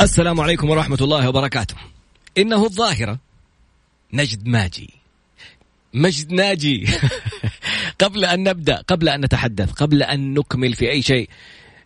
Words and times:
السلام 0.00 0.40
عليكم 0.40 0.70
ورحمة 0.70 0.98
الله 1.00 1.28
وبركاته. 1.28 1.74
إنه 2.38 2.64
الظاهرة 2.64 3.18
نجد 4.12 4.46
ماجي. 4.46 4.90
مجد 5.94 6.32
ناجي. 6.32 6.88
قبل 8.02 8.24
أن 8.24 8.42
نبدأ 8.42 8.76
قبل 8.76 9.08
أن 9.08 9.20
نتحدث 9.20 9.72
قبل 9.72 10.02
أن 10.02 10.34
نكمل 10.34 10.74
في 10.74 10.90
أي 10.90 11.02
شيء 11.02 11.28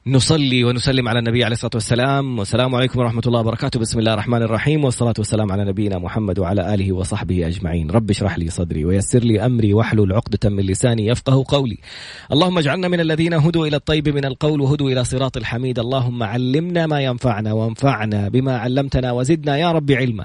نصلي 0.07 0.65
ونسلم 0.65 1.09
على 1.09 1.19
النبي 1.19 1.45
عليه 1.45 1.55
الصلاة 1.55 1.71
والسلام. 1.75 2.39
والسلام 2.39 2.75
عليكم 2.75 3.01
ورحمة 3.01 3.23
الله 3.27 3.41
وبركاته. 3.41 3.81
بسم 3.81 3.99
الله 3.99 4.13
الرحمن 4.15 4.43
الرحيم. 4.43 4.85
والصلاة 4.85 5.15
والسلام 5.19 5.53
على 5.53 5.65
نبينا 5.65 5.99
محمد 5.99 6.39
وعلى 6.39 6.75
آله 6.75 6.93
وصحبه 6.93 7.47
أجمعين. 7.47 7.91
رب 7.91 8.11
اشرح 8.11 8.39
لي 8.39 8.51
صدري 8.51 8.85
ويسر 8.85 9.19
لي 9.19 9.47
أمري 9.47 9.75
واحلل 9.75 10.13
عقدة 10.13 10.51
من 10.51 10.67
لساني 10.67 11.07
يفقه 11.07 11.45
قولي. 11.49 11.79
اللهم 12.33 12.59
اجعلنا 12.59 12.89
من 12.89 13.01
الذين 13.01 13.35
هدوا 13.35 13.67
إلى 13.67 13.77
الطيب 13.77 14.09
من 14.09 14.25
القول 14.25 14.61
وهدوا 14.61 14.91
إلى 14.91 15.05
صراط 15.05 15.37
الحميد. 15.37 15.79
اللهم 15.79 16.23
علمنا 16.23 16.87
ما 16.87 17.01
ينفعنا 17.01 17.53
وانفعنا 17.53 18.29
بما 18.29 18.57
علمتنا 18.59 19.13
وزدنا 19.13 19.57
يا 19.57 19.73
رب 19.73 19.93
علما. 19.93 20.25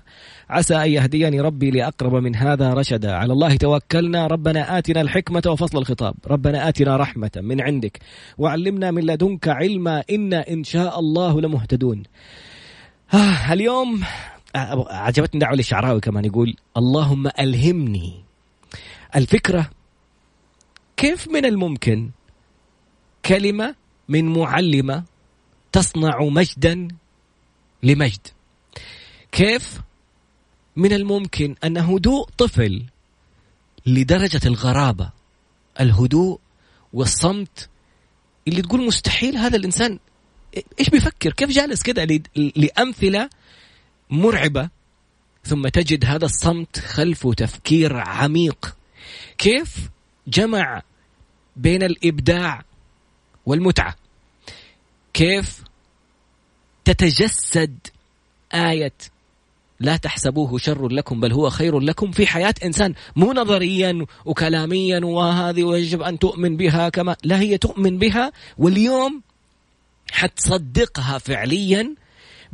عسى 0.49 0.75
أن 0.75 0.91
يهديني 0.91 1.41
ربي 1.41 1.71
لأقرب 1.71 2.15
من 2.15 2.35
هذا 2.35 2.73
رشدا. 2.73 3.15
على 3.15 3.33
الله 3.33 3.55
توكلنا. 3.55 4.27
ربنا 4.27 4.77
آتنا 4.77 5.01
الحكمة 5.01 5.41
وفصل 5.47 5.77
الخطاب. 5.77 6.15
ربنا 6.27 6.69
آتنا 6.69 6.97
رحمة 6.97 7.31
من 7.37 7.61
عندك. 7.61 7.99
وعلمنا 8.37 8.91
من 8.91 9.03
لدنك 9.03 9.47
علما. 9.47 10.03
إنا 10.11 10.49
إن 10.49 10.63
شاء 10.63 10.99
الله 10.99 11.41
لمهتدون. 11.41 12.03
آه 13.13 13.53
اليوم 13.53 14.03
آه، 14.55 14.85
عجبتني 14.89 15.39
دعوة 15.39 15.55
للشعراوي 15.55 15.99
كمان. 15.99 16.25
يقول 16.25 16.55
اللهم 16.77 17.27
ألهمني 17.39 18.23
الفكرة 19.15 19.69
كيف 20.97 21.27
من 21.27 21.45
الممكن 21.45 22.09
كلمة 23.25 23.75
من 24.09 24.25
معلمة 24.33 25.03
تصنع 25.71 26.19
مجدا 26.23 26.87
لمجد؟ 27.83 28.27
كيف 29.31 29.81
من 30.79 30.93
الممكن 30.93 31.55
أن 31.63 31.77
هدوء 31.77 32.29
طفل 32.37 32.83
لدرجة 33.85 34.41
الغرابة. 34.45 35.11
الهدوء 35.79 36.39
والصمت 36.93 37.69
اللي 38.47 38.61
تقول 38.61 38.85
مستحيل 38.85 39.37
هذا 39.37 39.57
الإنسان. 39.57 39.99
إيش 40.79 40.89
بيفكر؟ 40.89 41.33
كيف 41.33 41.49
جالس 41.49 41.81
كده 41.81 42.21
لأمثلة 42.35 43.29
مرعبة؟ 44.09 44.69
ثم 45.43 45.67
تجد 45.67 46.05
هذا 46.05 46.25
الصمت 46.25 46.79
خلفه 46.79 47.33
تفكير 47.33 47.97
عميق. 47.97 48.77
كيف 49.37 49.89
جمع 50.27 50.81
بين 51.55 51.83
الإبداع 51.83 52.63
والمتعة؟ 53.45 53.95
كيف 55.13 55.63
تتجسد 56.85 57.77
آية 58.53 58.93
لا 59.79 59.97
تحسبوه 59.97 60.57
شر 60.57 60.87
لكم 60.87 61.19
بل 61.19 61.33
هو 61.33 61.49
خير 61.49 61.79
لكم 61.79 62.11
في 62.11 62.27
حياة 62.27 62.53
إنسان 62.63 62.93
مو 63.15 63.33
نظريا 63.33 64.05
وكلاميا 64.25 64.99
وهذه 65.05 65.63
ويجب 65.63 66.01
أن 66.01 66.19
تؤمن 66.19 66.57
بها 66.57 66.89
كما 66.89 67.15
لا 67.23 67.39
هي 67.39 67.57
تؤمن 67.57 67.97
بها 67.97 68.31
واليوم 68.57 69.21
حتصدقها 70.11 71.17
فعليا 71.17 71.95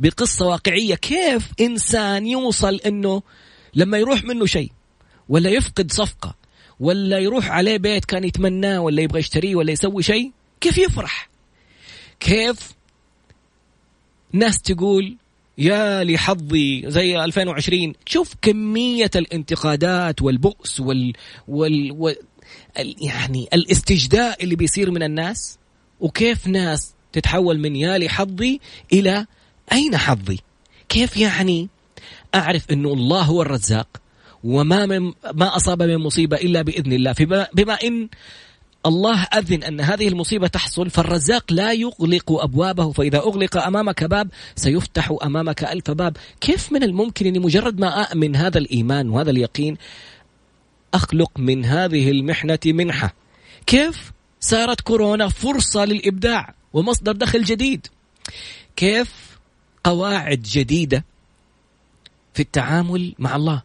بقصة 0.00 0.46
واقعية 0.46 0.94
كيف 0.94 1.52
إنسان 1.60 2.26
يوصل 2.26 2.74
أنه 2.74 3.22
لما 3.74 3.98
يروح 3.98 4.24
منه 4.24 4.46
شيء 4.46 4.72
ولا 5.28 5.50
يفقد 5.50 5.92
صفقة 5.92 6.34
ولا 6.80 7.18
يروح 7.18 7.50
عليه 7.50 7.76
بيت 7.76 8.04
كان 8.04 8.24
يتمناه 8.24 8.80
ولا 8.80 9.02
يبغى 9.02 9.18
يشتريه 9.18 9.56
ولا 9.56 9.72
يسوي 9.72 10.02
شيء 10.02 10.32
كيف 10.60 10.78
يفرح؟ 10.78 11.28
كيف 12.20 12.72
ناس 14.32 14.62
تقول 14.62 15.16
يا 15.58 16.04
لحظي 16.04 16.84
زي 16.86 17.24
2020 17.24 17.92
شوف 18.06 18.34
كمية 18.42 19.10
الانتقادات 19.16 20.22
والبؤس 20.22 20.80
وال, 20.80 21.12
وال... 21.48 21.92
وال... 21.92 22.16
يعني 23.00 23.48
الاستجداء 23.54 24.44
اللي 24.44 24.56
بيصير 24.56 24.90
من 24.90 25.02
الناس 25.02 25.58
وكيف 26.00 26.46
ناس 26.46 26.94
تتحول 27.12 27.58
من 27.58 27.76
يا 27.76 27.98
لحظي 27.98 28.60
إلى 28.92 29.26
أين 29.72 29.96
حظي؟ 29.96 30.38
كيف 30.88 31.16
يعني 31.16 31.68
أعرف 32.34 32.70
أنه 32.70 32.92
الله 32.92 33.22
هو 33.22 33.42
الرزاق 33.42 33.88
وما 34.44 34.86
من 34.86 35.12
ما 35.34 35.56
أصاب 35.56 35.82
من 35.82 35.96
مصيبة 35.96 36.36
إلا 36.36 36.62
بإذن 36.62 36.92
الله؟ 36.92 37.12
بما, 37.12 37.46
بما 37.54 37.74
إن 37.74 38.08
الله 38.86 39.22
أذن 39.22 39.62
أن 39.62 39.80
هذه 39.80 40.08
المصيبة 40.08 40.46
تحصل 40.46 40.90
فالرزاق 40.90 41.52
لا 41.52 41.72
يغلق 41.72 42.32
أبوابه 42.32 42.92
فإذا 42.92 43.18
أغلق 43.18 43.56
أمامك 43.56 44.04
باب 44.04 44.28
سيفتح 44.56 45.16
أمامك 45.22 45.64
ألف 45.64 45.90
باب. 45.90 46.16
كيف 46.40 46.72
من 46.72 46.82
الممكن 46.82 47.26
أني 47.26 47.38
مجرد 47.38 47.80
ما 47.80 48.02
أؤمن 48.02 48.36
هذا 48.36 48.58
الإيمان 48.58 49.08
وهذا 49.08 49.30
اليقين 49.30 49.76
أخلق 50.94 51.30
من 51.38 51.64
هذه 51.64 52.10
المحنة 52.10 52.58
منحة؟ 52.66 53.14
كيف 53.66 54.12
صارت 54.40 54.80
كورونا 54.80 55.28
فرصة 55.28 55.84
للإبداع 55.84 56.54
ومصدر 56.72 57.12
دخل 57.12 57.44
جديد؟ 57.44 57.86
كيف 58.76 59.38
قواعد 59.84 60.42
جديدة 60.42 61.04
في 62.34 62.42
التعامل 62.42 63.14
مع 63.18 63.36
الله؟ 63.36 63.62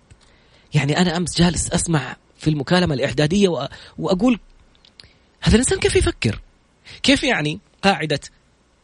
يعني 0.74 0.98
أنا 0.98 1.18
أمس 1.18 1.38
جالس 1.38 1.72
أسمع 1.72 2.16
في 2.38 2.50
المكالمة 2.50 2.94
الإعدادية 2.94 3.70
وأقول 3.98 4.40
هذا 5.42 5.56
الإنسان 5.56 5.80
كيف 5.80 5.96
يفكر؟ 5.96 6.40
كيف 7.04 7.24
يعني 7.24 7.60
قاعدة 7.82 8.20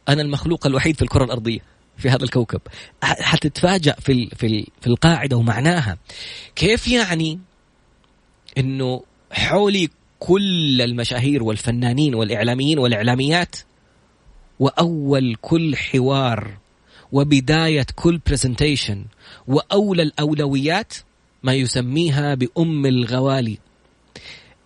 أنا 0.09 0.21
المخلوق 0.21 0.67
الوحيد 0.67 0.95
في 0.95 1.01
الكرة 1.01 1.23
الأرضية 1.23 1.59
في 1.97 2.09
هذا 2.09 2.23
الكوكب؟ 2.23 2.61
حتتفاجأ 3.03 3.95
في 3.99 4.29
في 4.35 4.67
في 4.81 4.87
القاعدة 4.87 5.37
ومعناها. 5.37 5.97
كيف 6.55 6.87
يعني 6.87 7.39
إنه 8.57 9.03
حولي 9.31 9.89
كل 10.19 10.81
المشاهير 10.81 11.43
والفنانين 11.43 12.15
والإعلاميين 12.15 12.79
والإعلاميات 12.79 13.55
وأول 14.59 15.35
كل 15.41 15.75
حوار 15.75 16.57
وبداية 17.11 17.85
كل 17.95 18.17
برزنتيشن 18.27 19.05
واولى 19.47 20.03
الأولويات 20.03 20.93
ما 21.43 21.53
يسميها 21.53 22.33
بأم 22.33 22.85
الغوالي؟ 22.85 23.57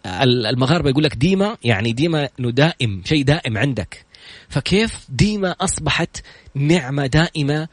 المغاربة 0.06 0.90
يقول 0.90 1.04
لك 1.04 1.16
ديما 1.16 1.58
يعني 1.64 1.94
ديما 1.94 2.30
إنه 2.40 2.52
دائم 2.52 3.02
شيء 3.06 3.24
دائم 3.24 3.58
عندك. 3.58 4.06
فكيف 4.50 5.08
ديما 5.10 5.56
أصبحت 5.62 6.24
نعمة 6.56 7.06
دائمة 7.06 7.68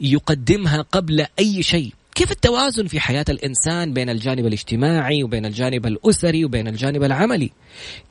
يقدمها 0.00 0.82
قبل 0.82 1.26
أي 1.38 1.62
شيء؟ 1.62 1.92
كيف 2.14 2.30
التوازن 2.30 2.86
في 2.86 3.00
حياة 3.00 3.24
الإنسان 3.28 3.92
بين 3.92 4.10
الجانب 4.10 4.46
الاجتماعي 4.46 5.24
وبين 5.24 5.46
الجانب 5.46 5.86
الأسري 5.86 6.44
وبين 6.44 6.68
الجانب 6.68 7.02
العملي؟ 7.02 7.50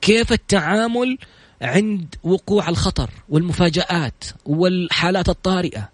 كيف 0.01 0.31
التعامل 0.34 1.18
عند 1.62 2.16
وقوع 2.24 2.69
الخطر 2.69 3.09
والمفاجآت 3.30 4.24
والحالات 4.46 5.30
الطارئة؟ 5.30 5.90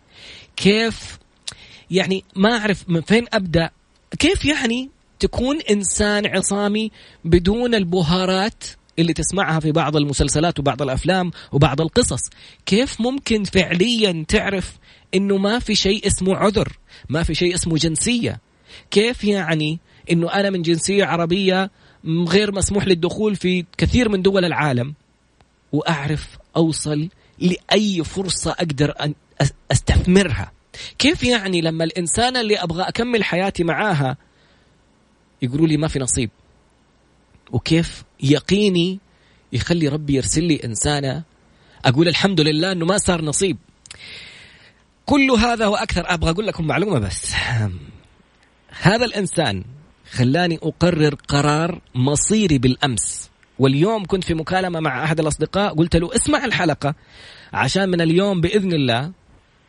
كيف 0.55 1.17
يعني 1.91 2.23
ما 2.35 2.57
أعرف 2.57 2.89
من 2.89 3.01
فين 3.01 3.25
أبدأ؟ 3.33 3.69
كيف 4.19 4.45
يعني 4.45 4.89
تكون 5.19 5.59
إنسان 5.61 6.25
عصامي 6.25 6.91
بدون 7.25 7.75
البهارات 7.75 8.63
اللي 8.99 9.13
تسمعها 9.13 9.59
في 9.59 9.71
بعض 9.71 9.95
المسلسلات 9.95 10.59
وبعض 10.59 10.81
الأفلام 10.81 11.31
وبعض 11.51 11.81
القصص. 11.81 12.21
كيف 12.65 13.01
ممكن 13.01 13.43
فعليا 13.43 14.25
تعرف 14.27 14.77
إنه 15.13 15.37
ما 15.37 15.59
في 15.59 15.75
شيء 15.75 16.07
اسمه 16.07 16.35
عذر 16.35 16.77
ما 17.09 17.23
في 17.23 17.35
شيء 17.35 17.55
اسمه 17.55 17.77
جنسية؟ 17.77 18.39
كيف 18.91 19.23
يعني 19.23 19.79
إنه 20.11 20.33
أنا 20.33 20.49
من 20.49 20.61
جنسية 20.61 21.05
عربية 21.05 21.71
غير 22.05 22.55
مسموح 22.55 22.87
للدخول 22.87 23.35
في 23.35 23.65
كثير 23.77 24.09
من 24.09 24.21
دول 24.21 24.45
العالم؟ 24.45 24.93
وأعرف 25.71 26.37
أوصل 26.55 27.09
لأي 27.39 28.03
فرصة 28.03 28.51
أقدر 28.51 28.93
أن 29.01 29.13
أستثمرها. 29.71 30.51
كيف 30.99 31.23
يعني 31.23 31.61
لما 31.61 31.83
الإنسان 31.83 32.37
اللي 32.37 32.55
أبغى 32.57 32.83
أكمل 32.83 33.23
حياتي 33.23 33.63
معاها 33.63 34.17
يقولوا 35.41 35.67
لي 35.67 35.77
ما 35.77 35.87
في 35.87 35.99
نصيب. 35.99 36.29
وكيف 37.51 38.03
يقيني 38.23 38.99
يخلي 39.53 39.87
ربي 39.87 40.13
يرسل 40.13 40.43
لي 40.43 40.63
إنسانة 40.63 41.23
أقول 41.85 42.07
الحمد 42.07 42.41
لله 42.41 42.71
أنه 42.71 42.85
ما 42.85 42.97
صار 42.97 43.21
نصيب. 43.21 43.57
كل 45.05 45.31
هذا 45.31 45.67
وأكثر 45.67 46.03
أبغى 46.13 46.29
أقول 46.29 46.47
لكم 46.47 46.67
معلومة 46.67 46.99
بس. 46.99 47.33
هذا 48.81 49.05
الإنسان 49.05 49.63
خلاني 50.11 50.59
أقرر 50.63 51.15
قرار 51.15 51.81
مصيري 51.95 52.57
بالأمس. 52.57 53.29
واليوم 53.59 54.05
كنت 54.05 54.23
في 54.23 54.33
مكالمة 54.33 54.79
مع 54.79 55.03
أحد 55.03 55.19
الأصدقاء 55.19 55.73
قلت 55.73 55.95
له 55.95 56.15
اسمع 56.15 56.45
الحلقة 56.45 56.95
عشان 57.53 57.89
من 57.89 58.01
اليوم 58.01 58.41
بإذن 58.41 58.73
الله 58.73 59.11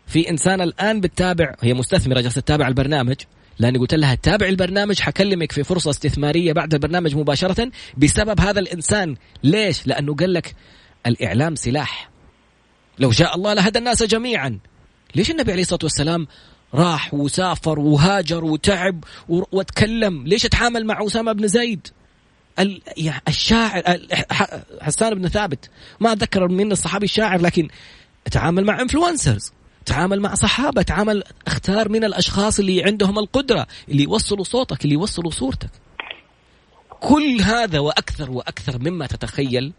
في 0.06 0.30
إنسان 0.30 0.60
الآن 0.60 1.00
بتتابع 1.00 1.54
هي 1.60 1.74
مستثمرة 1.74 2.20
جالسة 2.20 2.40
تتابع 2.40 2.68
البرنامج 2.68 3.16
لأني 3.58 3.79
قلت 3.79 3.94
لها 3.94 4.14
تابع 4.14 4.47
البرنامج 4.47 5.00
حكلمك 5.00 5.53
في 5.53 5.64
فرصة 5.64 5.91
استثمارية 5.91 6.53
بعد 6.53 6.75
البرنامج 6.75 7.17
مباشرة 7.17 7.70
بسبب 7.97 8.41
هذا 8.41 8.61
الإنسان. 8.61 9.17
ليش؟ 9.43 9.87
لأنه 9.87 10.14
قال 10.14 10.32
لك 10.32 10.55
الإعلام 11.06 11.55
سلاح. 11.55 12.11
لو 12.99 13.11
شاء 13.11 13.37
الله 13.37 13.55
لهدى 13.55 13.79
الناس 13.79 14.03
جميعا. 14.03 14.58
ليش 15.14 15.31
النبي 15.31 15.53
عليه 15.53 15.62
الصلاة 15.62 15.81
والسلام 15.82 16.26
راح 16.75 17.14
وسافر 17.14 17.79
وهاجر 17.79 18.44
وتعب 18.44 19.05
وتكلم؟ 19.29 20.26
ليش 20.26 20.44
اتعامل 20.44 20.87
مع 20.87 21.06
أسامة 21.06 21.32
بن 21.32 21.49
زيد؟ 21.49 21.88
الشاعر 23.29 24.00
حسان 24.81 25.14
بن 25.14 25.29
ثابت. 25.29 25.70
ما 26.00 26.12
أتذكر 26.12 26.49
من 26.49 26.73
الصحابي 26.73 27.05
الشاعر 27.05 27.41
لكن 27.41 27.69
تعامل 28.32 28.64
مع 28.64 28.81
انفلونسرز 28.81 29.52
تعامل 29.87 30.21
مع 30.21 30.35
صحابة 30.35 30.83
تعامل 30.83 31.25
اختار 31.47 31.88
من 31.88 32.05
الأشخاص 32.05 32.59
اللي 32.59 32.85
عندهم 32.85 33.19
القدرة 33.19 33.67
اللي 33.88 34.03
يوصلوا 34.03 34.44
صوتك 34.44 34.85
اللي 34.85 34.94
يوصلوا 34.94 35.31
صورتك. 35.31 35.71
كل 37.00 37.41
هذا 37.41 37.79
وأكثر 37.79 38.31
وأكثر 38.31 38.79
مما 38.79 39.06
تتخيل 39.06 39.73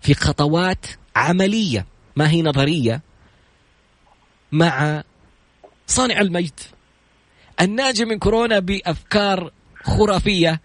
في 0.00 0.14
خطوات 0.14 0.86
عملية 1.16 1.86
ما 2.16 2.30
هي 2.30 2.42
نظرية 2.42 3.02
مع 4.52 5.02
صانع 5.86 6.20
المجد. 6.20 6.60
الناجي 7.60 8.04
من 8.04 8.18
كورونا 8.18 8.58
بأفكار 8.58 9.52
خرافية 9.82 10.60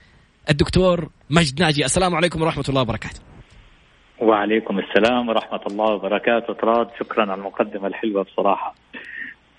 الدكتور 0.49 1.09
مجد 1.29 1.61
ناجي. 1.61 1.85
السلام 1.85 2.15
عليكم 2.15 2.41
ورحمة 2.41 2.65
الله 2.69 2.81
وبركاته. 2.81 3.26
وعليكم 4.21 4.79
السلام 4.79 5.29
ورحمة 5.29 5.61
الله 5.67 5.93
وبركاته. 5.93 6.53
طراد 6.53 6.87
شكرا 6.99 7.21
على 7.21 7.33
المقدمة 7.33 7.87
الحلوة 7.87 8.23
بصراحة. 8.23 8.75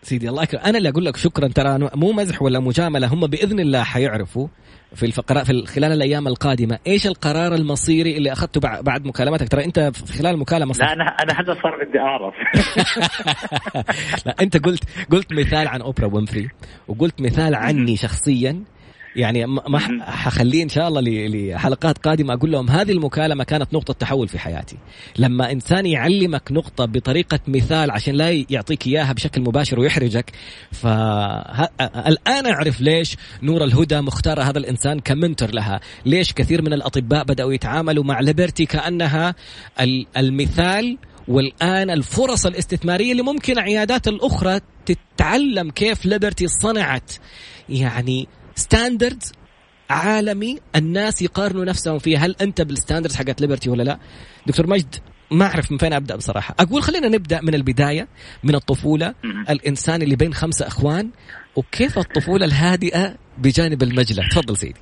سيدي 0.02 0.28
الله 0.28 0.42
يكرم 0.42 0.60
أنا 0.60 0.78
اللي 0.78 0.88
أقول 0.88 1.04
لك 1.04 1.16
شكرا. 1.16 1.48
ترى 1.48 1.90
مو 1.94 2.12
مزح 2.12 2.42
ولا 2.42 2.60
مجاملة. 2.60 3.06
هم 3.06 3.26
بإذن 3.26 3.60
الله 3.60 3.82
حيعرفوا 3.82 4.48
في 4.94 5.06
الفقرات 5.06 5.46
في 5.46 5.66
خلال 5.66 5.92
الأيام 5.92 6.28
القادمة 6.28 6.78
إيش 6.86 7.06
القرار 7.06 7.54
المصيري 7.54 8.16
اللي 8.16 8.32
أخذته 8.32 8.60
بعد 8.82 9.06
مكالمتك 9.06 9.48
ترى 9.48 9.64
أنت 9.64 9.80
في 9.80 10.12
خلال 10.12 10.34
المكالمه 10.34 10.74
لا 10.78 10.92
أنا 10.92 11.04
أنا 11.04 11.40
هذا 11.40 11.54
صار 11.62 11.84
بدي 11.84 11.98
أعرف. 11.98 12.34
لا 14.26 14.34
أنت 14.40 14.64
قلت 14.66 14.84
قلت 15.10 15.32
مثال 15.32 15.68
عن 15.68 15.80
أوبرا 15.80 16.06
وينفري 16.14 16.48
وقلت 16.88 17.20
مثال 17.20 17.54
عني 17.54 17.96
شخصيا. 17.96 18.64
يعني 19.18 19.46
ما 19.46 19.78
حخليه 20.00 20.62
إن 20.62 20.68
شاء 20.68 20.88
الله 20.88 21.00
لحلقات 21.04 21.98
قادمة 21.98 22.34
أقول 22.34 22.50
لهم 22.52 22.70
هذه 22.70 22.92
المكالمة 22.92 23.44
كانت 23.44 23.74
نقطة 23.74 23.94
تحول 23.94 24.28
في 24.28 24.38
حياتي. 24.38 24.76
لما 25.18 25.52
إنسان 25.52 25.86
يعلمك 25.86 26.52
نقطة 26.52 26.84
بطريقة 26.84 27.40
مثال 27.48 27.90
عشان 27.90 28.14
لا 28.14 28.44
يعطيك 28.50 28.86
إياها 28.86 29.12
بشكل 29.12 29.40
مباشر 29.40 29.80
ويحرجك 29.80 30.32
فالان 30.72 32.46
أعرف 32.46 32.80
ليش 32.80 33.16
نور 33.42 33.64
الهدى 33.64 34.00
مختاره 34.00 34.42
هذا 34.42 34.58
الإنسان 34.58 35.00
ك 35.00 35.08
mentor 35.08 35.54
لها. 35.54 35.80
ليش 36.06 36.32
كثير 36.32 36.62
من 36.62 36.72
الأطباء 36.72 37.24
بدأوا 37.24 37.52
يتعاملوا 37.52 38.04
مع 38.04 38.20
ليبرتي 38.20 38.66
كأنها 38.66 39.34
المثال 40.16 40.98
والآن 41.28 41.90
الفرص 41.90 42.46
الاستثمارية 42.46 43.12
اللي 43.12 43.22
ممكن 43.22 43.58
عيادات 43.58 44.08
الأخرى 44.08 44.60
تتعلم 44.86 45.70
كيف 45.70 46.06
ليبرتي 46.06 46.48
صنعت. 46.48 47.12
يعني 47.68 48.28
standard 48.58 49.22
عالمي 49.90 50.58
الناس 50.76 51.22
يقارنوا 51.22 51.64
نفسهم 51.64 51.98
فيه. 51.98 52.18
هل 52.24 52.36
أنت 52.42 52.62
بال 52.62 52.72
standard 52.72 53.12
حقت 53.12 53.40
ليبرتي 53.40 53.70
ولا 53.70 53.82
لا؟ 53.82 53.98
دكتور 54.46 54.66
مجد 54.66 54.94
ما 55.30 55.44
أعرف 55.46 55.72
من 55.72 55.78
فين 55.78 55.92
أبدأ 55.92 56.16
بصراحة. 56.16 56.54
أقول 56.60 56.82
خلينا 56.82 57.08
نبدأ 57.08 57.40
من 57.42 57.54
البداية 57.54 58.08
من 58.44 58.54
الطفولة. 58.54 59.14
الإنسان 59.50 60.02
اللي 60.02 60.16
بين 60.16 60.34
خمسة 60.34 60.66
إخوان 60.66 61.10
وكيف 61.56 61.98
الطفولة 61.98 62.44
الهادئة 62.46 63.14
بجانب 63.38 63.82
المجد؟ 63.82 64.28
تفضل 64.30 64.56
سيدي. 64.56 64.80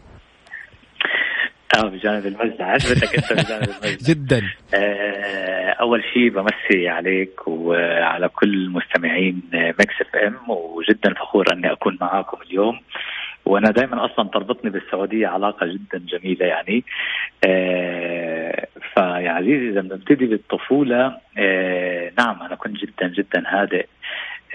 آه 1.77 1.89
بجانب 1.89 2.27
المجد 2.27 2.61
عجبتك 2.61 3.15
أنت 3.15 3.33
بجانب 3.47 3.69
المجد 3.85 4.03
جدا. 4.11 4.43
آه 4.75 5.71
أول 5.81 6.03
شيء 6.15 6.29
بمسي 6.31 6.89
عليك 6.89 7.49
وعلى 7.49 8.29
كل 8.29 8.71
مستمعين 8.71 9.43
مكس 9.53 9.95
إف 10.01 10.17
إم 10.27 10.51
وجدا 10.51 11.15
فخور 11.15 11.53
أني 11.53 11.73
أكون 11.73 11.99
معاكم 12.01 12.37
اليوم. 12.43 12.81
وأنا 13.47 13.71
دائما 13.71 14.05
أصلا 14.05 14.29
تربطني 14.29 14.71
بالسعودية 14.71 15.27
علاقة 15.27 15.67
جدا 15.67 15.99
جميلة 15.99 16.47
يعني. 16.47 16.85
آه 17.47 18.67
فيا 18.95 19.31
عزيزي 19.31 19.69
إذا 19.69 19.81
بنبتدي 19.81 20.27
بالطفولة 20.27 21.19
آه 21.39 22.13
نعم 22.19 22.43
أنا 22.43 22.55
كنت 22.55 22.77
جدا 22.77 23.09
جدا 23.09 23.43
هادئ 23.47 23.87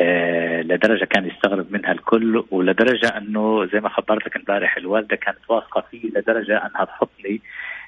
آه 0.02 0.62
لدرجة 0.62 1.06
كان 1.06 1.28
يستغرب 1.28 1.72
منها 1.72 1.92
الكل 1.92 2.44
ولدرجة 2.52 3.18
أنه 3.18 3.66
زي 3.66 3.80
ما 3.80 3.90
خبرتك 3.90 4.36
امبارح 4.36 4.78
الوالدة 4.78 5.16
كانت 5.16 5.40
واثقة 5.50 5.84
فيه 5.92 6.10
لدرجة 6.10 6.58
أنها 6.58 6.86
تحطني 6.86 7.42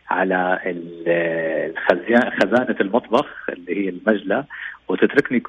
على 0.10 0.60
خزانة 2.42 2.76
المطبخ 2.82 3.50
اللي 3.50 3.86
هي 3.86 3.90
المجلة 3.90 4.46
وتتركني 4.88 5.44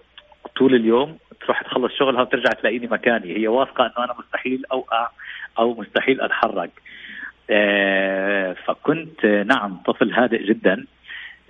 طول 0.56 0.74
اليوم 0.74 1.18
تروح 1.40 1.62
تخلص 1.62 1.92
شغلها 1.98 2.22
وترجع 2.22 2.50
تلاقيني 2.50 2.86
مكاني. 2.86 3.36
هي 3.36 3.48
واثقة 3.48 3.86
أنه 3.86 4.04
أنا 4.04 4.14
مستحيل 4.18 4.62
أوقع 4.72 5.08
أو 5.58 5.74
مستحيل 5.80 6.20
أتحرك. 6.20 6.70
آه 7.50 8.52
فكنت 8.66 9.26
نعم 9.26 9.76
طفل 9.86 10.12
هادئ 10.12 10.46
جدا. 10.46 10.84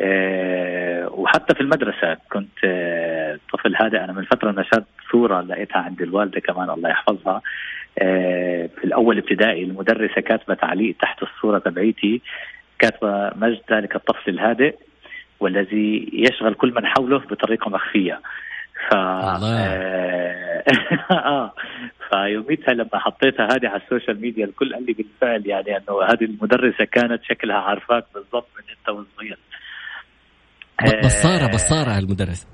آه 0.01 1.09
وحتى 1.13 1.55
في 1.55 1.61
المدرسة 1.61 2.17
كنت 2.33 2.59
آه 2.65 3.39
طفل 3.53 3.77
هادئ. 3.77 4.05
أنا 4.05 4.13
من 4.13 4.25
فترة 4.25 4.51
نشرت 4.51 4.85
صورة 5.13 5.41
لقيتها 5.41 5.79
عند 5.79 6.03
الوالدة 6.03 6.41
كمان 6.41 6.71
الله 6.71 6.91
يحفظها. 6.91 7.43
آه 7.99 8.71
في 8.79 8.85
الأول 8.85 9.19
ابتدائي 9.19 9.65
المدرسة 9.65 10.21
كاتبة 10.21 10.55
تعليق 10.55 10.97
تحت 11.01 11.23
الصورة 11.23 11.59
تبعيتي 11.59 12.21
كاتبة 12.79 13.31
مجد 13.37 13.61
ذلك 13.73 13.97
الطفل 13.97 14.31
الهادئ 14.31 14.75
والذي 15.41 16.11
يشغل 16.13 16.55
كل 16.55 16.75
من 16.75 16.87
حوله 16.87 17.19
بطريقة 17.19 17.71
مخفية 17.71 18.21
ف 18.91 18.95
آه, 18.95 20.63
آه 21.11 21.53
فيوميتها 22.11 22.75
لما 22.75 22.99
حطيتها 22.99 23.45
هذه 23.47 23.69
على 23.69 23.83
ال 23.83 23.88
social 23.88 24.21
media 24.21 24.45
الكل 24.45 24.75
قال 24.75 24.87
لي 24.87 24.93
بالفعل 24.93 25.47
يعني 25.47 25.77
إنه 25.77 26.03
هذه 26.03 26.25
المدرسة 26.25 26.85
كانت 26.85 27.25
شكلها 27.25 27.57
عارفاك 27.57 28.05
بالضبط 28.15 28.49
من 28.57 28.65
أنت 28.71 28.89
وصغير. 28.89 29.39
بصارة 31.05 31.47
بصارة 31.47 31.99
المدرسة. 31.99 32.49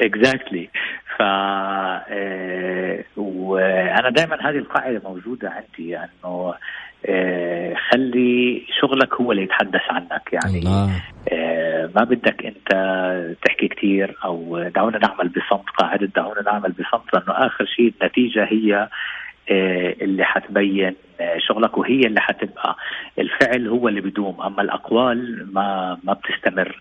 exactly 0.00 0.68
ف 1.18 1.22
آه. 1.22 3.04
وأنا 3.16 4.10
دائما 4.10 4.36
هذه 4.50 4.58
القاعدة 4.58 5.00
موجودة 5.04 5.50
عندي 5.50 5.96
إنه 5.98 6.54
آه 7.06 7.74
خلي 7.90 8.66
شغلك 8.80 9.14
هو 9.14 9.32
اللي 9.32 9.42
يتحدث 9.42 9.80
عنك 9.90 10.32
يعني. 10.32 10.58
الله. 10.58 11.02
آه 11.78 11.90
ما 11.96 12.04
بدك 12.04 12.44
انت 12.46 12.68
تحكي 13.44 13.68
كثير 13.68 14.16
أو 14.24 14.68
دعونا 14.74 14.98
نعمل 14.98 15.28
بصمت 15.28 15.70
قاعدة 15.78 16.06
دعونا 16.16 16.42
نعمل 16.42 16.72
بصمت 16.72 17.14
لأنه 17.14 17.46
آخر 17.46 17.64
شيء 17.66 17.92
النتيجة 18.02 18.44
هي 18.44 18.88
آه 19.50 19.94
اللي 20.02 20.24
حتبين 20.24 20.94
شغلك 21.38 21.78
وهي 21.78 22.00
اللي 22.00 22.20
حتبقى. 22.20 22.76
الفعل 23.18 23.68
هو 23.68 23.88
اللي 23.88 24.00
بدوم 24.00 24.40
أما 24.42 24.62
الأقوال 24.62 25.48
ما 25.54 25.98
ما 26.04 26.12
بتستمر. 26.12 26.80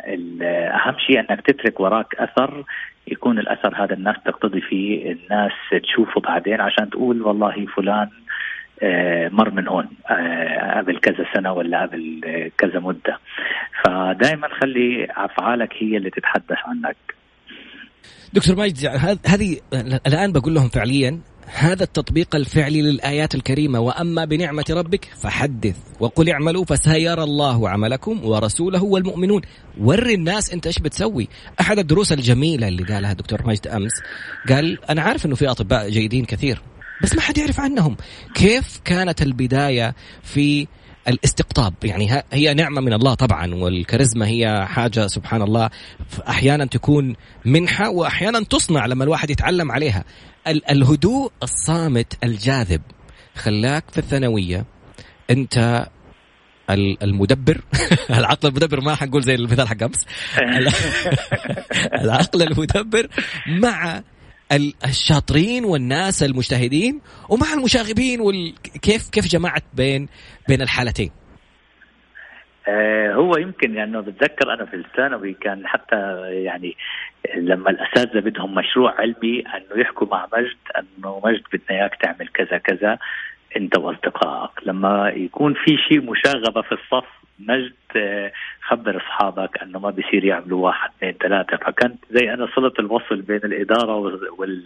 فالأهم 0.00 0.94
شيء 1.06 1.20
أنك 1.20 1.40
تترك 1.40 1.80
وراك 1.80 2.14
أثر 2.14 2.64
يكون 3.08 3.38
الأثر 3.38 3.84
هذا 3.84 3.94
الناس 3.94 4.16
تقتضي 4.24 4.60
فيه 4.60 5.12
الناس 5.12 5.52
تشوفه 5.82 6.20
بعدين 6.20 6.60
عشان 6.60 6.90
تقول 6.90 7.22
والله 7.22 7.66
فلان 7.76 8.08
مر 9.32 9.50
من 9.50 9.68
هون 9.68 9.88
قبل 10.76 10.98
كذا 10.98 11.26
سنة 11.34 11.52
ولا 11.52 11.82
قبل 11.82 12.20
كذا 12.58 12.80
مدة. 12.80 13.18
فدائما 13.84 14.48
خلي 14.60 15.06
أفعالك 15.10 15.68
هي 15.80 15.96
اللي 15.96 16.10
تتحدث 16.10 16.58
عنك. 16.64 16.96
دكتور 18.32 18.56
ماجد 18.56 18.76
هذه 19.26 19.56
الآن 20.06 20.32
بقول 20.32 20.54
لهم 20.54 20.68
فعليا 20.68 21.20
هذا 21.54 21.82
التطبيق 21.82 22.36
الفعلي 22.36 22.82
للآيات 22.82 23.34
الكريمة 23.34 23.80
وأما 23.80 24.24
بنعمة 24.24 24.64
ربك 24.70 25.04
فحدث. 25.04 25.76
وقل 26.00 26.30
اعملوا 26.30 26.64
فسيرى 26.64 27.22
الله 27.22 27.68
عملكم 27.68 28.24
ورسوله 28.24 28.84
والمؤمنون. 28.84 29.42
وري 29.80 30.14
الناس 30.14 30.54
أنت 30.54 30.66
إيش 30.66 30.78
بتسوي؟ 30.78 31.28
أحد 31.60 31.78
الدروس 31.78 32.12
الجميلة 32.12 32.68
اللي 32.68 32.84
قالها 32.84 33.12
الدكتور 33.12 33.46
ماجد 33.46 33.68
أمس. 33.68 34.02
قال 34.48 34.78
أنا 34.90 35.02
عارف 35.02 35.26
أنه 35.26 35.34
في 35.34 35.50
أطباء 35.50 35.88
جيدين 35.88 36.24
كثير. 36.24 36.58
بس 37.02 37.14
ما 37.14 37.20
حد 37.20 37.38
يعرف 37.38 37.60
عنهم. 37.60 37.96
كيف 38.34 38.80
كانت 38.84 39.22
البداية 39.22 39.94
في 40.22 40.66
الاستقطاب؟ 41.08 41.74
يعني 41.84 42.22
هي 42.32 42.54
نعمة 42.54 42.80
من 42.80 42.92
الله 42.92 43.14
طبعا 43.14 43.54
والكاريزما 43.54 44.26
هي 44.26 44.66
حاجة 44.66 45.06
سبحان 45.06 45.42
الله. 45.42 45.70
أحيانا 46.28 46.64
تكون 46.64 47.16
منحة 47.44 47.90
وأحيانا 47.90 48.40
تصنع 48.44 48.86
لما 48.86 49.04
الواحد 49.04 49.30
يتعلم 49.30 49.72
عليها. 49.72 50.04
الهدوء 50.46 51.32
الصامت 51.42 52.24
الجاذب. 52.24 52.82
خلاك 53.34 53.84
في 53.92 53.98
الثانوية 53.98 54.64
أنت 55.30 55.86
المدبر. 57.02 57.60
العقل 58.10 58.48
المدبر 58.48 58.80
ما 58.80 58.94
حنقول 58.94 59.22
زي 59.22 59.34
المثال 59.34 59.68
حق 59.68 59.82
أمس. 59.82 60.06
العقل 62.02 62.42
المدبر 62.42 63.08
مع 63.46 64.02
الشاطرين 64.84 65.64
والناس 65.64 66.22
المجتهدين 66.22 67.00
ومع 67.28 67.52
المشاغبين 67.58 68.20
وكيف 68.20 69.10
كيف 69.10 69.26
جمعت 69.26 69.62
بين 69.74 70.08
بين 70.48 70.62
الحالتين؟ 70.62 71.10
آه 72.68 73.12
هو 73.12 73.36
يمكن 73.38 73.72
لأنه 73.72 73.98
يعني 73.98 74.10
بتذكر 74.10 74.52
أنا 74.54 74.64
في 74.64 74.76
الثانوي 74.76 75.34
كان 75.34 75.66
حتى 75.66 75.96
يعني 76.30 76.76
لما 77.36 77.70
الاساتذه 77.70 78.20
بدهم 78.20 78.54
مشروع 78.54 78.94
علمي 79.00 79.40
أنه 79.40 79.80
يحكوا 79.80 80.06
مع 80.06 80.28
مجد 80.32 80.56
أنه 80.78 81.20
مجد 81.24 81.42
بدنا 81.52 81.80
إياك 81.80 81.94
تعمل 82.02 82.28
كذا 82.28 82.58
كذا 82.58 82.98
أنت 83.56 83.78
وأصدقائك. 83.78 84.50
لما 84.66 85.08
يكون 85.08 85.54
في 85.54 85.76
شيء 85.88 86.10
مشاغبة 86.10 86.62
في 86.62 86.72
الصف 86.72 87.19
مجد 87.48 87.72
آه، 87.96 88.32
خبر 88.68 88.96
أصحابك 88.96 89.62
أنه 89.62 89.78
ما 89.78 89.90
بيصير 89.90 90.24
يعملوا 90.24 90.64
واحد 90.66 90.90
اثنين 90.96 91.12
ثلاثة. 91.12 91.56
فكنت 91.56 92.04
زي 92.10 92.34
أنا 92.34 92.48
صلة 92.56 92.72
الوصل 92.78 93.22
بين 93.22 93.40
الإدارة 93.44 93.96
وال 94.38 94.64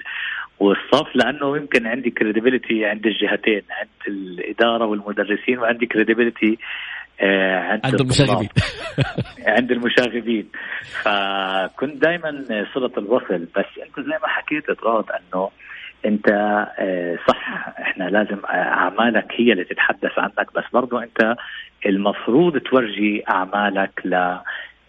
والصف 0.60 1.16
لأنه 1.16 1.56
يمكن 1.56 1.86
عندي 1.86 2.10
credibility 2.10 2.84
عند 2.84 3.06
الجهتين 3.06 3.62
عند 3.70 3.88
الإدارة 4.08 4.86
والمدرسين 4.86 5.58
وعندي 5.58 5.86
credibility 5.86 6.58
آه، 7.20 7.58
عند, 7.58 7.80
عند 7.84 8.00
المشاغبين. 8.00 8.48
عند 9.56 9.72
المشاغبين. 9.72 10.48
فكنت 11.02 12.02
دائما 12.02 12.44
صلة 12.74 12.90
الوصل 12.98 13.38
بس 13.56 13.66
أنت 13.82 14.00
زي 14.06 14.18
ما 14.22 14.28
حكيت 14.28 14.70
تراد 14.70 15.04
أنه 15.10 15.50
انت 16.06 16.28
آه، 16.78 17.18
صح 17.28 17.68
إحنا 17.80 18.04
لازم 18.04 18.38
اعمالك 18.50 19.32
هي 19.37 19.52
اللي 19.52 19.64
تتحدث 19.64 20.18
عنك 20.18 20.54
بس 20.54 20.64
برضو 20.73 20.99
انت 20.99 21.37
المفروض 21.87 22.58
تورجي 22.58 23.25
اعمالك 23.30 24.00
ل 24.04 24.14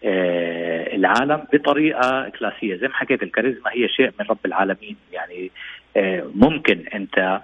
آه، 0.07 0.95
العالم 0.95 1.47
بطريقة 1.53 2.29
كلاسية. 2.29 2.75
زي 2.75 2.87
ما 2.87 2.93
حكيت 2.93 3.23
الكاريزما 3.23 3.71
هي 3.71 3.89
شيء 3.89 4.11
من 4.19 4.25
رب 4.29 4.45
العالمين. 4.45 4.95
يعني 5.13 5.51
آه، 5.97 6.23
ممكن 6.35 6.85
انت 6.93 7.41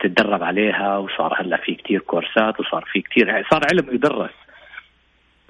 تتدرب 0.00 0.42
عليها 0.42 0.96
وصار 0.96 1.40
هلا 1.40 1.56
في 1.56 1.74
كتير 1.74 2.00
كورسات 2.00 2.60
وصار 2.60 2.84
في 2.92 3.00
كتير 3.00 3.44
صار 3.50 3.60
علم 3.72 3.94
يدرس 3.94 4.30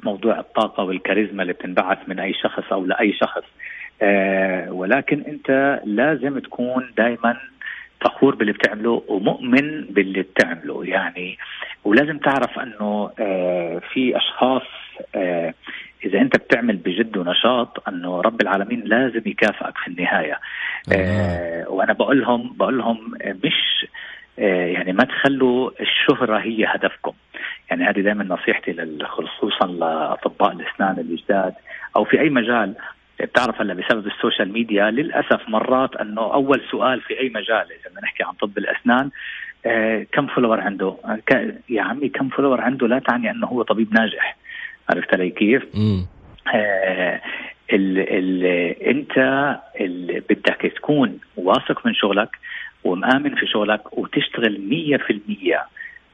موضوع 0.02 0.38
الطاقة 0.38 0.84
والكاريزما 0.84 1.42
اللي 1.42 1.52
بتنبعث 1.52 1.98
من 2.08 2.20
أي 2.20 2.34
شخص 2.34 2.72
أو 2.72 2.84
لأي 2.86 3.12
شخص. 3.12 3.44
آه 4.02 4.39
ولكن 4.70 5.22
انت 5.28 5.80
لازم 5.84 6.38
تكون 6.38 6.90
دائما 6.96 7.36
فخور 8.00 8.34
باللي 8.34 8.52
بتعمله 8.52 9.02
ومؤمن 9.08 9.84
باللي 9.84 10.22
بتعمله. 10.22 10.84
يعني 10.84 11.38
ولازم 11.84 12.18
تعرف 12.18 12.58
انه 12.58 13.10
آه 13.18 13.80
في 13.92 14.16
أشخاص 14.16 14.62
آه 15.14 15.54
إذا 16.04 16.20
انت 16.20 16.36
بتعمل 16.36 16.76
بجد 16.76 17.16
ونشاط 17.16 17.88
انه 17.88 18.20
رب 18.20 18.40
العالمين 18.42 18.80
لازم 18.84 19.22
يكافئك 19.26 19.78
في 19.78 19.88
النهاية. 19.88 20.38
آه 20.92 21.68
وأنا 21.68 21.92
بقول 21.92 22.20
لهم 22.20 22.56
بقول 22.56 22.78
لهم 22.78 23.14
مش 23.44 23.86
يعني 24.38 24.92
ما 24.92 25.04
تخلوا 25.04 25.70
الشهرة 25.80 26.38
هي 26.38 26.64
هدفكم. 26.68 27.12
يعني 27.70 27.84
هذه 27.84 28.00
دائما 28.00 28.24
نصيحتي 28.24 28.98
خصوصا 29.02 29.66
لأطباء 29.66 30.52
الأسنان 30.52 30.98
الجداد 30.98 31.54
أو 31.96 32.04
في 32.04 32.20
أي 32.20 32.30
مجال. 32.30 32.74
بتعرف 33.24 33.60
هلا 33.60 33.74
بسبب 33.74 34.06
السوشيال 34.06 34.52
ميديا 34.52 34.90
للأسف 34.90 35.48
مرات 35.48 35.96
إنه 35.96 36.20
أول 36.20 36.62
سؤال 36.70 37.00
في 37.00 37.20
أي 37.20 37.28
مجال 37.28 37.66
إذا 37.72 37.90
بدنا 37.90 38.00
نحكي 38.02 38.22
عن 38.22 38.32
طب 38.32 38.58
الأسنان 38.58 39.10
آه 39.66 40.06
كم 40.12 40.26
follower 40.26 40.60
عنده؟ 40.60 40.96
آه 41.04 41.52
يا 41.68 41.82
عمي 41.82 42.08
كم 42.08 42.28
follower 42.28 42.60
عنده 42.60 42.88
لا 42.88 42.98
تعني 42.98 43.30
إنه 43.30 43.46
هو 43.46 43.62
طبيب 43.62 43.94
ناجح 43.94 44.36
عرفت 44.90 45.14
علي 45.14 45.30
كيف؟ 45.30 45.62
آه 46.54 47.20
ال 47.72 47.98
ال 47.98 48.44
أنت 48.82 49.18
ال 49.80 50.20
بدك 50.30 50.72
تكون 50.76 51.18
واثق 51.36 51.86
من 51.86 51.94
شغلك 51.94 52.36
ومآمن 52.84 53.34
في 53.34 53.46
شغلك 53.46 53.98
وتشتغل 53.98 54.98
100% 55.52 55.58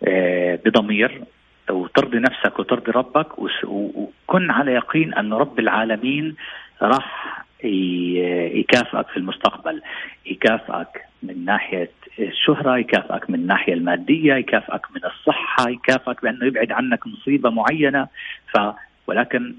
آه 0.08 0.58
بضمير 0.64 1.22
وترضي 1.70 2.18
نفسك 2.18 2.58
وترضي 2.58 2.92
ربك 2.92 3.26
وكن 3.64 4.50
على 4.50 4.72
يقين 4.72 5.14
أن 5.14 5.32
رب 5.32 5.58
العالمين 5.58 6.36
راح 6.83 7.37
يكافئك 7.64 9.09
في 9.09 9.16
المستقبل. 9.16 9.83
يكافئك 10.26 11.04
من 11.23 11.45
ناحية 11.45 11.90
الشهرة 12.18 12.78
يكافئك 12.78 13.30
من 13.30 13.38
الناحية 13.38 13.75
المادية 13.75 14.35
يكافئك 14.35 14.87
من 14.95 15.00
الصحة 15.04 15.71
يكافئك 15.71 16.23
بأنه 16.23 16.47
يبعد 16.47 16.73
عنك 16.73 17.06
مصيبة 17.06 17.50
معينة. 17.50 18.09
ف 18.54 18.59
ولكن 19.06 19.54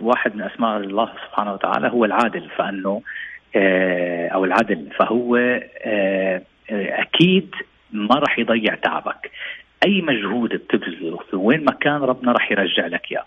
واحد 0.00 0.36
من 0.36 0.42
أسماء 0.42 0.76
الله 0.76 1.12
سبحانه 1.26 1.52
وتعالى 1.52 1.88
هو 1.88 2.04
العادل 2.04 2.48
فأنه 2.56 3.02
آه، 3.56 4.28
أو 4.28 4.44
العدل 4.44 4.88
فهو 4.98 5.36
آه، 5.84 6.42
أكيد 6.70 7.54
ما 7.92 8.14
راح 8.14 8.38
يضيع 8.38 8.74
تعبك. 8.74 9.30
أي 9.86 10.02
مجهود 10.02 10.50
بتبذله 10.50 11.18
في 11.30 11.36
وين 11.36 11.64
ما 11.64 11.72
كان 11.72 11.96
ربنا 11.96 12.32
راح 12.32 12.52
يرجع 12.52 12.86
لك 12.86 13.12
إياه. 13.12 13.24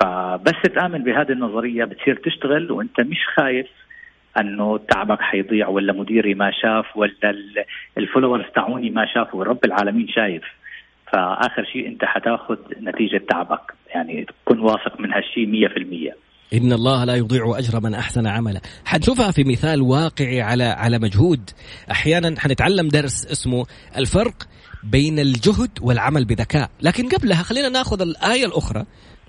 فبس 0.00 0.74
تآمن 0.74 1.04
بهذه 1.04 1.32
النظرية 1.32 1.84
بتصير 1.84 2.20
تشتغل 2.24 2.72
وأنت 2.72 3.00
مش 3.00 3.18
خايف 3.36 3.66
أنه 4.40 4.78
تعبك 4.78 5.20
حيضيع 5.20 5.68
ولا 5.68 5.92
مديري 5.92 6.34
ما 6.34 6.50
شاف 6.62 6.96
ولا 6.96 7.12
الفولورز 7.98 8.44
تاعوني 8.54 8.90
ما 8.90 9.06
شافوا 9.14 9.44
رب 9.44 9.64
العالمين 9.64 10.08
شايف. 10.08 10.42
فآخر 11.12 11.64
شيء 11.72 11.88
أنت 11.88 12.04
حتاخذ 12.04 12.56
نتيجة 12.82 13.24
تعبك. 13.28 13.74
يعني 13.94 14.26
تكون 14.44 14.60
واثق 14.60 15.00
من 15.00 15.12
هالشيء 15.12 15.46
100% 15.46 16.24
إن 16.54 16.72
الله 16.72 17.04
لا 17.04 17.14
يضيع 17.14 17.58
أجر 17.58 17.80
من 17.80 17.94
أحسن 17.94 18.26
عملا 18.26 18.60
حنشوفها 18.84 19.30
في 19.30 19.44
مثال 19.44 19.82
واقعي 19.82 20.42
على 20.42 20.64
على 20.64 20.98
مجهود. 20.98 21.50
أحيانا 21.90 22.40
حنتعلم 22.40 22.88
درس 22.88 23.26
اسمه 23.32 23.66
الفرق 23.98 24.34
بين 24.84 25.18
الجهد 25.18 25.70
والعمل 25.82 26.24
بذكاء. 26.24 26.70
لكن 26.82 27.08
قبلها 27.08 27.42
خلينا 27.42 27.68
ناخذ 27.68 28.00
الآية 28.00 28.46
الأخرى. 28.46 28.84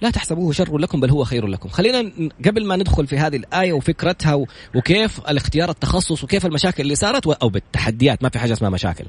لا 0.06 0.12
تحسبوه 0.12 0.52
شر 0.52 0.78
لكم 0.78 1.00
بل 1.00 1.10
هو 1.10 1.24
خير 1.24 1.48
لكم. 1.48 1.70
خلينا 1.70 2.12
قبل 2.46 2.66
ما 2.66 2.76
ندخل 2.76 3.08
في 3.08 3.18
هذه 3.18 3.36
الآية 3.36 3.74
وفكرتها 3.74 4.46
وكيف 4.76 5.20
الاختيار 5.30 5.70
التخصص 5.70 6.24
وكيف 6.24 6.46
المشاكل 6.46 6.84
اللي 6.84 6.96
صارت 6.96 7.28
أو 7.28 7.50
بالتحديات 7.50 8.24
ما 8.24 8.30
في 8.30 8.40
حاجة 8.40 8.54
اسمها 8.54 8.70
مشاكل. 8.70 9.06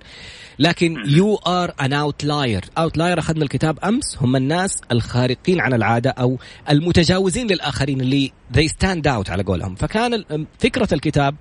لكن 0.58 0.96
you 1.06 1.34
are 1.34 1.74
an 1.80 1.92
outlier 1.92 2.64
outlier 2.78 3.18
أخذنا 3.18 3.44
الكتاب 3.44 3.78
أمس 3.84 4.18
هم 4.18 4.36
الناس 4.36 4.80
الخارقين 4.92 5.60
عن 5.60 5.74
العادة 5.74 6.10
أو 6.10 6.38
المتجاوزين 6.70 7.46
للآخرين 7.46 8.00
اللي 8.00 8.32
they 8.54 8.68
stand 8.68 9.02
out 9.06 9.30
على 9.30 9.42
قولهم. 9.42 9.74
فكان 9.74 10.24
فكرة 10.58 10.88
الكتاب 10.94 11.34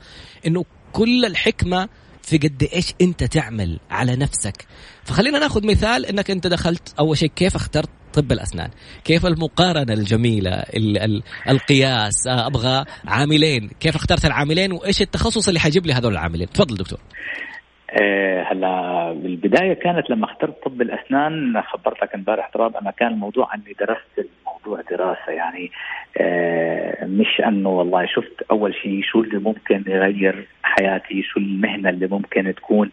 إنه 0.48 0.66
كل 0.94 1.26
الحكمة 1.26 1.90
في 2.22 2.38
قد 2.38 2.70
إيش 2.74 2.94
أنت 3.02 3.24
تعمل 3.24 3.80
على 3.90 4.16
نفسك. 4.16 4.66
فخلينا 5.04 5.40
ناخذ 5.40 5.66
مثال 5.68 6.06
إنك 6.06 6.32
أنت 6.32 6.48
دخلت 6.48 6.94
أول 7.00 7.18
شيء 7.18 7.32
كيف 7.36 7.56
اخترت 7.56 7.90
طب 8.16 8.32
الأسنان. 8.32 8.70
كيف 9.04 9.26
المقارنة 9.26 9.94
الجميلة؟ 9.94 10.52
ال 10.52 10.98
ال 10.98 11.24
القياس. 11.50 12.28
آه، 12.28 12.48
أبغى 12.48 12.86
عاملين. 13.08 13.70
كيف 13.80 13.96
اخترت 13.96 14.26
العاملين 14.26 14.72
وإيش 14.72 15.02
التخصص 15.02 15.48
اللي 15.48 15.60
حيجيب 15.60 15.86
لي 15.86 15.94
هذول 15.94 16.12
العاملين؟ 16.12 16.48
تفضل 16.48 16.76
دكتور. 16.76 17.00
آه، 18.02 18.44
هلا 18.52 19.14
بالبداية 19.14 19.74
كانت 19.74 20.10
لما 20.10 20.26
اخترت 20.26 20.64
طب 20.66 20.82
الأسنان 20.82 21.62
خبرتك 21.62 22.16
امبارح 22.16 22.48
تراب 22.48 22.76
أنا 22.76 22.92
كان 22.92 23.08
الموضوع 23.08 23.54
اني 23.56 23.76
درست 23.80 24.30
الموضوع 24.40 24.82
دراسة 24.92 25.32
يعني. 25.32 25.72
آه، 26.18 27.06
مش 27.06 27.42
إنه 27.48 27.70
والله 27.70 28.06
شفت 28.06 28.42
أول 28.52 28.76
شيء 28.84 29.02
شو 29.04 29.22
اللي 29.22 29.40
ممكن 29.40 29.84
يغير 29.88 30.48
حياتي 30.64 31.24
شو 31.24 31.40
المهنة 31.40 31.90
اللي 31.90 32.08
ممكن 32.08 32.54
تكون 32.56 32.92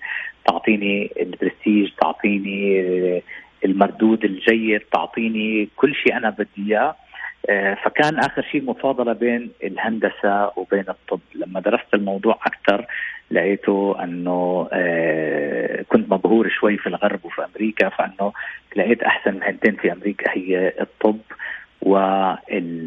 تعطيني 0.49 1.13
البرستيج 1.21 1.89
تعطيني 2.01 2.83
المردود 3.65 4.25
الجيد 4.25 4.81
تعطيني 4.81 5.69
كل 5.77 5.95
شيء 5.95 6.17
أنا 6.17 6.31
بدي 6.31 6.47
إياه. 6.69 6.97
آه، 7.51 7.75
فكان 7.75 8.19
آخر 8.19 8.43
شيء 8.43 8.65
مفاضلة 8.65 9.13
بين 9.13 9.51
الهندسة 9.65 10.53
وبين 10.57 10.85
الطب. 10.89 11.21
لما 11.35 11.61
درست 11.61 11.95
الموضوع 11.95 12.39
أكثر 12.47 12.87
لقيته 13.31 13.97
أنه 14.05 14.69
آه، 14.73 15.83
كنت 15.89 16.13
مبهور 16.13 16.49
شوي 16.49 16.77
في 16.77 16.87
الغرب 16.87 17.25
وفي 17.25 17.45
أمريكا 17.45 17.89
فأنه 17.89 18.33
لقيت 18.77 19.03
أحسن 19.03 19.39
مهنتين 19.39 19.77
في 19.77 19.93
أمريكا 19.93 20.31
هي 20.31 20.73
الطب 20.81 21.19
والمحاماة. 21.83 22.83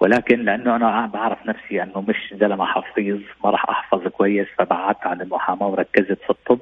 ولكن 0.00 0.44
لأنه 0.44 0.76
أنا 0.76 1.06
بعرف 1.06 1.46
نفسي 1.46 1.82
أنه 1.82 2.04
مش 2.08 2.34
زلمة 2.40 2.64
حفيظ 2.64 3.20
ما 3.44 3.50
راح 3.50 3.70
أحفظ 3.70 4.08
كويس 4.08 4.46
فبعدت 4.58 5.06
عن 5.06 5.20
المحاماة 5.20 5.66
وركزت 5.66 6.18
في 6.22 6.30
الطب. 6.30 6.60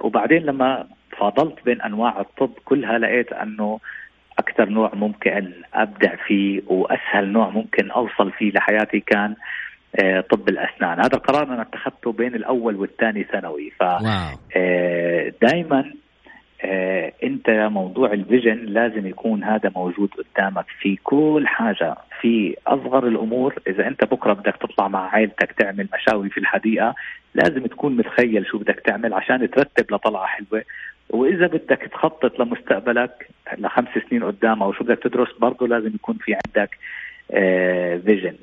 وبعدين 0.00 0.42
لما 0.42 0.86
فاضلت 1.18 1.64
بين 1.64 1.82
أنواع 1.82 2.20
الطب 2.20 2.50
كلها 2.64 2.98
لقيت 2.98 3.32
أنه 3.32 3.80
أكثر 4.38 4.68
نوع 4.68 4.94
ممكن 4.94 5.52
أبدع 5.74 6.14
فيه 6.26 6.62
وأسهل 6.66 7.28
نوع 7.28 7.48
ممكن 7.50 7.90
أوصل 7.90 8.32
فيه 8.32 8.50
لحياتي 8.52 9.00
كان 9.00 9.34
آه 10.04 10.20
طب 10.20 10.48
الأسنان. 10.48 10.98
هذا 10.98 11.14
القرار 11.16 11.42
أنا 11.42 11.62
اتخذته 11.62 12.12
بين 12.12 12.34
الأول 12.34 12.76
والثاني 12.76 13.24
ثانوي. 13.24 13.70
ف 13.80 13.82
آه 14.56 15.32
دائما 15.42 15.92
آه 16.64 17.12
انت 17.24 17.50
موضوع 17.50 18.12
الفيجن 18.12 18.56
لازم 18.56 19.06
يكون 19.06 19.44
هذا 19.44 19.72
موجود 19.76 20.10
قدامك 20.10 20.66
في 20.80 20.96
كل 20.96 21.44
حاجة 21.46 21.94
في 22.20 22.56
أصغر 22.66 23.06
الأمور. 23.06 23.54
إذا 23.66 23.86
أنت 23.86 24.04
بكرة 24.04 24.32
بدك 24.32 24.56
تطلع 24.56 24.88
مع 24.88 25.08
عائلتك 25.08 25.52
تعمل 25.52 25.88
مشاوي 25.94 26.30
في 26.30 26.40
الحديقة 26.40 26.94
لازم 27.34 27.66
تكون 27.66 27.96
متخيل 27.96 28.46
شو 28.46 28.58
بدك 28.58 28.80
تعمل 28.80 29.14
عشان 29.14 29.50
ترتب 29.50 29.94
لطلعة 29.94 30.26
حلوة. 30.26 30.64
وإذا 31.10 31.46
بدك 31.46 31.90
تخطط 31.92 32.40
لمستقبلك 32.40 33.28
لخمس 33.58 33.88
سنين 34.10 34.24
قدام 34.24 34.62
أو 34.62 34.72
شو 34.72 34.84
بدك 34.84 34.98
تدرس 35.02 35.28
برضه 35.38 35.68
لازم 35.68 35.94
يكون 35.94 36.16
في 36.16 36.34
عندك 36.34 36.78
فيجن. 38.04 38.34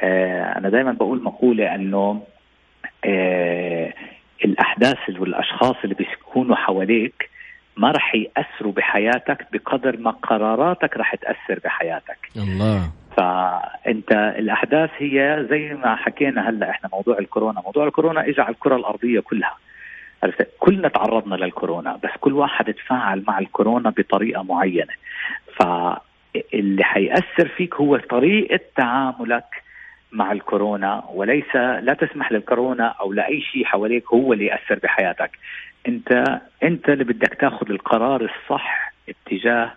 آه، 0.00 0.06
آه، 0.06 0.58
أنا 0.58 0.68
دائما 0.68 0.92
بقول 0.92 1.22
مقولة 1.22 1.74
إنه 1.74 2.22
آه، 3.04 3.92
الأحداث 4.44 4.98
والأشخاص 5.18 5.76
اللي 5.84 5.94
بيكونوا 5.94 6.56
حواليك 6.56 7.30
ما 7.76 7.90
رح 7.90 8.14
يأثروا 8.14 8.72
بحياتك 8.72 9.46
بقدر 9.52 9.96
ما 9.96 10.10
قراراتك 10.10 10.96
رح 10.96 11.14
تأثر 11.14 11.60
بحياتك. 11.64 12.18
الله. 12.36 12.90
فأنت 13.16 14.12
الأحداث 14.12 14.90
هي 14.98 15.46
زي 15.50 15.74
ما 15.74 15.96
حكينا 15.96 16.48
هلأ 16.48 16.70
إحنا 16.70 16.90
موضوع 16.92 17.18
الكورونا. 17.18 17.60
موضوع 17.60 17.86
الكورونا 17.86 18.28
اجى 18.28 18.40
على 18.40 18.54
الكرة 18.54 18.76
الأرضية 18.76 19.20
كلها. 19.20 19.54
كلنا 20.58 20.88
تعرضنا 20.88 21.34
للكورونا 21.34 22.00
بس 22.02 22.10
كل 22.20 22.32
واحد 22.32 22.74
تفاعل 22.74 23.24
مع 23.28 23.38
الكورونا 23.38 23.90
بطريقة 23.90 24.42
معينة. 24.42 24.92
فاللي 25.56 26.84
حيأثر 26.84 27.48
فيك 27.56 27.74
هو 27.74 27.96
طريقة 27.96 28.60
تعاملك 28.76 29.62
مع 30.12 30.32
الكورونا 30.32 31.04
وليس 31.12 31.56
لا 31.56 31.96
تسمح 32.00 32.32
للكورونا 32.32 32.86
أو 32.86 33.12
لأي 33.12 33.40
شيء 33.40 33.64
حواليك 33.64 34.04
هو 34.14 34.32
اللي 34.32 34.46
يأثر 34.46 34.78
بحياتك. 34.82 35.30
أنت 35.88 36.40
أنت 36.62 36.88
اللي 36.88 37.04
بدك 37.04 37.34
تاخذ 37.40 37.70
القرار 37.70 38.24
الصح 38.24 38.92
اتجاه 39.08 39.72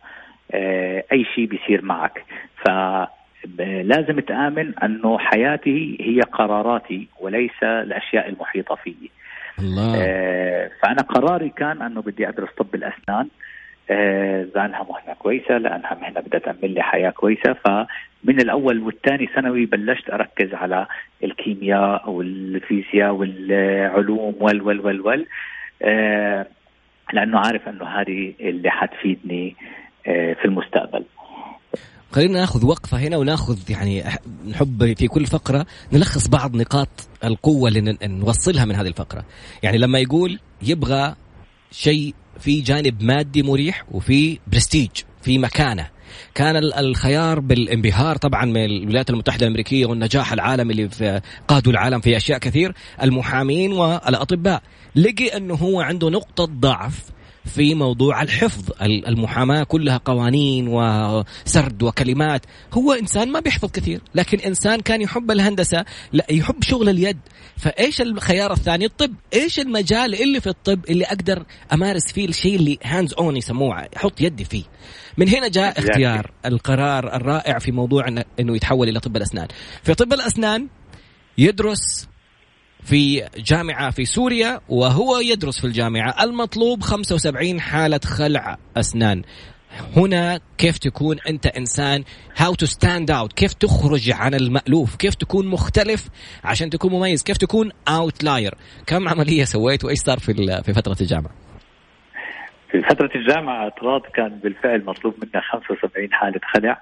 آه، 0.52 1.04
أي 1.12 1.26
شيء 1.36 1.46
بيصير 1.46 1.86
معك. 1.86 2.26
فلازم 2.66 4.20
تآمن 4.20 4.74
أنه 4.84 5.18
حياتي 5.20 5.98
هي 6.02 6.22
قراراتي 6.22 7.08
وليس 7.20 7.64
الأشياء 7.64 8.30
المحيطة 8.30 8.76
فيي. 8.76 9.12
الله. 9.60 9.94
آه 9.98 10.72
فأنا 10.84 11.02
قراري 11.02 11.50
كان 11.50 11.82
أنه 11.82 12.02
بدي 12.02 12.30
أدرس 12.30 12.50
طب 12.58 12.76
الأسنان. 12.76 13.28
آه 13.90 14.48
لأنها 14.56 14.84
مهنة 14.90 15.14
كويسة 15.20 15.58
لأنها 15.58 15.98
مهنة 16.02 16.20
بدها 16.20 16.40
تعمل 16.40 16.74
لي 16.74 16.82
حياة 16.82 17.10
كويسة. 17.10 17.54
فمن 17.54 18.42
الأول 18.42 18.80
والثاني 18.80 19.28
ثانوي 19.28 19.66
بلشت 19.66 20.10
أركز 20.10 20.54
على 20.54 20.88
الكيمياء 21.24 22.10
والفيزياء 22.10 23.12
والعلوم 23.12 24.36
وال 24.40 24.62
وال 24.62 24.80
وال 24.80 25.02
وال. 25.02 25.26
آه 25.84 26.48
لأنه 27.14 27.40
عارف 27.40 27.68
أنه 27.68 27.86
هذه 27.86 28.34
اللي 28.40 28.70
حتفيدني 28.70 29.56
آه 30.08 30.34
في 30.34 30.46
المستقبل. 30.46 31.06
خلينا 32.12 32.40
ناخذ 32.40 32.66
وقفة 32.66 32.98
هنا 32.98 33.18
وناخذ 33.18 33.72
يعني 33.72 34.04
نحب 34.50 34.94
في 34.98 35.08
كل 35.08 35.26
فقرة 35.26 35.66
نلخص 35.94 36.28
بعض 36.28 36.56
نقاط 36.56 37.10
القوة 37.24 37.70
اللي 37.70 37.98
نوصلها 38.04 38.66
من 38.66 38.76
هذه 38.76 38.88
الفقرة. 38.88 39.26
يعني 39.64 39.78
لما 39.78 40.00
يقول 40.00 40.40
يبغى 40.62 41.16
شيء 41.72 42.14
في 42.40 42.62
جانب 42.62 43.04
مادي 43.04 43.44
مريح 43.44 43.84
وفي 43.92 44.40
برستيج 44.48 44.90
في 45.22 45.38
مكانة. 45.38 45.88
كان 46.36 46.56
الخيار 46.56 47.40
بالانبهار 47.40 48.16
طبعا 48.16 48.46
من 48.46 48.66
الولايات 48.66 49.10
المتحدة 49.10 49.46
الأمريكية 49.46 49.86
والنجاح 49.86 50.34
العالمي 50.34 50.74
اللي 50.74 51.22
قادوا 51.48 51.72
العالم 51.72 52.00
في 52.00 52.18
أشياء 52.18 52.40
كثير 52.40 52.74
المحامين 53.04 53.72
والأطباء. 53.72 54.62
لقي 54.96 55.28
أنه 55.38 55.56
هو 55.56 55.82
عنده 55.82 56.10
نقطة 56.10 56.46
ضعف 56.46 57.00
في 57.46 57.76
موضوع 57.76 58.22
الحفظ. 58.22 58.64
المحاماة 58.82 59.64
كلها 59.64 59.98
قوانين 60.06 60.68
وسرد 60.68 61.84
وكلمات. 61.84 62.46
هو 62.74 62.94
إنسان 62.94 63.32
ما 63.32 63.40
بيحفظ 63.40 63.72
كثير 63.72 64.02
لكن 64.16 64.40
إنسان 64.40 64.80
كان 64.82 65.02
يحب 65.02 65.32
الهندسة 65.32 65.86
لا 66.14 66.26
يحب 66.32 66.64
شغل 66.64 66.90
اليد. 66.90 67.18
فإيش 67.58 68.02
الخيار 68.02 68.54
الثاني؟ 68.54 68.86
الطب. 68.86 69.14
إيش 69.34 69.60
المجال 69.60 70.22
اللي 70.22 70.42
في 70.42 70.48
الطب 70.48 70.86
اللي 70.90 71.06
أقدر 71.06 71.46
أمارس 71.74 72.12
فيه 72.12 72.28
الشيء 72.28 72.56
اللي 72.56 72.78
هاندز 72.84 73.14
أون 73.14 73.38
يسموه 73.38 73.88
أحط 73.98 74.22
يدي 74.22 74.46
فيه؟ 74.46 74.64
من 75.18 75.30
هنا 75.30 75.48
جاء 75.48 75.80
اختيار 75.80 76.32
القرار 76.46 77.16
الرائع 77.16 77.60
في 77.60 77.72
موضوع 77.72 78.08
أنه 78.40 78.56
يتحول 78.56 78.90
إلى 78.90 79.00
طب 79.00 79.18
الأسنان. 79.18 79.48
في 79.84 79.94
طب 79.94 80.14
الأسنان 80.14 80.68
يدرس 81.38 82.08
في 82.84 83.30
جامعة 83.38 83.92
في 83.92 84.06
سوريا 84.06 84.60
وهو 84.70 85.20
يدرس 85.20 85.60
في 85.60 85.68
الجامعة. 85.68 86.24
المطلوب 86.24 86.82
75 86.82 87.60
حالة 87.62 88.00
خلع 88.06 88.58
أسنان. 88.78 89.22
هنا 89.96 90.40
كيف 90.58 90.78
تكون 90.78 91.18
أنت 91.30 91.46
إنسان؟ 91.46 92.04
How 92.36 92.52
to 92.64 92.68
stand 92.68 93.10
out. 93.10 93.34
كيف 93.36 93.54
تخرج 93.54 94.12
عن 94.12 94.34
المألوف؟ 94.34 94.96
كيف 94.96 95.16
تكون 95.16 95.48
مختلف 95.48 96.10
عشان 96.44 96.70
تكون 96.70 96.92
مميز؟ 96.92 97.24
كيف 97.24 97.38
تكون 97.38 97.72
outlier 97.90 98.56
كم 98.88 99.10
عملية 99.10 99.44
سويت 99.44 99.86
وإيش 99.86 100.00
صار 100.00 100.20
في 100.20 100.62
في 100.64 100.74
فترة 100.74 100.98
الجامعة؟ 101.02 101.32
في 102.72 102.82
فترة 102.82 103.10
الجامعة 103.16 103.64
اعتراض 103.64 104.02
كان 104.02 104.40
بالفعل 104.44 104.86
مطلوب 104.86 105.14
منا 105.24 105.42
75 105.42 106.14
حالة 106.14 106.40
خلع. 106.54 106.82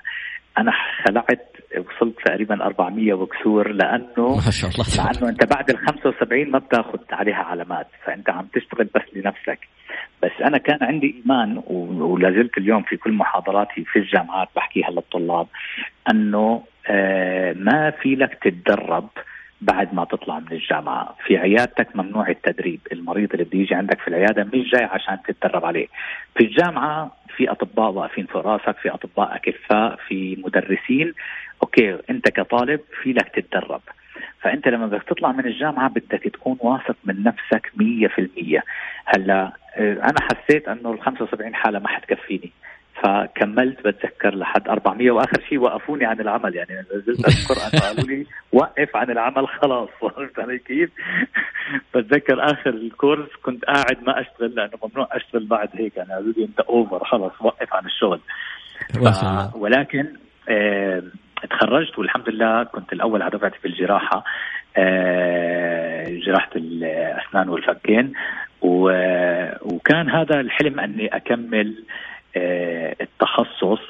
أنا 0.57 0.71
خلعت 1.05 1.51
وصلت 1.77 2.15
تقريبا 2.25 2.65
400 2.65 3.13
وكسور 3.13 3.71
لأنه 3.71 4.35
ما 4.35 4.51
شاء 4.51 4.71
الله 4.71 4.85
لأنه 5.11 5.29
أنت 5.29 5.45
بعد 5.45 5.69
ال 5.69 5.77
75 5.77 6.51
ما 6.51 6.59
بتاخذ 6.59 6.99
عليها 7.11 7.43
علامات 7.43 7.87
فأنت 8.05 8.29
عم 8.29 8.47
تشتغل 8.53 8.89
بس 8.95 9.01
لنفسك. 9.15 9.59
بس 10.23 10.31
أنا 10.45 10.57
كان 10.57 10.77
عندي 10.81 11.15
إيمان 11.21 11.63
ولا 11.67 12.31
زلت 12.31 12.57
اليوم 12.57 12.81
في 12.83 12.97
كل 12.97 13.11
محاضراتي 13.11 13.83
في 13.83 13.99
الجامعات 13.99 14.47
بحكيها 14.55 14.89
للطلاب 14.89 15.47
أنه 16.11 16.63
آه 16.89 17.53
ما 17.53 17.89
في 17.91 18.15
لك 18.15 18.37
تتدرب 18.43 19.09
بعد 19.61 19.93
ما 19.93 20.05
تطلع 20.05 20.39
من 20.39 20.51
الجامعة. 20.51 21.15
في 21.25 21.37
عيادتك 21.37 21.95
ممنوع 21.95 22.29
التدريب. 22.29 22.79
المريض 22.91 23.31
اللي 23.31 23.43
بده 23.43 23.59
يجي 23.59 23.75
عندك 23.75 23.99
في 24.01 24.07
العيادة 24.07 24.43
مش 24.43 24.71
جاي 24.71 24.83
عشان 24.83 25.17
تتدرب 25.27 25.65
عليه. 25.65 25.87
في 26.35 26.43
الجامعة 26.43 27.11
في 27.35 27.51
أطباء 27.51 27.91
واقفين 27.91 28.25
في 28.25 28.37
راسك 28.37 28.77
في 28.77 28.89
أطباء 28.89 29.35
أكفاء 29.35 29.95
في 30.07 30.35
مدرسين. 30.45 31.13
أوكي 31.63 31.97
أنت 32.09 32.29
كطالب 32.29 32.79
في 33.03 33.13
لك 33.13 33.29
تتدرب. 33.29 33.81
فأنت 34.41 34.67
لما 34.67 34.87
بدك 34.87 35.03
تطلع 35.03 35.31
من 35.31 35.45
الجامعة 35.45 35.89
بدك 35.89 36.23
تكون 36.23 36.57
واثق 36.59 36.95
من 37.05 37.23
نفسك 37.23 37.71
مية 37.75 38.07
في 38.07 38.21
المية. 38.21 38.63
هلأ 39.05 39.51
أنا 39.79 40.21
حسيت 40.21 40.67
أنه 40.67 40.91
ال 40.91 41.01
75 41.01 41.55
حالة 41.55 41.79
ما 41.79 41.87
حتكفيني. 41.87 42.51
فكملت 43.03 43.87
بتذكر 43.87 44.35
لحد 44.35 44.67
400 44.67 45.11
وآخر 45.11 45.41
شيء 45.49 45.57
وقفوني 45.57 46.05
عن 46.05 46.19
العمل. 46.19 46.55
يعني 46.55 46.85
نزلت 46.95 47.25
أذكر 47.25 47.53
انه 47.53 47.81
قالوا 47.81 48.07
لي 48.09 48.25
وقف 48.51 48.95
عن 48.95 49.11
العمل 49.11 49.47
خلاص. 49.47 49.89
فهمت 50.01 50.39
علي 50.39 50.59
كيف؟ 50.59 50.89
بتذكر 51.95 52.51
آخر 52.51 52.69
الكورس 52.69 53.29
كنت 53.43 53.65
قاعد 53.65 54.03
ما 54.07 54.21
أشتغل 54.21 54.55
لأنه 54.55 54.71
ممنوع 54.83 55.07
أشتغل 55.11 55.45
بعد 55.45 55.69
هيك. 55.73 55.97
يعني 55.97 56.13
قالوا 56.13 56.33
لي 56.37 56.45
أنت 56.45 56.59
اوفر 56.59 57.05
خلص 57.05 57.33
وقف 57.41 57.73
عن 57.73 57.85
الشغل. 57.85 58.19
ف... 58.93 59.55
ولكن 59.55 60.07
آه 60.49 61.03
تخرجت 61.49 61.99
والحمد 61.99 62.29
لله 62.29 62.63
كنت 62.63 62.93
الأول 62.93 63.21
على 63.21 63.31
دفعتي 63.31 63.59
في 63.59 63.67
الجراحة. 63.67 64.23
آه 64.77 66.05
جراحة 66.09 66.49
الأسنان 66.55 67.49
والفكين. 67.49 68.13
وكان 68.61 70.09
هذا 70.09 70.39
الحلم 70.39 70.79
أني 70.79 71.07
أكمل 71.07 71.75
آه، 71.77 72.16
التخصص 72.35 73.81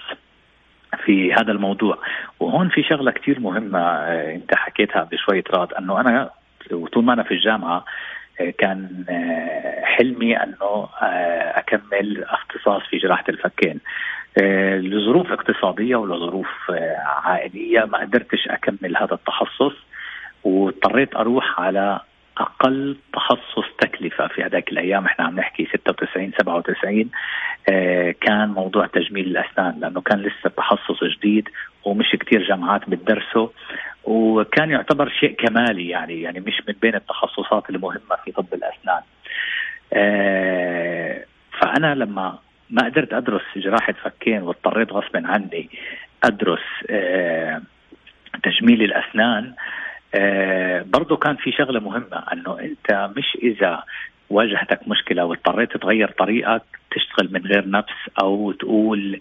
في 1.05 1.33
هذا 1.33 1.51
الموضوع. 1.51 1.97
وهون 2.39 2.69
في 2.69 2.83
شغلة 2.83 3.11
كثير 3.11 3.39
مهمة 3.39 3.79
آه، 3.79 4.35
انت 4.35 4.55
حكيتها 4.55 5.03
بشوية 5.03 5.43
راد 5.53 5.73
انه 5.73 6.01
أنا 6.01 6.29
وطول 6.71 7.03
ما 7.03 7.13
أنا 7.13 7.23
في 7.23 7.33
الجامعة 7.33 7.85
آه، 8.41 8.53
كان 8.57 9.05
حلمي 9.83 10.37
أنه 10.37 10.89
أكمل 11.55 12.23
اختصاص 12.23 12.81
في 12.89 12.97
جراحة 12.97 13.23
الفكين. 13.29 13.79
لظروف 14.77 15.31
اقتصادية 15.31 15.95
ولظروف 15.95 16.71
عائلية 17.23 17.85
ما 17.85 17.97
قدرتش 17.97 18.47
أكمل 18.47 18.97
هذا 18.97 19.13
التخصص 19.13 19.73
واضطريت 20.43 21.15
أروح 21.15 21.59
على 21.59 21.99
أقل 22.39 22.97
تخصص 23.13 23.65
تكلفة 23.81 24.27
في 24.27 24.43
هذاك 24.43 24.71
الأيام 24.71 25.05
إحنا 25.05 25.25
عم 25.25 25.35
نحكي 25.39 25.65
96 25.65 26.31
97 26.41 27.09
آه 27.69 28.11
كان 28.21 28.49
موضوع 28.49 28.85
تجميل 28.87 29.25
الأسنان 29.27 29.79
لأنه 29.79 30.01
كان 30.01 30.19
لسه 30.19 30.49
تخصص 30.57 31.03
جديد 31.03 31.49
ومش 31.85 32.15
كثير 32.19 32.47
جامعات 32.47 32.89
بتدرسه 32.89 33.51
وكان 34.03 34.71
يعتبر 34.71 35.09
شيء 35.09 35.35
كمالي 35.35 35.89
يعني 35.89 36.21
يعني 36.21 36.39
مش 36.39 36.61
من 36.67 36.75
بين 36.81 36.95
التخصصات 36.95 37.69
المهمة 37.69 38.15
في 38.25 38.31
طب 38.31 38.45
الأسنان. 38.53 39.01
آه 39.93 41.23
فأنا 41.61 41.95
لما 41.95 42.39
ما 42.69 42.85
قدرت 42.85 43.13
أدرس 43.13 43.41
جراحة 43.55 43.93
فكين 43.93 44.41
واضطريت 44.41 44.91
غصبا 44.93 45.27
عني 45.27 45.69
أدرس 46.23 46.59
آه 46.89 47.61
تجميل 48.43 48.83
الأسنان 48.83 49.45
آه 49.45 49.86
برضه 50.85 51.17
كان 51.17 51.35
في 51.35 51.51
شغلة 51.51 51.79
مهمة 51.79 52.23
إنه 52.33 52.59
أنت 52.59 53.09
مش 53.17 53.37
إذا 53.43 53.83
واجهتك 54.29 54.87
مشكلة 54.87 55.25
واضطريت 55.25 55.77
تغير 55.77 56.11
طريقك 56.11 56.63
تشتغل 56.91 57.29
من 57.33 57.45
غير 57.45 57.69
نفس 57.69 58.09
أو 58.21 58.51
تقول 58.51 59.19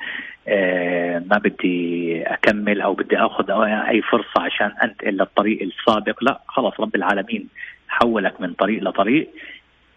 آه 0.48 1.18
ما 1.18 1.38
بدي 1.38 2.22
أكمل 2.22 2.80
أو 2.80 2.94
بدي 2.94 3.18
أخذ 3.18 3.50
أي 3.88 4.02
فرصة 4.02 4.40
عشان 4.40 4.72
انتقل 4.82 5.16
للطريق 5.16 5.62
السابق 5.62 6.24
لا 6.24 6.40
خلص 6.48 6.80
رب 6.80 6.94
العالمين 6.96 7.48
حولك 7.88 8.40
من 8.40 8.52
طريق 8.52 8.82
لطريق 8.82 9.30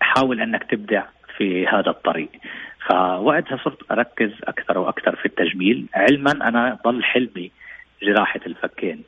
حاول 0.01 0.41
إنك 0.41 0.63
تبدع 0.63 1.03
في 1.37 1.67
هذا 1.67 1.89
الطريق. 1.89 2.29
فوقتها 2.89 3.57
صرت 3.63 3.91
أركز 3.91 4.31
أكثر 4.43 4.77
وأكثر 4.77 5.15
في 5.15 5.25
التجميل. 5.25 5.85
علما 5.93 6.31
أنا 6.31 6.77
ضل 6.85 7.03
حلمي 7.03 7.51
جراحة 8.03 8.39
الفكين. 8.45 9.03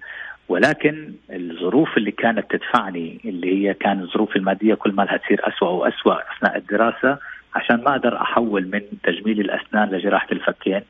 ولكن 0.52 1.14
الظروف 1.30 1.98
اللي 1.98 2.12
كانت 2.12 2.52
تدفعني 2.56 3.20
اللي 3.26 3.68
هي 3.68 3.74
كان 3.74 4.00
الظروف 4.02 4.36
المادية 4.36 4.74
كل 4.74 4.92
ما 4.92 5.04
لها 5.04 5.18
تصير 5.18 5.42
اسوء 5.48 5.70
واسوء 5.70 6.14
أثناء 6.38 6.58
الدراسة 6.58 7.18
عشان 7.56 7.76
ما 7.84 7.92
أقدر 7.92 8.22
أحول 8.22 8.68
من 8.68 8.82
تجميل 9.04 9.40
الأسنان 9.40 9.90
لجراحة 9.90 10.28
الفكين. 10.32 10.82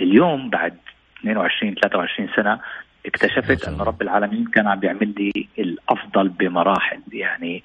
اليوم 0.00 0.50
بعد 0.50 0.76
22 1.20 1.74
23 1.74 2.28
سنة 2.36 2.60
اكتشفت 3.06 3.68
انه 3.68 3.84
رب 3.84 4.02
العالمين 4.02 4.44
كان 4.44 4.66
عم 4.66 4.78
بيعمل 4.80 5.14
لي 5.18 5.48
الأفضل 5.58 6.28
بمراحل. 6.28 7.00
يعني 7.12 7.62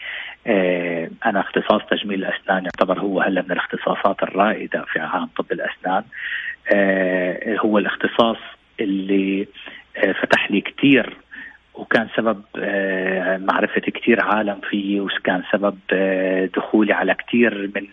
آه 0.48 1.10
أنا 1.26 1.40
اختصاص 1.40 1.82
تجميل 1.90 2.26
الأسنان 2.26 2.64
يعتبر 2.64 3.00
هو 3.00 3.22
هلا 3.22 3.42
من 3.42 3.52
الاختصاصات 3.52 4.24
الرائدة 4.24 4.86
في 4.94 5.00
عالم 5.00 5.30
طب 5.38 5.46
الأسنان. 5.52 6.04
آه 6.74 7.58
هو 7.60 7.78
الاختصاص 7.78 8.38
اللي 8.80 9.48
آه 9.98 10.12
فتح 10.12 10.52
لي 10.52 10.62
كثير 10.62 11.18
وكان 11.78 12.08
سبب 12.16 12.42
آه، 12.60 13.38
معرفة 13.38 13.82
كثير 13.82 14.24
عالم 14.24 14.60
فيه 14.70 15.02
وكان 15.02 15.44
سبب 15.52 15.78
آه، 15.94 16.46
دخولي 16.46 16.94
على 16.94 17.14
كثير 17.14 17.72
من 17.76 17.88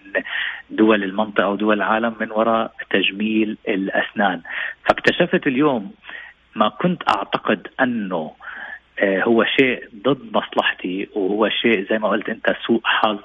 دول 0.71 1.05
المنطقة 1.05 1.49
ودول 1.49 1.77
العالم 1.77 2.15
من 2.21 2.31
وراء 2.31 2.73
تجميل 2.91 3.59
الأسنان. 3.69 4.41
فاكتشفت 4.85 5.47
اليوم 5.47 5.93
ما 6.57 6.69
كنت 6.69 7.03
أعتقد 7.17 7.69
أنه 7.81 8.33
آه، 8.99 9.23
هو 9.23 9.45
شيء 9.45 9.89
ضد 10.05 10.37
مصلحتي 10.37 11.09
وهو 11.15 11.49
شيء 11.49 11.87
زي 11.91 11.99
ما 11.99 12.09
قلت 12.09 12.29
أنت 12.29 12.57
سوء 12.67 12.81
حظ 12.85 13.19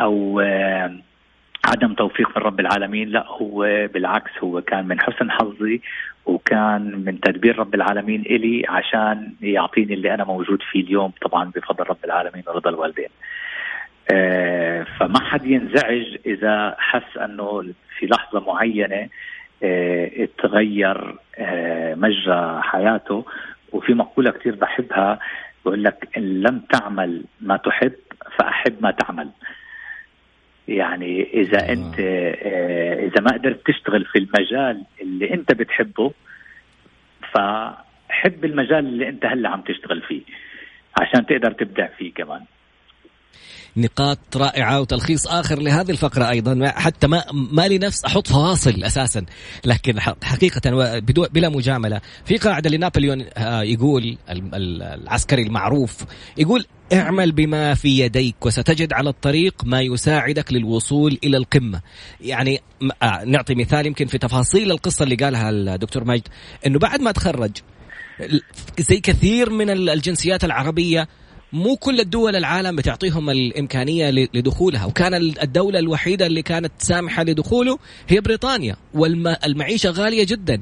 أو 0.00 0.40
عدم 1.68 1.94
توفيق 1.94 2.28
من 2.38 2.42
رب 2.42 2.60
العالمين 2.60 3.08
لا 3.08 3.26
هو 3.28 3.88
بالعكس 3.94 4.30
هو 4.42 4.60
كان 4.62 4.88
من 4.88 5.00
حسن 5.00 5.30
حظي 5.30 5.80
وكان 6.26 7.02
من 7.04 7.20
تدبير 7.20 7.58
رب 7.58 7.74
العالمين 7.74 8.20
إلي 8.20 8.64
عشان 8.68 9.32
يعطيني 9.40 9.94
اللي 9.94 10.14
أنا 10.14 10.24
موجود 10.24 10.62
فيه 10.70 10.80
اليوم 10.84 11.12
طبعا 11.22 11.50
بفضل 11.56 11.84
رب 11.84 12.04
العالمين 12.04 12.42
ورضا 12.46 12.70
الوالدين. 12.70 13.08
آه 14.10 14.86
فما 15.00 15.20
حد 15.20 15.46
ينزعج 15.46 16.16
إذا 16.26 16.76
حس 16.78 17.16
أنه 17.16 17.62
في 17.98 18.06
لحظة 18.06 18.40
معينة 18.40 19.08
آه 19.62 20.28
تغير 20.38 21.14
آه 21.38 21.94
مجرى 21.94 22.62
حياته. 22.62 23.24
وفي 23.72 23.94
مقولة 23.94 24.30
كثير 24.30 24.54
بحبها 24.54 25.18
بقول 25.64 25.84
لك 25.84 26.08
إن 26.16 26.42
لم 26.42 26.58
تعمل 26.58 27.24
ما 27.40 27.56
تحب 27.56 27.92
فأحب 28.38 28.74
ما 28.80 28.90
تعمل. 28.90 29.28
يعني 30.68 31.22
إذا 31.34 31.58
آه. 31.58 31.72
أنت 31.72 31.94
آه، 31.98 33.06
إذا 33.06 33.20
ما 33.20 33.32
قدرت 33.32 33.66
تشتغل 33.66 34.04
في 34.04 34.18
المجال 34.18 34.84
اللي 35.00 35.34
أنت 35.34 35.52
بتحبه 35.52 36.12
فحب 37.32 38.44
المجال 38.44 38.86
اللي 38.86 39.08
أنت 39.08 39.26
هلأ 39.26 39.48
عم 39.48 39.60
تشتغل 39.60 40.02
فيه 40.02 40.22
عشان 41.00 41.26
تقدر 41.26 41.52
تبدع 41.52 41.86
فيه 41.86 42.14
كمان 42.14 42.40
نقاط 43.76 44.18
رائعة 44.36 44.80
وتلخيص 44.80 45.26
آخر 45.26 45.58
لهذه 45.58 45.90
الفقرة 45.90 46.30
أيضا. 46.30 46.68
حتى 46.68 47.06
ما 47.06 47.24
ما 47.32 47.68
لي 47.68 47.78
نفس 47.78 48.04
أحط 48.04 48.26
فواصل 48.26 48.84
أساسا. 48.84 49.26
لكن 49.64 50.00
حقيقة 50.00 50.60
بلا 51.32 51.48
مجاملة. 51.48 52.00
في 52.24 52.36
قاعدة 52.36 52.70
لنابليون 52.70 53.24
آه، 53.34 53.62
يقول 53.62 54.18
العسكري 54.28 55.42
المعروف 55.42 56.04
يقول 56.36 56.66
اعمل 56.92 57.32
بما 57.32 57.74
في 57.74 57.98
يديك 57.98 58.46
وستجد 58.46 58.92
على 58.92 59.08
الطريق 59.08 59.64
ما 59.64 59.80
يساعدك 59.80 60.52
للوصول 60.52 61.18
إلى 61.24 61.36
القمة. 61.36 61.80
يعني 62.20 62.60
آه، 63.02 63.24
نعطي 63.24 63.54
مثال 63.54 63.86
يمكن 63.86 64.06
في 64.06 64.18
تفاصيل 64.18 64.70
القصة 64.70 65.02
اللي 65.02 65.16
قالها 65.16 65.50
الدكتور 65.50 66.04
مجد 66.04 66.28
إنه 66.66 66.78
بعد 66.78 67.00
ما 67.00 67.12
تخرج 67.12 67.52
زي 68.78 69.00
كثير 69.00 69.50
من 69.50 69.70
الجنسيات 69.70 70.44
العربية 70.44 71.08
مو 71.52 71.76
كل 71.76 72.00
الدول 72.00 72.36
العالم 72.36 72.76
بتعطيهم 72.76 73.30
الإمكانية 73.30 74.10
لدخولها. 74.10 74.84
وكان 74.84 75.14
الدولة 75.14 75.78
الوحيدة 75.78 76.26
اللي 76.26 76.42
كانت 76.42 76.72
سامحة 76.78 77.22
لدخوله 77.22 77.78
هي 78.08 78.20
بريطانيا 78.20 78.76
والمعيشة 78.94 79.90
غالية 79.90 80.24
جدا. 80.24 80.60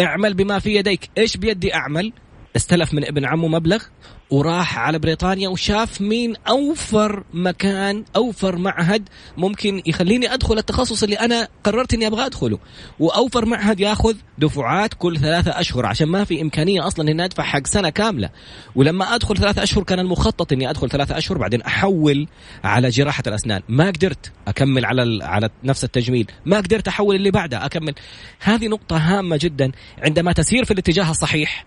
اعمل 0.00 0.34
بما 0.34 0.58
في 0.58 0.74
يديك. 0.74 1.10
إيش 1.18 1.36
بيدي 1.36 1.74
أعمل؟ 1.74 2.12
استلف 2.56 2.94
من 2.94 3.04
ابن 3.04 3.24
عمه 3.24 3.48
مبلغ 3.48 3.82
وراح 4.30 4.78
على 4.78 4.98
بريطانيا 4.98 5.48
وشاف 5.48 6.00
مين 6.00 6.34
أوفر 6.48 7.24
مكان 7.34 8.04
أوفر 8.16 8.56
معهد 8.56 9.08
ممكن 9.36 9.82
يخليني 9.86 10.34
أدخل 10.34 10.58
التخصص 10.58 11.02
اللي 11.02 11.16
أنا 11.16 11.48
قررت 11.64 11.94
إني 11.94 12.06
أبغى 12.06 12.26
أدخله. 12.26 12.58
وأوفر 12.98 13.46
معهد 13.46 13.80
ياخذ 13.80 14.16
دفعات 14.38 14.94
كل 14.94 15.18
ثلاثة 15.18 15.60
أشهر 15.60 15.86
عشان 15.86 16.08
ما 16.08 16.24
في 16.24 16.42
إمكانية 16.42 16.86
أصلا 16.86 17.10
إني 17.10 17.24
أدفع 17.24 17.42
حق 17.42 17.66
سنة 17.66 17.90
كاملة. 17.90 18.30
ولما 18.74 19.14
أدخل 19.14 19.36
ثلاثة 19.36 19.62
أشهر 19.62 19.84
كان 19.84 19.98
المخطط 19.98 20.52
إني 20.52 20.70
أدخل 20.70 20.90
ثلاثة 20.90 21.18
أشهر 21.18 21.38
بعدين 21.38 21.62
أحول 21.62 22.28
على 22.64 22.88
جراحة 22.88 23.22
الأسنان. 23.26 23.62
ما 23.68 23.86
قدرت 23.86 24.32
أكمل 24.48 24.84
على 24.84 25.24
على 25.24 25.50
نفس 25.64 25.84
التجميل. 25.84 26.26
ما 26.46 26.56
قدرت 26.56 26.88
أحول 26.88 27.16
اللي 27.16 27.30
بعده 27.30 27.66
أكمل. 27.66 27.94
هذه 28.40 28.68
نقطة 28.68 28.96
هامة 28.96 29.38
جدا. 29.42 29.72
عندما 29.98 30.32
تسير 30.32 30.64
في 30.64 30.70
الاتجاه 30.70 31.10
الصحيح 31.10 31.66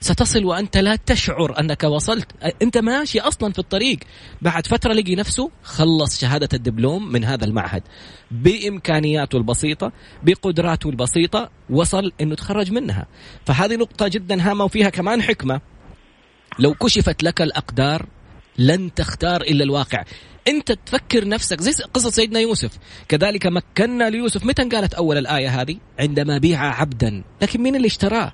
ستصل 0.00 0.44
وأنت 0.44 0.76
لا 0.76 0.96
تشعر 0.96 1.60
أنك 1.60 1.84
وصلت. 1.84 2.32
أنت 2.62 2.78
ماشي 2.78 3.20
أصلا 3.20 3.52
في 3.52 3.58
الطريق. 3.58 3.98
بعد 4.42 4.66
فترة 4.66 4.92
لقي 4.92 5.14
نفسه 5.14 5.50
خلص 5.62 6.20
شهادة 6.20 6.48
الدبلوم 6.54 7.12
من 7.12 7.24
هذا 7.24 7.44
المعهد. 7.44 7.82
بإمكانياته 8.30 9.36
البسيطة 9.36 9.92
بقدراته 10.22 10.90
البسيطة 10.90 11.50
وصل 11.70 12.12
إنه 12.20 12.34
تخرج 12.34 12.72
منها. 12.72 13.06
فهذه 13.46 13.76
نقطة 13.76 14.08
جدا 14.08 14.50
هامة 14.50 14.64
وفيها 14.64 14.90
كمان 14.90 15.22
حكمة. 15.22 15.60
لو 16.58 16.74
كشفت 16.74 17.22
لك 17.22 17.42
الأقدار 17.42 18.06
لن 18.58 18.94
تختار 18.94 19.42
إلا 19.42 19.64
الواقع. 19.64 20.04
أنت 20.48 20.72
تفكر 20.72 21.28
نفسك 21.28 21.60
زي 21.60 21.84
قصة 21.84 22.10
سيدنا 22.10 22.40
يوسف. 22.40 22.78
كذلك 23.08 23.46
مكنا 23.46 24.10
ليوسف. 24.10 24.44
متى 24.44 24.64
قالت 24.64 24.94
أول 24.94 25.18
الآية 25.18 25.60
هذه؟ 25.60 25.76
عندما 25.98 26.38
بيع 26.38 26.80
عبدا. 26.80 27.24
لكن 27.42 27.62
مين 27.62 27.76
اللي 27.76 27.86
اشتراه؟ 27.86 28.32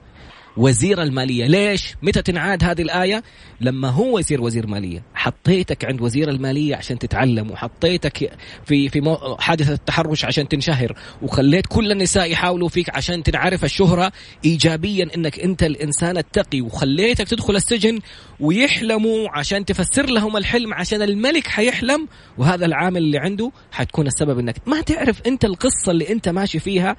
وزير 0.56 1.02
المالية. 1.02 1.46
ليش؟ 1.46 1.94
متى 2.02 2.22
تنعاد 2.22 2.64
هذه 2.64 2.82
الآية؟ 2.82 3.22
لما 3.60 3.88
هو 3.88 4.18
يصير 4.18 4.42
وزير 4.42 4.66
مالية. 4.66 5.02
حطيتك 5.14 5.84
عند 5.84 6.00
وزير 6.00 6.30
المالية 6.30 6.76
عشان 6.76 6.98
تتعلم 6.98 7.50
وحطيتك 7.50 8.32
في 8.64 8.88
في 8.88 9.16
حادثه 9.38 9.72
التحرش 9.72 10.24
عشان 10.24 10.48
تنشهر. 10.48 10.94
وخليت 11.22 11.66
كل 11.66 11.92
النساء 11.92 12.30
يحاولوا 12.30 12.68
فيك 12.68 12.96
عشان 12.96 13.22
تنعرف 13.22 13.64
الشهرة 13.64 14.12
ايجابيا 14.44 15.08
إنك 15.16 15.40
أنت 15.40 15.62
الإنسان 15.62 16.18
التقي. 16.18 16.60
وخليتك 16.60 17.28
تدخل 17.28 17.56
السجن 17.56 17.98
ويحلموا 18.40 19.28
عشان 19.30 19.64
تفسر 19.64 20.06
لهم 20.06 20.36
الحلم 20.36 20.74
عشان 20.74 21.02
الملك 21.02 21.46
حيحلم. 21.46 22.08
وهذا 22.38 22.66
العامل 22.66 23.02
اللي 23.02 23.18
عنده 23.18 23.52
حتكون 23.72 24.06
السبب 24.06 24.38
إنك 24.38 24.56
ما 24.66 24.80
تعرف 24.80 25.22
أنت 25.26 25.44
القصة 25.44 25.90
اللي 25.90 26.12
أنت 26.12 26.28
ماشي 26.28 26.58
فيها. 26.58 26.96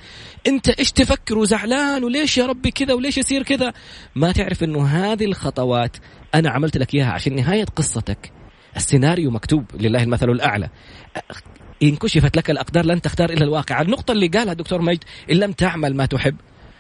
أنت 0.48 0.70
إيش 0.70 0.92
تفكر 0.92 1.38
وزعلان؟ 1.38 2.04
وليش 2.04 2.38
يا 2.38 2.46
ربي 2.46 2.72
كذا؟ 2.72 2.94
وليش 2.94 3.18
يصير 3.18 3.41
كذا 3.44 3.74
ما 4.16 4.32
تعرف 4.32 4.64
إنه 4.64 4.88
هذه 4.88 5.26
الخطوات 5.26 5.98
أنا 6.36 6.50
عملت 6.50 6.78
لك 6.78 6.96
إياها 6.96 7.12
عشان 7.12 7.36
نهاية 7.36 7.66
قصتك. 7.66 8.32
السيناريو 8.76 9.32
مكتوب 9.32 9.66
لله 9.80 10.04
المثل 10.04 10.30
الأعلى. 10.30 10.70
إن 11.84 11.96
كشفت 11.96 12.38
لك 12.38 12.50
الأقدار 12.50 12.86
لن 12.86 13.02
تختار 13.02 13.30
إلا 13.30 13.44
الواقع. 13.44 13.82
النقطة 13.82 14.12
اللي 14.12 14.28
قالها 14.28 14.52
الدكتور 14.52 14.82
مجد 14.82 15.04
إن 15.32 15.36
لم 15.36 15.52
تعمل 15.52 15.96
ما 15.96 16.06
تحب. 16.06 16.36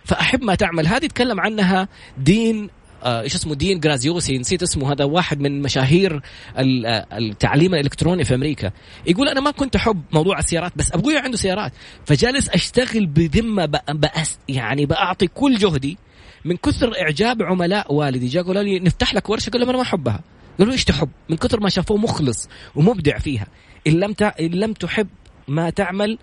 فأحب 0.05 0.43
ما 0.43 0.55
تعمل. 0.55 0.87
هذه 0.87 1.07
تكلم 1.07 1.39
عنها 1.39 1.87
دين 2.17 2.69
آه، 3.03 3.21
إيش 3.21 3.35
اسمه؟ 3.35 3.55
دين 3.55 3.79
جرازيوسي 3.79 4.37
نسيت 4.37 4.63
اسمه. 4.63 4.91
هذا 4.91 5.05
واحد 5.05 5.39
من 5.39 5.61
مشاهير 5.61 6.21
آه، 6.57 7.07
التعليم 7.17 7.73
الإلكتروني 7.73 8.23
في 8.23 8.35
أمريكا. 8.35 8.71
يقول 9.07 9.29
أنا 9.29 9.41
ما 9.41 9.51
كنت 9.51 9.75
أحب 9.75 10.01
موضوع 10.11 10.39
السيارات 10.39 10.71
بس 10.75 10.91
أبوي 10.93 11.17
عنده 11.17 11.37
سيارات. 11.37 11.71
فجالس 12.05 12.49
أشتغل 12.49 13.05
بذمة 13.05 13.65
بأس 13.89 14.39
يعني 14.49 14.85
بأعطي 14.85 15.27
كل 15.27 15.57
جهدي 15.57 15.97
من 16.45 16.57
كثر 16.57 17.01
إعجاب 17.01 17.41
عملاء 17.41 17.93
والدي. 17.93 18.27
جاء 18.27 18.43
قالوا 18.43 18.63
لي 18.63 18.79
نفتح 18.79 19.13
لك 19.13 19.29
ورشة. 19.29 19.49
قال 19.49 19.61
أنا 19.61 19.71
ما 19.71 19.81
أحبها. 19.81 20.21
قالوا 20.59 20.73
إيش 20.73 20.85
تحب؟ 20.85 21.09
من 21.29 21.37
كثر 21.37 21.59
ما 21.59 21.69
شافوه 21.69 21.97
مخلص 21.97 22.49
ومبدع 22.75 23.17
فيها. 23.17 23.47
إن 23.87 23.91
لم 23.91 24.15
إن 24.21 24.51
لم 24.51 24.73
تحب 24.73 25.07
ما 25.47 25.69
تعمل 25.69 26.17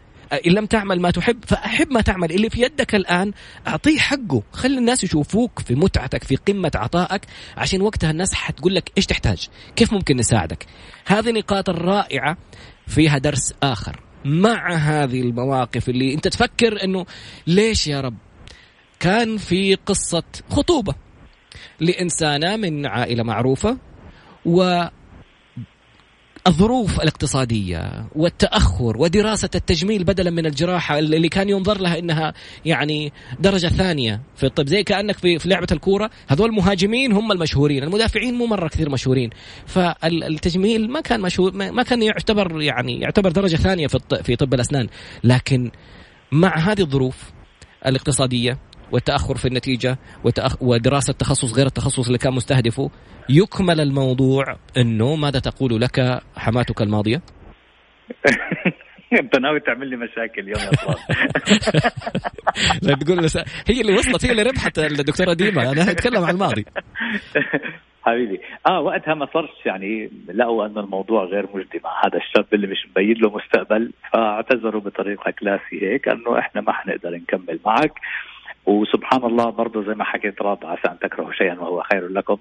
إن 0.47 0.53
لم 0.53 0.67
تعمل 0.67 1.01
ما 1.01 1.11
تحب 1.11 1.45
فأحب 1.45 1.93
ما 1.93 2.01
تعمل. 2.01 2.33
اللي 2.33 2.51
في 2.51 2.63
يدك 2.63 2.95
الآن 2.95 3.33
أعطيه 3.67 3.99
حقه. 3.99 4.43
خلي 4.53 4.79
الناس 4.79 5.05
يشوفوك 5.05 5.59
في 5.61 5.75
متعتك 5.75 6.25
في 6.25 6.37
قمة 6.37 6.71
عطائك. 6.75 7.23
عشان 7.57 7.83
وقتها 7.83 8.11
الناس 8.11 8.35
حتقول 8.35 8.75
لك 8.75 8.93
إيش 8.97 9.07
تحتاج؟ 9.07 9.49
كيف 9.77 9.93
ممكن 9.93 10.17
نساعدك؟ 10.17 10.67
هذه 11.07 11.31
نقاط 11.31 11.69
الرائعة 11.69 12.37
فيها 12.87 13.19
درس 13.19 13.55
آخر. 13.63 14.01
مع 14.25 14.75
هذه 14.75 15.21
المواقف 15.21 15.89
اللي 15.89 16.15
أنت 16.15 16.29
تفكر 16.29 16.85
إنه 16.85 17.07
ليش 17.47 17.87
يا 17.87 18.01
رب؟ 18.01 18.17
كان 19.01 19.37
في 19.37 19.75
قصة 19.75 20.23
خطوبة 20.51 20.95
لإنسانة 21.81 22.57
من 22.57 22.87
عائلة 22.87 23.23
معروفة 23.23 23.79
و 24.45 24.85
الظروف 26.47 27.01
الاقتصادية 27.01 28.07
والتأخر 28.15 28.97
ودراسة 28.97 29.51
التجميل 29.55 30.05
بدلا 30.05 30.31
من 30.31 30.47
الجراحة 30.47 30.99
اللي 30.99 31.29
كان 31.29 31.49
ينظر 31.49 31.81
لها 31.81 31.99
إنها 31.99 32.35
يعني 32.65 33.13
درجة 33.41 33.67
ثانية 33.67 34.21
في 34.37 34.47
الطب 34.47 34.67
زي 34.67 34.83
كأنك 34.83 35.19
في, 35.19 35.39
في 35.39 35.49
لعبة 35.49 35.67
الكورة. 35.73 36.11
هذول 36.29 36.49
المهاجمين 36.49 37.13
هم 37.13 37.33
المشهورين 37.33 37.83
المدافعين 37.83 38.35
مو 38.35 38.47
مرة 38.47 38.69
كثير 38.69 38.91
مشهورين. 38.91 39.31
فالتجميل 39.67 40.91
ما 40.91 41.01
كان 41.01 41.21
مشهور 41.21 41.53
ما 41.53 41.83
كان 41.83 42.03
يعتبر 42.03 42.63
يعني 42.63 43.01
يعتبر 43.01 43.31
درجة 43.31 43.57
ثانية 43.57 43.87
في 43.87 43.99
في 44.23 44.37
طب 44.37 44.55
الأسنان. 44.55 44.89
لكن 45.25 45.71
مع 46.33 46.59
هذه 46.59 46.81
الظروف 46.81 47.33
الاقتصادية 47.87 48.59
والتأخر 48.93 49.37
في 49.37 49.49
النتيجة 49.49 49.99
وتأخ... 50.25 50.63
ودراسة 50.63 51.13
تخصص 51.13 51.57
غير 51.57 51.67
التخصص 51.67 52.07
اللي 52.07 52.19
كان 52.19 52.33
مستهدفه 52.33 52.91
يكمل 53.29 53.81
الموضوع 53.81 54.45
أنه 54.77 55.17
ماذا 55.17 55.41
تقول 55.41 55.81
لك 55.81 56.21
حماتك 56.37 56.83
الماضية؟ 56.83 57.23
أنت 59.21 59.39
ناوي 59.39 59.61
تعمل 59.61 59.89
لي 59.89 59.97
مشاكل 59.97 60.43
اليوم 60.43 60.61
يا 60.61 60.71
طلال 60.71 60.99
لا 62.83 62.95
تقول 62.95 63.19
هي 63.69 63.81
اللي 63.81 63.93
وصلت 63.93 64.27
هي 64.27 64.31
اللي 64.31 64.43
ربحت 64.43 64.79
الدكتورة 64.79 65.33
ديما 65.33 65.73
أنا 65.73 65.91
أتكلم 65.91 66.25
عن 66.25 66.35
الماضي. 66.35 66.65
حبيبي. 68.03 68.41
آه 68.67 68.81
وقتها 68.81 69.15
ما 69.15 69.27
صارش 69.35 69.67
يعني 69.67 70.11
لقوا 70.35 70.67
إنه 70.67 70.81
الموضوع 70.81 71.25
غير 71.25 71.47
مجدي 71.55 71.81
مع 71.85 71.91
هذا 72.07 72.19
الشاب 72.19 72.47
اللي 72.53 72.67
مش 72.67 72.87
مبين 72.91 73.17
له 73.17 73.31
مستقبل 73.31 73.93
فاعتذروا 74.13 74.81
بطريقة 74.81 75.31
كلاسي 75.31 75.83
هيك 75.83 76.09
انه 76.09 76.39
إحنا 76.39 76.61
ما 76.61 76.73
حنقدر 76.73 77.11
نكمل 77.11 77.61
معك. 77.67 77.93
وسبحان 78.69 79.25
الله 79.25 79.51
برضه 79.51 79.83
زي 79.85 79.95
ما 79.95 80.05
حكيت 80.05 80.43
راد 80.43 80.65
عسى 80.65 80.89
أن 80.89 80.99
تكرهوا 80.99 81.33
شيئا 81.33 81.61
وهو 81.61 81.83
خير 81.83 82.09
لكم. 82.09 82.37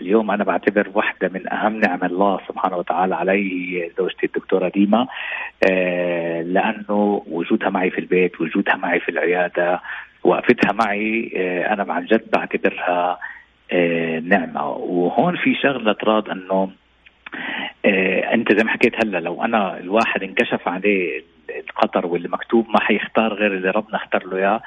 اليوم 0.00 0.30
أنا 0.30 0.44
بعتبر 0.44 0.88
واحدة 0.94 1.28
من 1.28 1.52
أهم 1.52 1.80
نعم 1.80 2.04
الله 2.04 2.40
سبحانه 2.48 2.76
وتعالى 2.76 3.14
علي 3.14 3.90
زوجتي 3.98 4.26
الدكتورة 4.26 4.68
ديما. 4.68 5.06
آه 5.70 6.42
لأنه 6.42 7.22
وجودها 7.26 7.70
معي 7.70 7.90
في 7.90 7.98
البيت 7.98 8.40
وجودها 8.40 8.76
معي 8.76 9.00
في 9.00 9.08
العيادة 9.08 9.80
وقفتها 10.24 10.72
معي 10.72 11.32
آه 11.36 11.72
أنا 11.72 11.92
عن 11.92 12.04
جد 12.04 12.30
بعتبرها 12.32 13.18
آه 13.72 14.18
نعمة. 14.20 14.68
وهون 14.70 15.36
في 15.36 15.54
شغلة 15.54 15.96
راد 16.04 16.28
إنه 16.28 16.70
أنت 18.34 18.52
زي 18.52 18.64
ما 18.64 18.70
حكيت 18.70 18.94
هلأ 19.04 19.18
لو 19.18 19.44
أنا 19.44 19.78
الواحد 19.78 20.22
انكشف 20.22 20.68
عليه 20.68 21.22
القطر 21.50 22.06
واللي 22.06 22.28
مكتوب 22.28 22.68
ما 22.68 22.80
حيختار 22.80 23.34
غير 23.34 23.52
اللي 23.54 23.70
ربنا 23.70 23.96
اختار 23.96 24.26
له 24.26 24.36
إياه. 24.36 24.60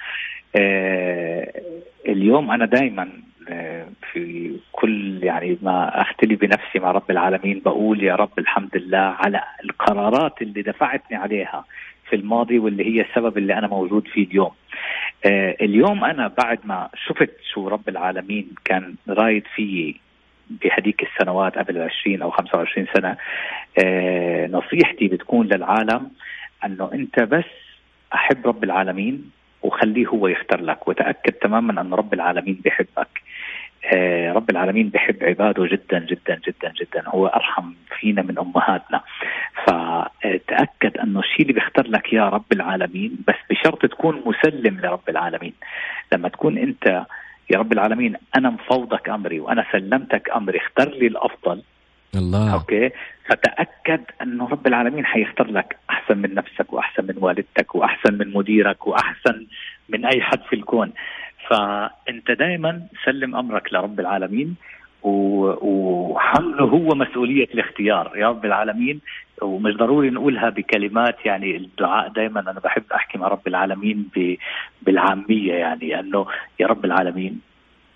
اليوم 2.07 2.51
أنا 2.51 2.65
دائما 2.65 3.09
آه 3.49 3.85
في 4.11 4.51
كل 4.71 5.23
يعني 5.23 5.57
ما 5.61 6.01
أختلي 6.01 6.35
بنفسي 6.35 6.79
مع 6.79 6.91
رب 6.91 7.11
العالمين 7.11 7.61
بقول 7.65 8.03
يا 8.03 8.15
رب 8.15 8.39
الحمد 8.39 8.77
لله 8.77 8.97
على 8.97 9.43
القرارات 9.63 10.41
اللي 10.41 10.61
دفعتني 10.61 11.17
عليها 11.17 11.65
في 12.09 12.15
الماضي 12.15 12.59
واللي 12.59 12.85
هي 12.85 13.01
السبب 13.01 13.37
اللي 13.37 13.53
أنا 13.57 13.67
موجود 13.67 14.07
فيه 14.07 14.27
اليوم. 14.27 14.51
آه 15.25 15.55
اليوم 15.61 16.03
أنا 16.03 16.27
بعد 16.27 16.59
ما 16.63 16.89
شفت 17.07 17.31
شو 17.53 17.67
رب 17.67 17.89
العالمين 17.89 18.47
كان 18.65 18.95
رايد 19.09 19.43
فيي 19.55 19.99
بهديك 20.49 21.03
السنوات 21.03 21.57
قبل 21.57 21.81
20 21.81 22.21
أو 22.21 22.31
25 22.31 22.87
سنة 22.93 23.17
آه 23.83 24.47
نصيحتي 24.47 25.07
بتكون 25.07 25.47
للعالم 25.47 26.11
إنه 26.65 26.89
أنت 26.93 27.19
بس 27.19 27.45
أحب 28.13 28.47
رب 28.47 28.63
العالمين 28.63 29.31
وخليه 29.63 30.07
هو 30.07 30.27
يختار 30.27 30.61
لك. 30.61 30.87
وتأكد 30.87 31.31
تماما 31.31 31.81
أن 31.81 31.93
رب 31.93 32.13
العالمين 32.13 32.61
بحبك. 32.65 33.21
آه 33.93 34.33
رب 34.33 34.49
العالمين 34.49 34.89
بحب 34.89 35.23
عباده 35.23 35.65
جدا 35.65 35.99
جدا 35.99 36.41
جدا 36.47 36.73
جدا. 36.81 37.03
هو 37.07 37.27
أرحم 37.27 37.71
فينا 37.99 38.21
من 38.21 38.39
أمهاتنا. 38.39 39.01
فتأكد 39.65 40.97
انه 40.97 41.19
الشيء 41.19 41.41
اللي 41.41 41.53
بيختار 41.53 41.87
لك 41.87 42.13
يا 42.13 42.29
رب 42.29 42.45
العالمين 42.51 43.17
بس 43.27 43.35
بشرط 43.49 43.85
تكون 43.85 44.23
مسلم 44.25 44.79
لرب 44.79 45.09
العالمين. 45.09 45.53
لما 46.13 46.29
تكون 46.29 46.57
أنت 46.57 47.05
يا 47.49 47.59
رب 47.59 47.73
العالمين 47.73 48.15
أنا 48.37 48.49
مفوضك 48.49 49.09
أمري 49.09 49.39
وأنا 49.39 49.65
سلمتك 49.71 50.29
أمري 50.35 50.57
اختر 50.57 50.89
لي 50.89 51.07
الأفضل. 51.07 51.61
الله. 52.17 52.53
أوكي. 52.53 52.89
فتأكد 53.25 54.01
أنه 54.21 54.47
رب 54.49 54.67
العالمين 54.67 55.05
حيختار 55.05 55.51
لك 55.51 55.77
أحسن 55.89 56.17
من 56.17 56.33
نفسك 56.33 56.73
وأحسن 56.73 57.05
من 57.05 57.15
والدتك 57.17 57.75
وأحسن 57.75 58.13
من 58.17 58.33
مديرك 58.33 58.87
وأحسن 58.87 59.45
من 59.89 60.05
أي 60.05 60.21
حد 60.21 60.41
في 60.49 60.55
الكون. 60.55 60.93
فأنت 61.49 62.31
دائما 62.31 62.81
سلم 63.05 63.35
أمرك 63.35 63.73
لرب 63.73 63.99
العالمين 63.99 64.55
وحمله 65.03 66.65
هو 66.65 66.95
مسؤولية 66.95 67.47
الاختيار. 67.53 68.11
يا 68.15 68.29
رب 68.29 68.45
العالمين 68.45 69.01
ومش 69.41 69.73
ضروري 69.75 70.09
نقولها 70.09 70.49
بكلمات 70.49 71.25
يعني 71.25 71.57
الدعاء 71.57 72.09
دائما 72.09 72.39
أنا 72.39 72.59
بحب 72.59 72.83
أحكي 72.95 73.17
مع 73.17 73.27
رب 73.27 73.47
العالمين 73.47 74.09
بالعامية 74.81 75.53
يعني 75.53 75.99
أنه 75.99 76.25
يا 76.59 76.67
رب 76.67 76.85
العالمين 76.85 77.46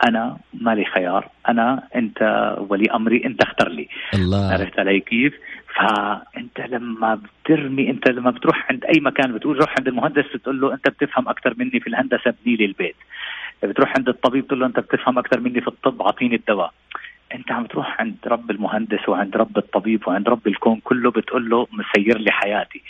أنا 0.08 0.38
مالي 0.54 0.86
خيار. 0.86 1.30
أنا 1.50 1.84
أنت 1.96 2.20
ولي 2.70 2.92
أمري 2.94 3.26
أنت 3.26 3.44
اختر 3.44 3.70
لي. 3.70 3.88
الله. 4.14 4.52
عرفت 4.52 4.80
علي 4.80 5.00
كيف؟ 5.00 5.34
فأنت 5.76 6.60
لما 6.60 7.22
بترمي 7.46 7.90
أنت 7.90 8.10
لما 8.10 8.32
بتروح 8.32 8.66
عند 8.70 8.86
أي 8.86 9.00
مكان 9.02 9.34
بتقول 9.34 9.60
روح 9.60 9.76
عند 9.78 9.88
المهندس 9.88 10.26
بتقول 10.34 10.62
له 10.62 10.74
أنت 10.74 10.90
بتفهم 10.90 11.30
أكثر 11.30 11.54
مني 11.58 11.80
في 11.80 11.88
الهندسة 11.88 12.30
ابني 12.30 12.56
لي 12.56 12.66
البيت. 12.66 12.96
بتروح 13.64 13.94
عند 13.98 14.10
الطبيب 14.10 14.48
تقول 14.48 14.60
له 14.60 14.66
أنت 14.66 14.80
بتفهم 14.80 15.18
أكثر 15.18 15.40
مني 15.40 15.62
في 15.62 15.68
الطب 15.68 16.02
أعطيني 16.02 16.36
الدواء. 16.36 16.74
أنت 17.36 17.52
عم 17.52 17.66
تروح 17.66 18.02
عند 18.02 18.16
رب 18.28 18.52
المهندس 18.52 19.10
وعند 19.10 19.38
رب 19.38 19.58
الطبيب 19.58 20.08
وعند 20.08 20.30
رب 20.30 20.48
الكون 20.48 20.80
كله 20.84 21.12
بتقول 21.12 21.50
له 21.50 21.68
مسير 21.72 22.18
لي 22.18 22.32
حياتي. 22.32 22.82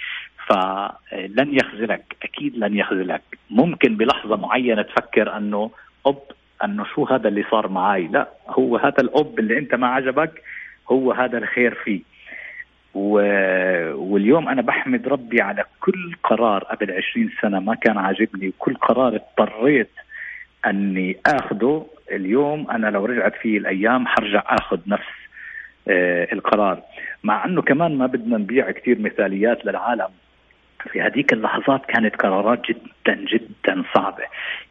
فلن 0.48 1.54
يخذلك 1.54 2.16
أكيد 2.24 2.58
لن 2.58 2.78
يخذلك. 2.78 3.22
ممكن 3.50 3.98
بلحظة 3.98 4.36
معينة 4.36 4.82
تفكر 4.82 5.38
أنه 5.38 5.72
اب 6.06 6.18
انه 6.64 6.86
شو 6.96 7.06
هذا 7.06 7.28
اللي 7.28 7.44
صار 7.52 7.68
معي 7.68 8.08
لا 8.08 8.30
هو 8.48 8.78
هذا 8.78 8.98
الأب 9.02 9.40
اللي 9.40 9.58
أنت 9.58 9.76
ما 9.76 9.88
عجبك 9.88 10.44
هو 10.92 11.12
هذا 11.12 11.38
الخير 11.38 11.74
فيه. 11.74 12.02
و... 12.94 13.14
واليوم 13.96 14.50
أنا 14.50 14.62
بحمد 14.62 15.08
ربي 15.08 15.42
على 15.42 15.64
كل 15.80 16.16
قرار 16.24 16.64
قبل 16.64 16.92
عشرين 16.92 17.32
سنة 17.42 17.60
ما 17.60 17.76
كان 17.76 17.98
عاجبني 17.98 18.48
وكل 18.48 18.76
قرار 18.76 19.16
اضطريت 19.16 19.90
أني 20.66 21.18
اخذه 21.26 21.86
اليوم 22.12 22.72
أنا 22.72 22.88
لو 22.88 23.06
رجعت 23.06 23.36
فيه 23.36 23.58
الأيام 23.58 24.08
حرجع 24.08 24.44
آخذ 24.46 24.80
نفس 24.88 25.12
آه 25.88 26.28
القرار. 26.34 26.82
مع 27.24 27.46
إنه 27.46 27.62
كمان 27.62 27.98
ما 27.98 28.06
بدنا 28.06 28.38
نبيع 28.38 28.72
كثير 28.72 29.00
مثاليات 29.00 29.66
للعالم. 29.66 30.10
في 30.90 31.02
هذيك 31.02 31.34
اللحظات 31.34 31.86
كانت 31.86 32.16
قرارات 32.16 32.62
جدا 32.70 33.16
جدا 33.16 33.84
صعبة. 33.96 34.24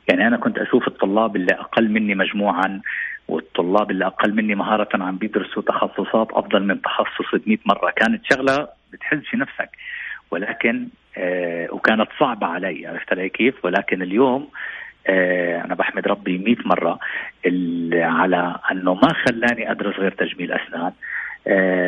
يعني 0.09 0.27
أنا 0.27 0.37
كنت 0.37 0.59
أشوف 0.59 0.89
الطلاب 0.89 1.37
اللي 1.37 1.53
أقل 1.55 1.89
مني 1.89 2.15
مجموعا 2.15 2.81
والطلاب 3.29 3.91
اللي 3.91 4.07
أقل 4.07 4.35
مني 4.35 4.55
مهارة 4.55 4.89
عم 4.95 5.17
بيدرسوا 5.17 5.63
تخصصات 5.63 6.29
أفضل 6.33 6.63
من 6.63 6.83
تخصص 6.83 7.35
100 7.47 7.59
مرة. 7.67 7.91
كانت 7.91 8.25
شغلة 8.33 8.69
بتحز 8.93 9.19
في 9.19 9.37
نفسك. 9.37 9.71
ولكن 10.31 10.89
آه 11.17 11.69
وكانت 11.73 12.09
صعبة 12.21 12.47
علي. 12.47 12.87
عرفت 12.87 13.13
علي 13.13 13.29
كيف؟ 13.29 13.65
ولكن 13.65 14.03
اليوم 14.03 14.49
آه 15.07 15.65
أنا 15.65 15.75
بحمد 15.75 16.09
ربي 16.09 16.39
100 16.39 16.57
مرة 16.65 16.99
على 17.93 18.57
أنه 18.73 18.95
ما 18.95 19.13
خلاني 19.13 19.71
أدرس 19.71 19.95
غير 19.97 20.11
تجميل 20.11 20.53
أسنان. 20.53 20.83
أه 20.83 21.20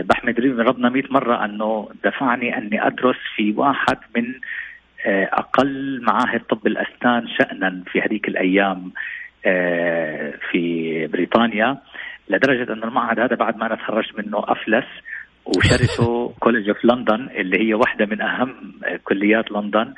بحمد 0.03 0.41
ربنا 0.41 0.88
100 0.88 1.03
مرة 1.11 1.45
أنه 1.45 1.88
دفعني 2.05 2.59
أني 2.59 2.87
أدرس 2.87 3.17
في 3.37 3.53
واحد 3.57 3.99
من 4.17 4.35
أه 5.07 5.29
أقل 5.33 6.01
معاهد 6.03 6.41
طب 6.41 6.67
الأسنان 6.67 7.29
شأنا 7.29 7.83
في 7.93 8.01
هذيك 8.01 8.29
الأيام 8.29 8.93
أه 9.47 10.33
في 10.51 11.07
بريطانيا 11.07 11.79
لدرجة 12.29 12.73
أن 12.73 12.83
المعهد 12.85 13.21
هذا 13.21 13.37
بعد 13.37 13.57
ما 13.57 13.67
أنا 13.67 13.75
تخرجت 13.75 14.19
منه 14.19 14.45
أفلس 14.49 14.85
وشرته 15.45 16.35
College 16.40 16.68
of 16.68 16.85
London 16.85 17.29
اللي 17.35 17.69
هي 17.69 17.75
واحدة 17.75 18.07
من 18.07 18.21
أهم 18.21 18.73
كليات 19.05 19.53
لندن. 19.53 19.95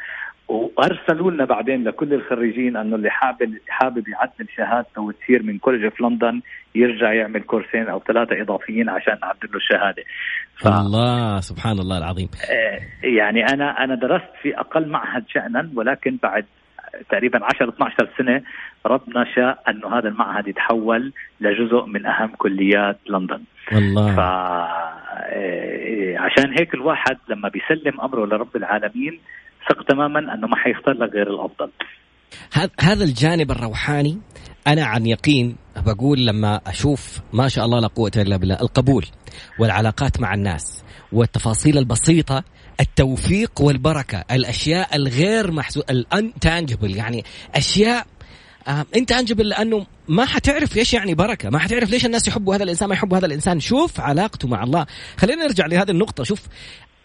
وأرسلوا 0.48 1.30
لنا 1.30 1.44
بعدين 1.44 1.84
لكل 1.84 2.14
الخريجين 2.14 2.76
أنه 2.76 2.96
اللي 2.96 3.10
حابب 3.10 3.58
حابب 3.68 4.08
يعدل 4.08 4.48
شهادته 4.56 5.02
وتصير 5.02 5.42
من 5.42 5.58
College 5.58 5.84
of 5.84 6.00
London 6.00 6.40
يرجع 6.74 7.12
يعمل 7.12 7.42
كورسين 7.42 7.88
أو 7.88 8.02
ثلاثة 8.06 8.42
إضافيين 8.42 8.88
عشان 8.88 9.18
نعدل 9.22 9.48
له 9.52 9.56
الشهادة. 9.56 10.02
ف... 10.56 10.66
الله 10.66 11.40
سبحان 11.40 11.78
الله 11.78 11.98
العظيم. 11.98 12.28
يعني 13.02 13.46
أنا 13.46 13.84
أنا 13.84 13.94
درست 13.94 14.30
في 14.42 14.58
أقل 14.58 14.88
معهد 14.88 15.24
شانا 15.28 15.70
ولكن 15.74 16.18
بعد 16.22 16.44
تقريبا 17.10 17.44
10 17.44 17.68
12 17.68 18.08
سنة 18.18 18.42
ربنا 18.86 19.24
شاء 19.34 19.62
أنه 19.68 19.98
هذا 19.98 20.08
المعهد 20.08 20.48
يتحول 20.48 21.12
لجزء 21.40 21.86
من 21.86 22.06
أهم 22.06 22.28
كليات 22.36 22.98
لندن. 23.08 23.42
الله 23.72 24.16
ف 24.16 24.20
عشان 26.18 26.50
هيك 26.58 26.74
الواحد 26.74 27.16
لما 27.28 27.48
بيسلم 27.48 28.00
أمره 28.00 28.26
لرب 28.26 28.56
العالمين 28.56 29.20
ثق 29.68 29.82
تماما 29.88 30.34
أنه 30.34 30.46
ما 30.46 30.56
حيختار 30.56 30.94
لك 30.94 31.14
غير 31.14 31.34
الأفضل. 31.34 31.70
هذا 32.80 33.04
الجانب 33.04 33.50
الروحاني 33.50 34.18
أنا 34.66 34.84
عن 34.84 35.06
يقين 35.06 35.56
بقول 35.86 36.26
لما 36.26 36.60
أشوف 36.66 37.20
ما 37.32 37.48
شاء 37.48 37.64
الله 37.64 37.80
لا 37.80 37.86
قوة 37.86 38.12
إلا 38.16 38.36
بالله 38.36 38.54
القبول 38.60 39.06
والعلاقات 39.58 40.20
مع 40.20 40.34
الناس 40.34 40.84
والتفاصيل 41.12 41.78
البسيطة 41.78 42.44
التوفيق 42.80 43.60
والبركة 43.60 44.24
الأشياء 44.30 44.96
الغير 44.96 45.50
محسوسه 45.50 45.86
الانتانجبل 45.90 46.96
يعني 46.96 47.24
أشياء 47.54 48.06
انت 48.96 49.12
انجبل 49.12 49.48
لأنه 49.48 49.86
ما 50.08 50.24
حتعرف 50.24 50.76
إيش 50.76 50.94
يعني 50.94 51.14
بركة، 51.14 51.50
ما 51.50 51.58
حتعرف 51.58 51.90
ليش 51.90 52.06
الناس 52.06 52.28
يحبوا 52.28 52.54
هذا 52.54 52.62
الإنسان 52.62 52.88
ما 52.88 52.94
يحبوا 52.94 53.18
هذا 53.18 53.26
الإنسان، 53.26 53.60
شوف 53.60 54.00
علاقته 54.00 54.48
مع 54.48 54.62
الله، 54.64 54.86
خلينا 55.16 55.44
نرجع 55.44 55.66
لهذه 55.66 55.90
النقطة، 55.90 56.24
شوف 56.24 56.42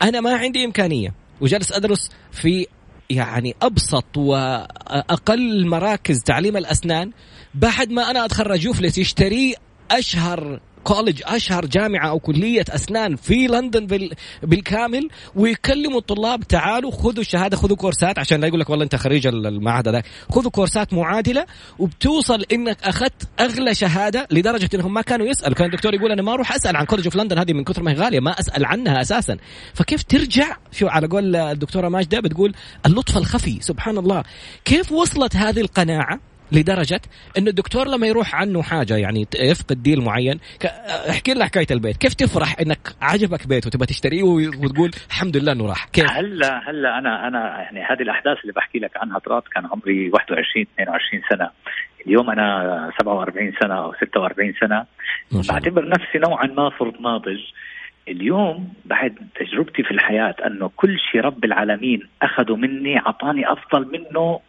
أنا 0.01 0.21
ما 0.21 0.37
عندي 0.37 0.65
إمكانية 0.65 1.13
وجالس 1.41 1.71
أدرس 1.71 2.09
في 2.31 2.67
يعني 3.09 3.55
أبسط 3.61 4.17
وأقل 4.17 5.67
مراكز 5.67 6.23
تعليم 6.23 6.57
الأسنان 6.57 7.11
بعد 7.53 7.91
ما 7.91 8.11
أنا 8.11 8.25
أتخرج. 8.25 8.65
يفلس 8.65 8.97
يشتري 8.97 9.55
أشهر 9.91 10.59
college 10.83 11.21
أشهر 11.25 11.65
جامعة 11.65 12.09
أو 12.09 12.19
كلية 12.19 12.65
أسنان 12.69 13.15
في 13.15 13.47
لندن 13.47 14.09
بالكامل 14.43 15.09
ويكلموا 15.35 15.99
الطلاب 15.99 16.43
تعالوا 16.43 16.91
خذوا 16.91 17.21
الشهادة 17.21 17.57
خذوا 17.57 17.75
كورسات 17.75 18.19
عشان 18.19 18.41
لا 18.41 18.47
يقول 18.47 18.59
لك 18.59 18.69
والله 18.69 18.83
أنت 18.83 18.95
خريج 18.95 19.27
المعهد 19.27 19.87
هذاك. 19.87 20.05
خذوا 20.31 20.51
كورسات 20.51 20.93
معادلة 20.93 21.45
وبتوصل 21.79 22.43
إنك 22.51 22.83
أخذت 22.83 23.27
أغلى 23.39 23.75
شهادة 23.75 24.27
لدرجة 24.31 24.69
إنهم 24.73 24.93
ما 24.93 25.01
كانوا 25.01 25.25
يسألوا. 25.25 25.55
كان 25.55 25.65
الدكتور 25.67 25.93
يقول 25.93 26.11
أنا 26.11 26.21
ما 26.21 26.33
أروح 26.33 26.55
أسأل 26.55 26.75
عن 26.75 26.85
College 26.85 27.05
of 27.05 27.15
London 27.15 27.37
هذه 27.39 27.53
من 27.53 27.63
كثر 27.63 27.83
ما 27.83 27.91
هي 27.91 27.95
غالية 27.95 28.19
ما 28.19 28.39
أسأل 28.39 28.65
عنها 28.65 29.01
أساسا. 29.01 29.37
فكيف 29.73 30.03
ترجع؟ 30.03 30.57
شو 30.71 30.87
على 30.87 31.07
قول 31.07 31.35
الدكتورة 31.35 31.89
ماجدة 31.89 32.19
بتقول 32.19 32.53
اللطف 32.85 33.17
الخفي 33.17 33.57
سبحان 33.61 33.97
الله. 33.97 34.23
كيف 34.65 34.91
وصلت 34.91 35.35
هذه 35.35 35.61
القناعة؟ 35.61 36.28
لدرجة 36.51 37.01
انه 37.37 37.49
الدكتور 37.49 37.87
لما 37.87 38.07
يروح 38.07 38.35
عنه 38.35 38.61
حاجة 38.61 38.97
يعني 38.97 39.27
يفقد 39.39 39.83
ديل 39.83 40.01
معين 40.01 40.39
احكي 41.09 41.33
لنا 41.33 41.45
حكاية 41.45 41.67
البيت. 41.71 41.97
كيف 41.97 42.13
تفرح 42.13 42.55
إنك 42.61 42.79
عجبك 43.01 43.47
بيت 43.47 43.67
وتبغى 43.67 43.85
تشتريه 43.85 44.23
وتقول 44.23 44.91
الحمد 45.07 45.37
لله 45.37 45.51
إنه 45.51 45.67
راح؟ 45.67 45.85
كيف؟ 45.85 46.11
هلا 46.11 46.69
هلا 46.69 46.97
أنا 46.97 47.27
أنا 47.27 47.61
يعني 47.61 47.83
هذه 47.83 48.01
الأحداث 48.01 48.37
اللي 48.41 48.53
بحكي 48.53 48.79
لك 48.79 48.91
عنها 48.97 49.19
طرات 49.19 49.43
كان 49.47 49.65
عمري 49.65 50.09
21 50.09 50.65
22 50.73 51.21
سنة. 51.29 51.49
اليوم 52.07 52.29
أنا 52.29 52.91
47 52.99 53.53
سنة 53.61 53.83
أو 53.83 53.93
46 53.93 54.53
سنة. 54.59 54.85
بعتبر 55.49 55.89
نفسي 55.89 56.17
نوعا 56.17 56.47
ما 56.47 56.69
فرد 56.69 57.01
ناضج. 57.01 57.39
اليوم 58.07 58.73
بعد 58.85 59.15
تجربتي 59.35 59.83
في 59.83 59.91
الحياة 59.91 60.35
أنه 60.45 60.71
كل 60.75 60.97
شيء 61.11 61.21
رب 61.21 61.45
العالمين 61.45 62.01
أخذوا 62.21 62.57
مني 62.57 62.97
أعطاني 62.97 63.51
أفضل 63.51 63.91
منه 63.91 64.39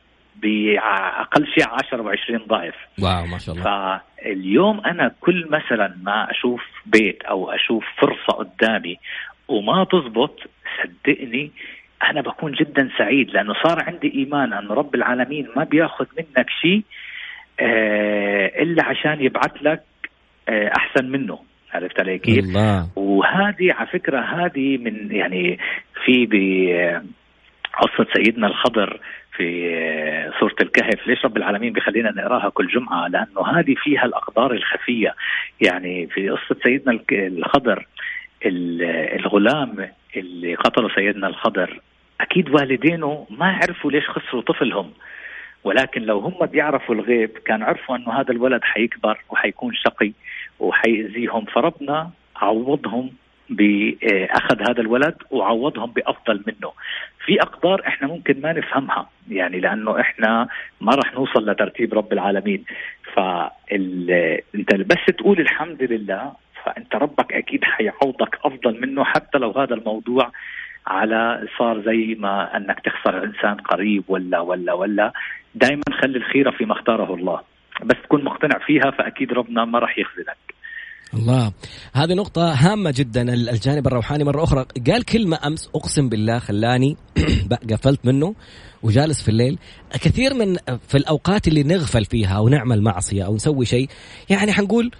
بأقل 0.43 1.47
شيء 1.47 1.65
10 1.69 2.03
و20 2.03 2.49
ضعف 2.49 2.75
واو 3.03 3.27
ما 3.27 3.39
شاء 3.39 3.55
الله 3.55 3.65
فاليوم 3.65 4.81
أنا 4.81 5.15
كل 5.21 5.47
مثلا 5.51 5.97
ما 6.03 6.31
أشوف 6.31 6.63
بيت 6.87 7.23
أو 7.23 7.51
أشوف 7.51 7.85
فرصة 7.99 8.33
قدامي 8.39 8.97
وما 9.49 9.85
تزبط 9.85 10.41
صدقني 10.83 11.51
أنا 12.11 12.21
بكون 12.21 12.53
جدا 12.53 12.91
سعيد 12.99 13.31
لأنه 13.31 13.55
صار 13.67 13.85
عندي 13.87 14.15
إيمان 14.15 14.53
انه 14.53 14.75
رب 14.75 14.95
العالمين 14.95 15.49
ما 15.57 15.65
بياخذ 15.65 16.07
منك 16.19 16.47
شيء 16.63 16.83
آه 17.61 18.63
إلا 18.63 18.85
عشان 18.85 19.21
يبعث 19.21 19.53
لك 19.63 19.83
آه 20.49 20.71
أحسن 20.77 21.11
منه 21.11 21.39
عرفت 21.75 22.01
علي 22.01 22.19
كيف؟ 22.19 22.39
الله. 22.39 22.89
وهذه 22.97 23.73
على 23.73 23.87
فكرة 23.87 24.21
هذه 24.21 24.77
من 24.77 25.11
يعني 25.11 25.59
في 26.05 26.27
قصة 27.81 28.07
سيدنا 28.15 28.47
الخضر 28.47 29.01
في 29.37 30.31
سورة 30.41 30.55
الكهف. 30.61 31.07
ليش 31.07 31.25
رب 31.25 31.37
العالمين 31.37 31.73
بخلينا 31.73 32.11
نقراها 32.11 32.49
كل 32.49 32.67
جمعة؟ 32.67 33.09
لأنه 33.09 33.47
هذه 33.47 33.75
فيها 33.75 34.05
الأقدار 34.05 34.53
الخفية. 34.53 35.15
يعني 35.61 36.07
في 36.07 36.31
قصة 36.31 36.57
سيدنا 36.63 37.01
الخضر 37.13 37.87
الغلام 38.47 39.89
اللي 40.17 40.55
قتلوا 40.55 40.91
سيدنا 40.95 41.27
الخضر 41.27 41.81
أكيد 42.21 42.51
والدينه 42.51 43.27
ما 43.31 43.47
عرفوا 43.47 43.91
ليش 43.91 44.09
خسروا 44.09 44.43
طفلهم. 44.43 44.91
ولكن 45.65 46.03
لو 46.03 46.19
هم 46.19 46.47
بيعرفوا 46.47 46.95
الغيب 46.95 47.31
كان 47.31 47.63
عرفوا 47.63 47.97
أنه 47.97 48.21
هذا 48.21 48.31
الولد 48.31 48.65
حيكبر 48.65 49.19
وحيكون 49.31 49.75
شقي 49.75 50.13
وحيأذيهم. 50.61 51.45
فربنا 51.45 52.11
عوضهم 52.37 53.11
بأخذ 53.51 54.61
هذا 54.71 54.81
الولد 54.81 55.15
وعوضهم 55.31 55.91
بأفضل 55.91 56.43
منه. 56.47 56.73
في 57.25 57.43
أقدار 57.43 57.83
إحنا 57.87 58.09
ممكن 58.09 58.41
ما 58.41 58.53
نفهمها 58.53 59.11
يعني 59.31 59.61
لأنه 59.61 60.01
إحنا 60.01 60.49
ما 60.81 60.95
راح 60.95 61.15
نوصل 61.15 61.51
لترتيب 61.51 61.95
رب 61.95 62.13
العالمين. 62.13 62.65
فانت 63.15 64.75
بس 64.75 65.15
تقول 65.19 65.41
الحمد 65.41 65.83
لله 65.83 66.33
فأنت 66.65 66.95
ربك 66.95 67.33
أكيد 67.33 67.65
حيعوضك 67.65 68.39
أفضل 68.45 68.81
منه 68.81 69.05
حتى 69.05 69.39
لو 69.39 69.51
هذا 69.51 69.75
الموضوع 69.75 70.33
على 70.87 71.49
صار 71.59 71.81
زي 71.81 72.17
ما 72.19 72.57
أنك 72.57 72.81
تخسر 72.81 73.25
إنسان 73.25 73.55
قريب 73.55 74.05
ولا 74.09 74.41
ولا 74.41 74.73
ولا. 74.73 75.13
دائما 75.55 75.83
خلي 76.03 76.19
الخيرة 76.19 76.51
فيما 76.51 76.73
اختاره 76.73 77.15
الله. 77.15 77.41
بس 77.83 77.97
تكون 78.03 78.25
مقتنع 78.25 78.59
فيها 78.59 78.91
فأكيد 78.91 79.33
ربنا 79.33 79.65
ما 79.65 79.79
راح 79.79 79.99
يخذلك 79.99 80.55
الله. 81.15 81.53
هذه 81.93 82.15
نقطة 82.15 82.53
هامة 82.53 82.91
جدا. 82.97 83.35
الجانب 83.35 83.87
الروحاني 83.87 84.25
مرة 84.25 84.45
أخرى. 84.45 84.67
قال 84.87 85.05
كلمة 85.05 85.39
أمس 85.47 85.69
أقسم 85.75 86.09
بالله 86.09 86.39
خلاني 86.39 86.97
قفلت 87.71 88.07
منه 88.07 88.35
وجالس 88.83 89.23
في 89.23 89.29
الليل. 89.29 89.59
كثير 89.93 90.35
من 90.35 90.57
في 90.89 90.99
الأوقات 90.99 91.49
اللي 91.49 91.63
نغفل 91.63 92.05
فيها 92.05 92.37
أو 92.37 92.49
نعمل 92.49 92.83
معصية 92.83 93.27
أو 93.27 93.35
نسوي 93.35 93.67
شيء 93.67 93.89
يعني 94.31 94.53
حنقول 94.53 94.91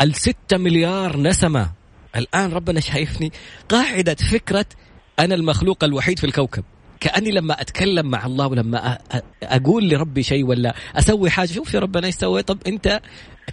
الستة 0.00 0.56
مليار 0.56 1.16
نسمة. 1.16 1.70
الآن 2.16 2.52
ربنا 2.52 2.80
شايفني 2.80 3.32
قاعدة 3.68 4.14
فكرة 4.14 4.66
أنا 5.18 5.34
المخلوق 5.34 5.84
الوحيد 5.84 6.18
في 6.18 6.24
الكوكب. 6.24 6.64
كأني 7.00 7.30
لما 7.30 7.60
أتكلم 7.60 8.06
مع 8.06 8.26
الله 8.26 8.46
ولما 8.46 8.98
أقول 9.42 9.88
لربي 9.88 10.22
شيء 10.22 10.44
ولا 10.44 10.74
أسوي 10.96 11.30
حاجة 11.30 11.48
شوف 11.52 11.74
يا 11.74 11.80
ربنا 11.80 12.06
إيش 12.06 12.14
سويت. 12.14 12.48
طب 12.48 12.58
أنت 12.66 13.00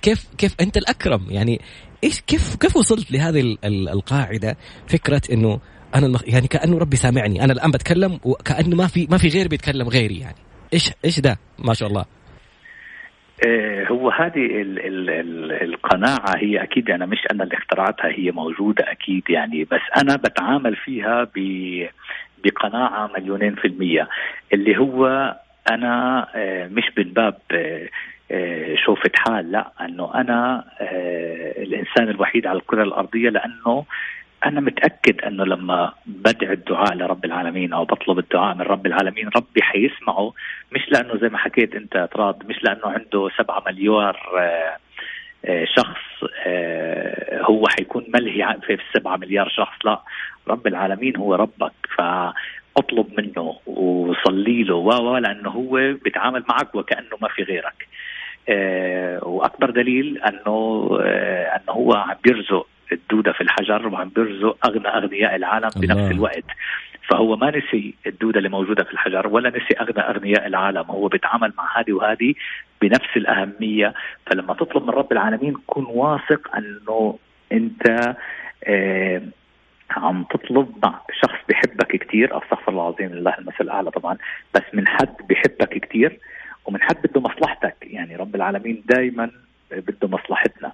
كيف 0.01 0.27
كيف 0.37 0.55
أنت 0.61 0.77
الأكرم؟ 0.77 1.25
يعني 1.29 1.61
إيش 2.03 2.21
كيف 2.21 2.55
كيف 2.55 2.75
وصلت 2.75 3.11
لهذه 3.11 3.57
القاعدة؟ 3.65 4.57
فكرة 4.87 5.21
إنه 5.31 5.59
أنا 5.95 6.05
المخ... 6.05 6.21
يعني 6.27 6.47
كأنه 6.47 6.77
ربي 6.77 6.95
سامعني. 6.95 7.43
أنا 7.43 7.53
الآن 7.53 7.71
بتكلم 7.71 8.19
وكانه 8.23 8.75
ما 8.75 8.87
في 8.87 9.07
ما 9.11 9.17
في 9.17 9.27
غير 9.27 9.47
بيتكلم 9.47 9.87
غيري 9.87 10.19
يعني. 10.19 10.37
إيش 10.73 10.91
إيش 11.05 11.19
ده؟ 11.19 11.37
ما 11.59 11.73
شاء 11.73 11.89
الله. 11.89 12.05
آه، 13.47 13.85
هو 13.87 14.09
هذه 14.09 14.45
ال 14.45 14.79
ال 14.79 15.09
ال 15.09 15.51
القناعة 15.63 16.37
هي 16.37 16.63
أكيد 16.63 16.89
أنا 16.89 17.05
مش 17.05 17.17
أنا 17.31 17.43
اللي 17.43 17.57
اخترعتها 17.57 18.07
هي 18.07 18.31
موجودة 18.31 18.91
أكيد 18.91 19.23
يعني 19.29 19.63
بس 19.63 19.81
أنا 19.97 20.15
بتعامل 20.15 20.75
فيها 20.75 21.27
بقناعة 22.43 23.11
مليونين 23.17 23.55
في 23.55 23.67
المية. 23.67 24.07
اللي 24.53 24.77
هو 24.77 25.05
أنا 25.71 26.27
آه، 26.35 26.67
مش 26.67 26.83
من 26.97 27.13
باب 27.13 27.37
آه، 27.51 27.89
شوفة 28.75 29.11
حال 29.15 29.51
لا 29.51 29.71
أنه 29.81 30.13
أنا 30.15 30.65
آه، 30.81 31.61
الإنسان 31.61 32.09
الوحيد 32.09 32.47
على 32.47 32.59
الكرة 32.59 32.83
الأرضية 32.83 33.29
لأنه 33.29 33.85
أنا 34.45 34.61
متأكد 34.61 35.21
أنه 35.21 35.45
لما 35.45 35.93
بدعي 36.05 36.53
الدعاء 36.53 36.93
لرب 36.93 37.25
العالمين 37.25 37.73
أو 37.73 37.85
بطلب 37.85 38.19
الدعاء 38.19 38.55
من 38.55 38.61
رب 38.61 38.85
العالمين 38.85 39.29
ربي 39.35 39.61
حيسمعه. 39.61 40.33
مش 40.71 40.91
لأنه 40.91 41.17
زي 41.17 41.29
ما 41.29 41.37
حكيت 41.37 41.75
أنت 41.75 42.09
تراد 42.13 42.49
مش 42.49 42.63
لأنه 42.63 42.85
عنده 42.85 43.29
سبعة 43.37 43.63
مليار 43.67 44.17
آه، 45.45 45.65
شخص 45.65 46.29
هو 47.41 47.67
حيكون 47.67 48.05
ملهي 48.13 48.57
في 48.67 48.73
السبعة 48.73 49.17
مليار 49.17 49.49
شخص. 49.49 49.85
لا 49.85 50.01
رب 50.47 50.67
العالمين 50.67 51.17
هو 51.17 51.35
ربك. 51.35 51.73
فأطلب 51.97 53.07
منه 53.17 53.59
وصلي 53.65 54.63
له. 54.63 54.75
و 54.75 55.17
لأنه 55.17 55.49
هو 55.49 55.93
بيتعامل 56.03 56.43
معك 56.49 56.75
وكأنه 56.75 57.17
ما 57.21 57.27
في 57.27 57.43
غيرك. 57.43 57.87
آه، 57.87 57.95
وأكبر 59.23 59.69
دليل 59.69 60.17
أنه 60.17 60.89
آه، 61.01 61.43
أنه 61.43 61.73
هو 61.73 61.93
عم 61.93 62.15
بيرزق 62.23 62.67
الدودة 62.91 63.31
في 63.31 63.41
الحجر 63.41 63.87
وعم 63.87 64.09
بيرزق 64.09 64.67
أغنى 64.67 64.87
أغنياء 64.87 65.35
العالم 65.35 65.69
الله. 65.75 65.93
بنفس 65.95 66.11
الوقت. 66.11 66.45
فهو 67.09 67.35
ما 67.35 67.57
نسي 67.57 67.93
الدودة 68.07 68.37
اللي 68.37 68.49
موجودة 68.49 68.83
في 68.83 68.93
الحجر 68.93 69.27
ولا 69.27 69.49
نسي 69.49 69.79
أغنى 69.79 69.99
أغنياء 70.09 70.47
العالم. 70.47 70.85
هو 70.89 71.07
بيتعامل 71.07 71.53
مع 71.57 71.79
هذه 71.79 71.93
وهذه 71.93 72.33
بنفس 72.81 73.17
الأهمية. 73.17 73.93
فلما 74.25 74.53
تطلب 74.53 74.83
من 74.83 74.89
رب 74.89 75.11
العالمين 75.11 75.53
كن 75.67 75.85
واثق 75.85 76.55
أنه 76.55 77.17
أنت 77.51 78.15
آه 78.63 79.21
عم 79.91 80.23
تطلب 80.23 80.71
مع 80.83 81.01
شخص 81.21 81.39
بحبك 81.49 81.87
كثير 81.87 82.37
أستغفر 82.37 82.71
الله 82.71 82.89
العظيم 82.89 83.09
لله 83.19 83.35
المثل 83.39 83.55
الأعلى 83.61 83.91
طبعا. 83.91 84.17
بس 84.55 84.63
من 84.73 84.87
حد 84.87 85.15
بحبك 85.29 85.85
كثير 85.87 86.19
ومن 86.65 86.81
حد 86.81 86.95
بده 87.07 87.21
مصلحتك 87.21 87.75
يعني 87.81 88.15
رب 88.15 88.35
العالمين 88.35 88.83
دائما 88.85 89.31
بده 89.71 90.07
مصلحتنا. 90.07 90.71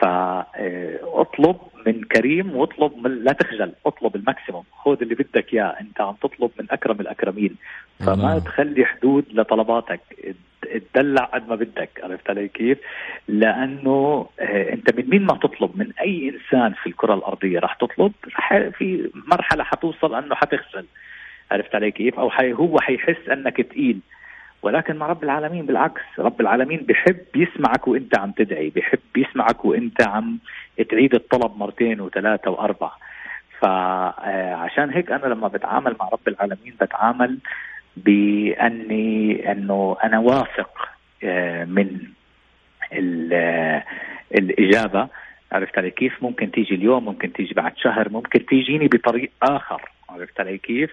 فاطلب 0.00 1.56
من 1.86 2.04
كريم 2.04 2.56
واطلب 2.56 3.06
من 3.06 3.24
لا 3.24 3.32
تخجل 3.32 3.72
اطلب 3.86 4.16
الماكسيموم. 4.16 4.64
خذ 4.84 5.02
اللي 5.02 5.14
بدك 5.14 5.54
إياه. 5.54 5.76
أنت 5.80 6.00
عم 6.00 6.14
تطلب 6.22 6.50
من 6.60 6.66
أكرم 6.70 7.00
الأكرمين. 7.00 7.56
فما 8.00 8.38
تخلي 8.38 8.84
حدود 8.84 9.24
لطلباتك. 9.32 10.00
تدلع 10.94 11.24
قد 11.24 11.48
ما 11.48 11.54
بدك. 11.54 12.00
عرفت 12.02 12.30
علي 12.30 12.48
كيف؟ 12.48 12.78
لأنه 13.28 14.26
آه، 14.40 14.72
أنت 14.72 14.98
من 14.98 15.10
مين 15.10 15.22
ما 15.26 15.34
تطلب؟ 15.34 15.78
من 15.78 15.92
أي 16.00 16.28
إنسان 16.28 16.72
في 16.72 16.86
الكرة 16.86 17.14
الأرضية 17.14 17.58
راح 17.58 17.74
تطلب؟ 17.74 18.12
رح 18.26 18.68
في 18.78 19.10
مرحلة 19.32 19.64
حتوصل 19.64 20.14
أنه 20.14 20.34
حتخجل. 20.34 20.86
عرفت 21.50 21.74
علي 21.74 21.90
كيف؟ 21.90 22.18
أو 22.18 22.30
حي 22.30 22.52
هو 22.52 22.80
حيحس 22.80 23.28
أنك 23.28 23.56
تقيل. 23.56 24.00
ولكن 24.62 24.96
مع 24.96 25.06
رب 25.06 25.24
العالمين 25.24 25.66
بالعكس 25.66 26.02
رب 26.18 26.40
العالمين 26.40 26.86
بحب 26.88 27.26
يسمعك 27.36 27.88
وأنت 27.88 28.18
عم 28.18 28.30
تدعي 28.30 28.72
بحب 28.76 29.16
يسمعك 29.16 29.64
وأنت 29.64 30.08
عم 30.08 30.38
تعيد 30.90 31.14
الطلب 31.14 31.56
مرتين 31.56 32.00
وثلاثة 32.00 32.50
وأربعة. 32.50 32.96
فعشان 33.60 34.90
هيك 34.90 35.10
أنا 35.10 35.26
لما 35.26 35.48
بتعامل 35.48 35.96
مع 36.00 36.08
رب 36.12 36.28
العالمين 36.28 36.74
بتعامل 36.80 37.38
بأني 37.96 39.52
أنه 39.52 39.96
أنا 40.04 40.18
واثق 40.18 40.88
آه، 41.24 41.64
من 41.64 42.00
آه، 43.32 43.84
الإجابة. 44.34 45.08
عرفت 45.52 45.78
علي 45.78 45.90
كيف؟ 45.90 46.22
ممكن 46.22 46.50
تيجي 46.50 46.74
اليوم 46.74 47.04
ممكن 47.04 47.32
تيجي 47.32 47.54
بعد 47.54 47.72
شهر 47.76 48.08
ممكن 48.08 48.46
تيجيني 48.46 48.88
بطريق 48.88 49.30
آخر. 49.42 49.90
عرفت 50.10 50.40
علي 50.40 50.58
كيف؟ 50.58 50.90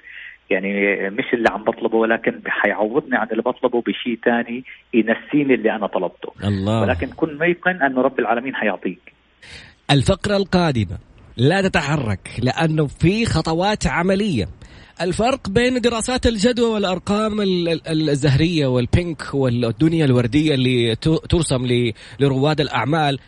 يعني 0.49 0.69
مش 1.09 1.33
اللي 1.33 1.49
عم 1.49 1.63
بطلبه 1.63 1.97
ولكن 1.97 2.41
حيعوضني 2.45 3.17
عن 3.17 3.27
اللي 3.31 3.41
بطلبه 3.41 3.81
بشيء 3.81 4.19
ثاني 4.25 4.63
ينسيني 4.93 5.53
اللي 5.53 5.75
أنا 5.75 5.87
طلبته. 5.87 6.33
الله. 6.43 6.81
ولكن 6.81 7.07
كن 7.07 7.37
ميقن 7.37 7.81
انه 7.81 8.01
رب 8.01 8.19
العالمين 8.19 8.55
حيعطيك. 8.55 9.13
الفقرة 9.91 10.37
القادمة 10.37 10.97
لا 11.37 11.61
تتحرك 11.61 12.29
لأنه 12.43 12.87
في 12.87 13.25
خطوات 13.25 13.87
عملية. 13.87 14.45
الفرق 15.01 15.49
بين 15.49 15.81
دراسات 15.81 16.27
الجدوى 16.27 16.69
والأرقام 16.69 17.41
الزهرية 17.89 18.67
والبينك 18.67 19.33
والدنيا 19.33 20.05
الوردية 20.05 20.53
اللي 20.53 20.95
ترسم 21.29 21.91
لرواد 22.19 22.61
الأعمال 22.61 23.19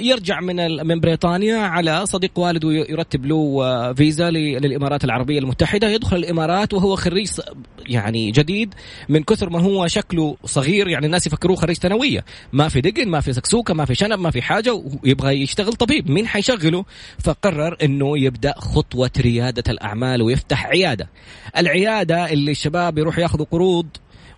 يرجع 0.00 0.40
من 0.40 0.86
من 0.86 1.00
بريطانيا 1.00 1.56
على 1.56 2.06
صديق 2.06 2.38
والده 2.38 2.72
يرتب 2.72 3.26
له 3.26 3.60
آه، 3.62 3.92
فيزا 3.92 4.30
للإمارات 4.30 5.04
العربية 5.04 5.38
المتحدة. 5.38 5.88
يدخل 5.88 6.16
الإمارات 6.16 6.74
وهو 6.74 6.96
خريج 6.96 7.28
يعني 7.86 8.30
جديد 8.30 8.74
من 9.08 9.22
كثر 9.22 9.50
ما 9.50 9.60
هو 9.60 9.86
شكله 9.86 10.36
صغير 10.44 10.88
يعني 10.88 11.06
الناس 11.06 11.26
يفكروه 11.26 11.56
خريج 11.56 11.76
ثانوية. 11.76 12.24
ما 12.52 12.68
في 12.68 12.80
دقن 12.80 13.08
ما 13.08 13.20
في 13.20 13.32
سكسوكة 13.32 13.74
ما 13.74 13.84
في 13.84 13.94
شنب 13.94 14.18
ما 14.18 14.30
في 14.30 14.42
حاجة 14.42 14.82
ويبغى 15.04 15.42
يشتغل 15.42 15.72
طبيب. 15.72 16.10
مين 16.10 16.26
حيشغله؟ 16.26 16.84
فقرر 17.18 17.76
إنه 17.82 18.18
يبدأ 18.18 18.54
خطوة 18.58 19.10
ريادة 19.18 19.64
الأعمال 19.68 20.22
ويفتح 20.22 20.66
عيادة. 20.66 21.08
العيادة 21.56 22.32
اللي 22.32 22.50
الشباب 22.50 22.98
يروح 22.98 23.18
ياخذوا 23.18 23.46
قروض 23.50 23.86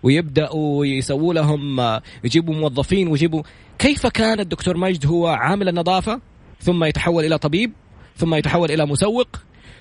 ويبدأوا 0.03 0.85
يسووا 0.85 1.33
لهم 1.33 1.81
يجيبوا 2.23 2.55
موظفين 2.55 3.07
ويجيبوا. 3.07 3.43
كيف 3.79 4.07
كان 4.07 4.39
الدكتور 4.39 4.77
مجد 4.77 5.05
هو 5.05 5.27
عامل 5.27 5.69
النظافة؟ 5.69 6.21
ثم 6.61 6.83
يتحول 6.83 7.25
إلى 7.25 7.37
طبيب 7.37 7.71
ثم 8.17 8.35
يتحول 8.35 8.71
إلى 8.71 8.85
مسوق 8.85 9.27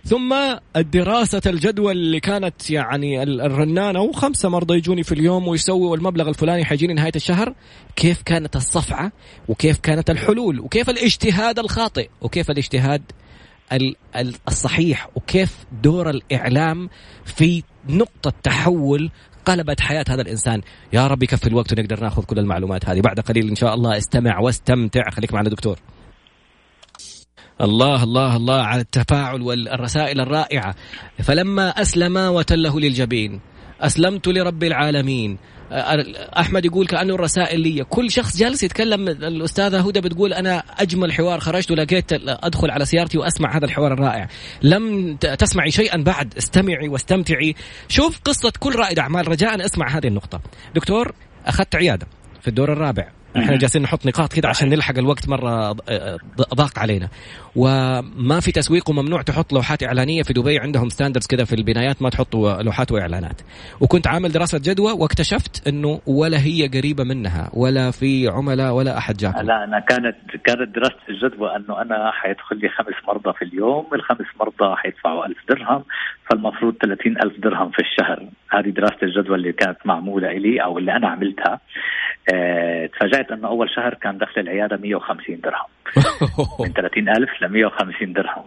ثم 0.05 0.35
الدراسة 0.77 1.43
الجدوى 1.47 1.93
اللي 1.93 2.21
كانت 2.21 2.71
يعني 2.71 3.23
الرنانة 3.23 4.01
وخمسة 4.01 4.49
مرضى 4.49 4.77
يجوني 4.77 5.03
في 5.03 5.13
اليوم 5.13 5.49
ويسوي 5.49 5.87
والمبلغ 5.87 6.29
الفلاني 6.29 6.65
حيجيني 6.65 6.95
نهاية 6.95 7.13
الشهر. 7.17 7.55
كيف 7.97 8.23
كانت 8.23 8.57
الصفعة؟ 8.57 9.13
وكيف 9.49 9.79
كانت 9.79 10.11
الحلول؟ 10.11 10.61
وكيف 10.61 10.91
الاجتهاد 10.91 11.59
الخاطئ؟ 11.59 12.09
وكيف 12.21 12.51
الاجتهاد 12.51 13.03
الصحيح؟ 14.49 15.09
وكيف 15.15 15.57
دور 15.83 16.11
الإعلام 16.11 16.89
في 17.25 17.63
نقطة 17.89 18.33
تحول 18.43 19.11
قلبت 19.47 19.81
حياة 19.81 20.05
هذا 20.09 20.23
الإنسان. 20.23 20.63
يا 20.93 21.07
رب 21.07 21.23
يكفي 21.23 21.47
الوقت 21.47 21.73
ونقدر 21.73 22.01
ناخذ 22.01 22.25
كل 22.25 22.39
المعلومات 22.39 22.89
هذه. 22.89 23.01
بعد 23.01 23.21
قليل 23.21 23.49
إن 23.49 23.55
شاء 23.55 23.75
الله 23.75 23.99
استمع 23.99 24.41
واستمتع. 24.41 25.11
خليك 25.11 25.33
معنا 25.33 25.51
دكتور. 25.51 25.79
الله 27.61 28.03
الله 28.03 28.37
الله 28.37 28.63
على 28.63 28.81
التفاعل 28.81 29.43
والرسائل 29.43 30.21
الرائعة. 30.21 30.75
فلما 31.23 31.69
أسلم 31.69 32.17
وتله 32.17 32.81
للجبين 32.81 33.41
أسلمت 33.83 34.29
لرب 34.29 34.65
العالمين. 34.65 35.39
أحمد 36.39 36.65
يقول 36.65 36.87
كأنه 36.87 37.15
الرسائل 37.15 37.61
لي. 37.61 37.85
كل 37.85 38.11
شخص 38.11 38.37
جالس 38.37 38.63
يتكلم 38.63 39.09
الأستاذة 39.09 39.89
هدى 39.89 40.01
بتقول 40.01 40.33
أنا 40.33 40.63
أجمل 40.79 41.13
حوار 41.13 41.41
خرجت 41.41 41.71
ولقيت 41.71 42.13
أدخل 42.13 42.71
على 42.71 42.85
سيارتي 42.85 43.19
وأسمع 43.19 43.57
هذا 43.57 43.65
الحوار 43.65 43.93
الرائع. 43.93 44.29
لم 44.63 45.17
تسمعي 45.17 45.71
شيئا 45.71 45.97
بعد. 45.97 46.35
استمعي 46.37 46.89
واستمتعي. 46.89 47.55
شوف 47.89 48.21
قصة 48.25 48.53
كل 48.59 48.75
رائد 48.75 48.99
أعمال. 48.99 49.29
رجاء 49.29 49.65
أسمع 49.65 49.89
هذه 49.89 50.07
النقطة. 50.07 50.41
دكتور 50.75 51.15
أخذت 51.47 51.75
عيادة 51.75 52.07
في 52.41 52.49
الدور 52.49 52.73
الرابع. 52.73 53.13
إحنا 53.37 53.57
جالسين 53.57 53.83
نحط 53.83 54.07
نقاط 54.07 54.33
كده 54.33 54.49
عشان 54.49 54.69
نلحق 54.69 54.99
الوقت 54.99 55.29
مرة 55.29 55.73
ضاق 56.55 56.79
علينا. 56.79 57.09
وما 57.57 58.41
في 58.41 58.53
تسويق 58.53 58.91
وممنوع 58.91 59.23
تحط 59.23 59.53
لوحات 59.53 59.83
إعلانية 59.83 60.23
في 60.23 60.33
دبي. 60.33 60.59
عندهم 60.59 60.89
ستاندردز 60.89 61.27
كده 61.27 61.45
في 61.45 61.53
البنايات 61.53 62.03
ما 62.03 62.11
تحطوا 62.11 62.63
لوحات 62.63 62.93
وإعلانات. 62.93 63.41
وكنت 63.81 64.07
عامل 64.07 64.33
دراسة 64.33 64.61
جدوى 64.65 64.93
واكتشفت 64.93 65.69
إنه 65.69 66.01
ولا 66.07 66.39
هي 66.39 66.67
قريبة 66.67 67.05
منها 67.05 67.51
ولا 67.55 67.91
في 67.91 68.29
عملاء 68.29 68.73
ولا 68.73 68.99
أحد 68.99 69.17
جاكم. 69.17 69.47
لا 69.47 69.65
أنا 69.65 69.81
كانت 69.81 70.17
كانت 70.45 70.75
دراسه 70.75 71.03
الجدوى 71.09 71.57
إنه 71.57 71.83
أنا 71.83 72.11
حيدخل 72.13 72.59
لي 72.59 72.69
خمس 72.69 72.95
مرضى 73.09 73.39
في 73.39 73.45
اليوم. 73.45 73.87
الخمس 73.95 74.27
مرضى 74.41 74.77
حيدفعوا 74.77 75.27
ألف 75.27 75.39
درهم 75.49 75.85
فالمفروض 76.31 76.75
30 76.83 77.17
ألف 77.23 77.41
درهم 77.41 77.71
في 77.71 77.83
الشهر. 77.83 78.29
هذه 78.51 78.69
دراسه 78.69 79.03
الجدوى 79.03 79.37
اللي 79.37 79.53
كانت 79.53 79.79
معمولة 79.85 80.33
لي 80.33 80.65
أو 80.65 80.79
اللي 80.79 80.97
أنا 80.97 81.09
عملتها. 81.09 81.61
آه 82.29 82.87
تفاجأت 82.87 83.33
انه 83.33 83.49
أول 83.49 83.71
شهر 83.71 83.95
كان 83.95 84.19
دخل 84.19 84.41
العيادة 84.41 84.77
150 84.77 85.41
درهم. 85.41 85.69
من 86.67 86.73
30 86.73 87.09
ألف 87.09 87.43
ل 87.43 87.49
150 87.49 88.13
درهم. 88.13 88.45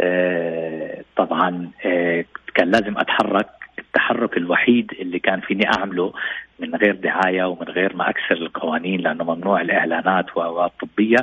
آه 0.00 1.02
طبعا 1.16 1.70
آه 1.86 2.24
كان 2.54 2.70
لازم 2.70 2.98
أتحرك. 2.98 3.48
التحرك 3.78 4.36
الوحيد 4.36 4.92
اللي 5.00 5.18
كان 5.18 5.40
فيني 5.40 5.66
أعمله 5.78 6.12
من 6.58 6.74
غير 6.74 6.94
دعاية 6.94 7.44
ومن 7.44 7.68
غير 7.68 7.96
ما 7.96 8.10
أكسر 8.10 8.34
القوانين 8.34 9.00
لأنه 9.00 9.24
ممنوع 9.24 9.60
الإعلانات 9.60 10.36
والطبية 10.36 11.16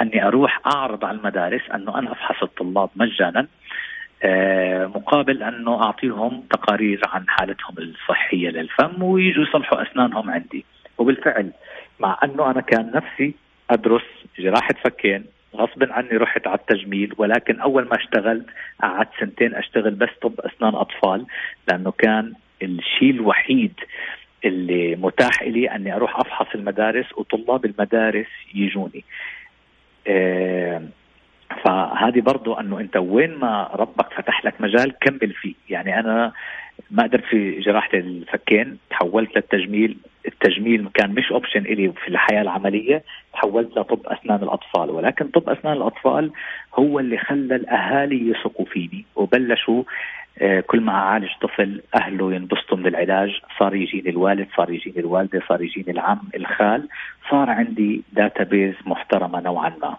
أني 0.00 0.26
أروح 0.26 0.60
أعرض 0.74 1.04
على 1.04 1.18
المدارس 1.18 1.70
أنه 1.74 1.98
أنا 1.98 2.12
أفحص 2.12 2.42
الطلاب 2.42 2.90
مجانا. 2.96 3.46
آه، 4.24 4.86
مقابل 4.86 5.42
أنه 5.42 5.82
أعطيهم 5.82 6.42
تقارير 6.50 7.00
عن 7.04 7.24
حالتهم 7.28 7.74
الصحية 7.78 8.48
للفم 8.48 9.02
ويجوا 9.02 9.44
يصلحوا 9.44 9.82
أسنانهم 9.82 10.30
عندي. 10.30 10.64
وبالفعل 11.02 11.50
مع 12.00 12.18
أنه 12.24 12.50
أنا 12.50 12.60
كان 12.60 12.90
نفسي 12.94 13.34
أدرس 13.70 14.02
جراحة 14.38 14.74
فكين 14.84 15.24
غصب 15.56 15.92
عني 15.92 16.16
رحت 16.16 16.46
على 16.46 16.58
التجميل 16.58 17.14
ولكن 17.18 17.60
أول 17.60 17.84
ما 17.84 17.96
اشتغلت 17.96 18.46
قعدت 18.82 19.10
سنتين 19.20 19.54
أشتغل 19.54 19.90
بس 19.94 20.08
طب 20.22 20.40
أسنان 20.40 20.74
أطفال 20.74 21.26
لأنه 21.68 21.90
كان 21.90 22.32
الشيء 22.62 23.10
الوحيد 23.10 23.72
اللي 24.44 24.96
متاح 24.96 25.42
لي 25.42 25.70
أني 25.70 25.94
أروح 25.96 26.20
أفحص 26.20 26.46
المدارس 26.54 27.06
وطلاب 27.16 27.64
المدارس 27.64 28.26
يجوني. 28.54 29.04
آه 30.08 30.82
فهذه 31.64 32.20
برضو 32.20 32.54
أنه 32.54 32.80
أنت 32.80 32.96
وين 32.96 33.34
ما 33.34 33.70
ربك 33.74 34.12
فتح 34.12 34.44
لك 34.44 34.60
مجال 34.60 34.92
كمل 35.00 35.32
فيه 35.32 35.54
يعني 35.68 36.00
أنا 36.00 36.32
ما 36.90 37.02
قدرت 37.02 37.24
في 37.24 37.60
جراحة 37.60 37.88
الفكين 37.94 38.78
تحولت 38.90 39.36
للتجميل. 39.36 39.96
التجميل 40.26 40.88
كان 40.94 41.14
مش 41.14 41.32
اوبشن 41.32 41.60
إلي 41.60 41.92
في 41.92 42.08
الحياة 42.08 42.42
العملية 42.42 43.02
تحولت 43.32 43.78
لطب 43.78 44.06
أسنان 44.06 44.42
الأطفال. 44.42 44.90
ولكن 44.90 45.28
طب 45.28 45.48
أسنان 45.48 45.76
الأطفال 45.76 46.30
هو 46.74 47.00
اللي 47.00 47.18
خلى 47.18 47.56
الأهالي 47.56 48.30
يثقوا 48.30 48.66
فيني. 48.66 49.04
وبلشوا 49.16 49.82
آه، 50.38 50.60
كل 50.60 50.80
ما 50.80 50.92
أعالج 50.92 51.30
طفل 51.40 51.82
أهله 51.94 52.34
ينبسطوا 52.34 52.76
من 52.78 52.86
العلاج. 52.86 53.40
صار 53.58 53.74
يجيني 53.74 54.10
الوالد 54.10 54.48
صار 54.56 54.70
يجيني 54.70 54.98
الوالدة 55.00 55.42
صار 55.48 55.62
يجيني 55.62 55.90
العم 55.90 56.20
الخال. 56.36 56.88
صار 57.30 57.50
عندي 57.50 58.02
database 58.12 58.74
محترمة 58.86 59.40
نوعا 59.40 59.72
ما. 59.82 59.96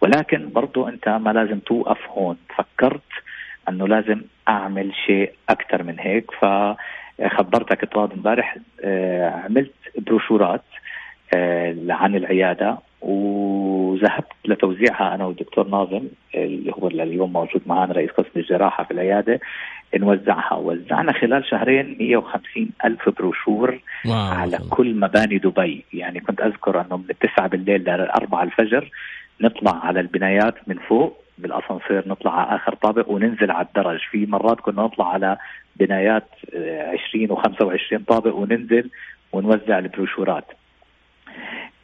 ولكن 0.00 0.48
برضو 0.52 0.88
أنت 0.88 1.08
ما 1.08 1.30
لازم 1.30 1.58
توقف 1.58 2.08
هون. 2.08 2.36
فكرت 2.56 3.02
أنه 3.68 3.88
لازم 3.88 4.22
أعمل 4.48 4.92
شيء 5.06 5.32
أكثر 5.48 5.82
من 5.82 5.98
هيك. 5.98 6.30
فخبرتك 6.30 7.82
اطراد 7.82 8.12
امبارح 8.12 8.56
آه، 8.84 9.30
عملت 9.30 9.72
بروشورات 9.98 10.62
آه، 11.34 11.76
عن 11.88 12.16
العيادة 12.16 12.78
وذهبت 13.02 14.32
لتوزيعها 14.44 15.14
أنا 15.14 15.24
والدكتور 15.24 15.68
ناظم 15.68 16.02
اللي 16.34 16.72
هو 16.72 16.88
اليوم 16.88 17.32
موجود 17.32 17.62
معنا 17.66 17.92
رئيس 17.92 18.10
قسم 18.10 18.30
الجراحة 18.36 18.84
في 18.84 18.90
العيادة. 18.90 19.40
نوزعها. 19.96 20.54
وزعنا 20.54 21.12
خلال 21.12 21.44
شهرين 21.44 21.96
150 22.00 22.70
ألف 22.84 23.08
بروشور 23.08 23.80
واو. 24.06 24.14
على 24.14 24.58
كل 24.70 24.94
مباني 24.94 25.38
دبي. 25.38 25.84
يعني 25.92 26.20
كنت 26.20 26.40
أذكر 26.40 26.80
أنه 26.80 26.96
من 26.96 27.04
التسعة 27.10 27.46
بالليل 27.48 27.80
للأربعة 27.80 28.42
الفجر 28.42 28.90
نطلع 29.40 29.80
على 29.84 30.00
البنايات 30.00 30.54
من 30.66 30.78
فوق 30.88 31.21
بالأسانسير 31.42 32.08
نطلع 32.08 32.40
على 32.40 32.56
آخر 32.56 32.74
طابق 32.74 33.10
وننزل 33.10 33.50
على 33.50 33.66
الدرج. 33.66 34.00
في 34.10 34.26
مرات 34.26 34.60
كنا 34.60 34.82
نطلع 34.82 35.12
على 35.12 35.36
بنايات 35.76 36.28
20 37.08 37.28
و25 37.36 38.04
طابق 38.08 38.34
وننزل 38.34 38.90
ونوزع 39.32 39.78
البروشورات. 39.78 40.44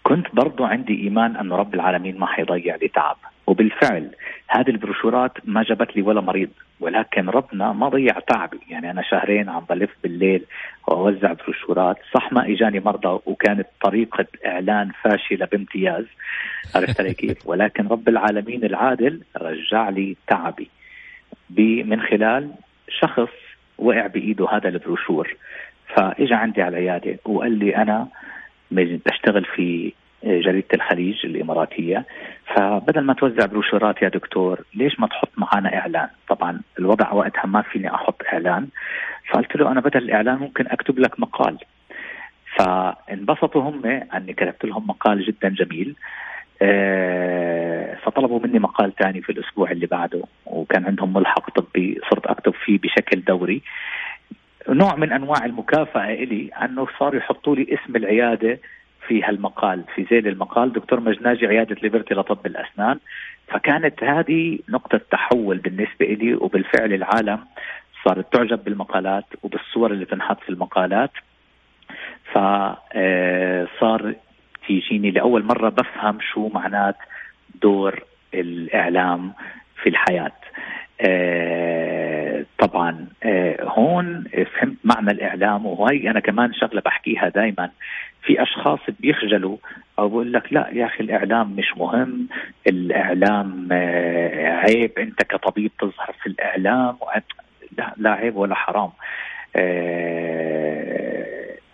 كنت 0.02 0.26
برضو 0.32 0.64
عندي 0.64 1.02
إيمان 1.02 1.36
أنه 1.36 1.56
رب 1.56 1.74
العالمين 1.74 2.18
ما 2.18 2.26
حيضيع 2.26 2.76
لي 2.76 2.88
تعب 2.88 3.16
وبالفعل 3.48 4.10
هذه 4.48 4.70
البروشورات 4.70 5.32
ما 5.44 5.62
جابت 5.62 5.96
لي 5.96 6.02
ولا 6.02 6.20
مريض 6.20 6.48
ولكن 6.80 7.28
ربنا 7.28 7.72
ما 7.72 7.88
ضيع 7.88 8.18
تعبي 8.18 8.58
يعني 8.68 8.90
أنا 8.90 9.02
شهرين 9.02 9.48
عم 9.48 9.64
بلف 9.70 9.90
بالليل 10.02 10.44
وأوزع 10.88 11.32
بروشورات. 11.32 11.96
صح 12.14 12.32
ما 12.32 12.52
إجاني 12.52 12.80
مرضى 12.80 13.20
وكانت 13.26 13.66
طريقة 13.82 14.26
إعلان 14.46 14.90
فاشلة 15.02 15.46
بامتياز. 15.46 16.04
عرفت 16.74 17.00
علي 17.00 17.14
كيف؟ 17.14 17.36
ولكن 17.48 17.86
رب 17.86 18.08
العالمين 18.08 18.64
العادل 18.64 19.20
رجع 19.36 19.88
لي 19.88 20.16
تعبي 20.26 20.70
من 21.82 22.00
خلال 22.00 22.50
شخص 22.88 23.32
وقع 23.78 24.06
بإيده 24.06 24.48
هذا 24.50 24.68
البروشور. 24.68 25.36
فاجى 25.94 26.34
عندي 26.34 26.62
على 26.62 26.78
العيادة 26.78 27.18
وقال 27.24 27.58
لي 27.58 27.76
أنا 27.76 28.08
بشتغل 28.70 29.44
في 29.44 29.92
جريدة 30.24 30.68
الخليج 30.74 31.26
الإماراتية. 31.26 32.06
فبدل 32.54 33.00
ما 33.00 33.12
توزع 33.12 33.46
بروشورات 33.46 34.02
يا 34.02 34.08
دكتور 34.08 34.60
ليش 34.74 35.00
ما 35.00 35.06
تحط 35.06 35.30
معنا 35.36 35.74
إعلان؟ 35.74 36.08
طبعا 36.28 36.60
الوضع 36.78 37.12
وقتها 37.12 37.46
ما 37.46 37.62
فيني 37.62 37.94
أحط 37.94 38.22
إعلان. 38.32 38.68
فقلت 39.30 39.56
له 39.56 39.72
أنا 39.72 39.80
بدل 39.80 40.02
الإعلان 40.02 40.38
ممكن 40.38 40.66
أكتب 40.66 40.98
لك 40.98 41.20
مقال. 41.20 41.58
فانبسطوا 42.56 43.62
هم 43.62 43.86
أني 43.86 44.32
كتبت 44.32 44.64
لهم 44.64 44.86
مقال 44.86 45.24
جدا 45.24 45.48
جميل. 45.48 45.94
آه، 46.62 47.94
فطلبوا 47.94 48.40
مني 48.40 48.58
مقال 48.58 48.94
ثاني 48.94 49.22
في 49.22 49.32
الأسبوع 49.32 49.70
اللي 49.70 49.86
بعده 49.86 50.22
وكان 50.46 50.84
عندهم 50.86 51.12
ملحق 51.12 51.50
طبي 51.50 52.00
صرت 52.10 52.26
أكتب 52.26 52.54
فيه 52.64 52.78
بشكل 52.78 53.20
دوري. 53.20 53.62
نوع 54.68 54.96
من 54.96 55.12
أنواع 55.12 55.44
المكافأة 55.44 56.12
إلي 56.12 56.50
أنه 56.64 56.86
صاروا 56.98 57.20
يحطوا 57.20 57.56
لي 57.56 57.62
اسم 57.62 57.96
العيادة 57.96 58.58
في 59.08 59.22
هالمقال 59.24 59.84
في 59.94 60.02
ذيل 60.02 60.28
المقال 60.28 60.72
دكتور 60.72 61.00
مجناجي 61.00 61.46
عيادة 61.46 61.76
ليبرتي 61.82 62.14
لطب 62.14 62.46
الأسنان. 62.46 62.98
فكانت 63.48 64.04
هذه 64.04 64.58
نقطة 64.68 65.00
تحول 65.10 65.58
بالنسبة 65.58 66.06
لي 66.06 66.34
وبالفعل 66.34 66.92
العالم 66.92 67.38
صارت 68.04 68.32
تعجب 68.32 68.64
بالمقالات 68.64 69.24
وبالصور 69.42 69.90
اللي 69.92 70.04
تنحط 70.04 70.40
في 70.40 70.48
المقالات. 70.48 71.10
فصار 72.32 74.14
تيجيني 74.66 75.10
لأول 75.10 75.44
مرة 75.44 75.68
بفهم 75.68 76.18
شو 76.20 76.48
معنات 76.48 76.96
دور 77.62 78.02
الإعلام 78.34 79.32
في 79.82 79.88
الحياة. 79.88 80.32
آه، 81.00 81.97
طبعا 82.58 83.06
آه، 83.22 83.56
هون 83.62 84.24
فهمت 84.54 84.76
معنى 84.84 85.10
الإعلام 85.10 85.66
وهي 85.66 86.10
أنا 86.10 86.20
كمان 86.20 86.54
شغلة 86.54 86.80
بحكيها 86.80 87.28
دائما 87.28 87.70
في 88.22 88.42
أشخاص 88.42 88.78
بيخجلوا 89.00 89.56
أو 89.98 90.08
بقول 90.08 90.32
لك 90.32 90.52
لا 90.52 90.68
يا 90.72 90.86
أخي 90.86 91.04
الإعلام 91.04 91.50
مش 91.56 91.76
مهم 91.76 92.28
الإعلام 92.66 93.68
آه، 93.72 94.50
عيب 94.50 94.98
أنت 94.98 95.22
كطبيب 95.22 95.70
تظهر 95.80 96.14
في 96.22 96.26
الإعلام 96.26 96.96
لا 97.78 97.94
لا 97.96 98.10
عيب 98.10 98.36
ولا 98.36 98.54
حرام. 98.54 98.90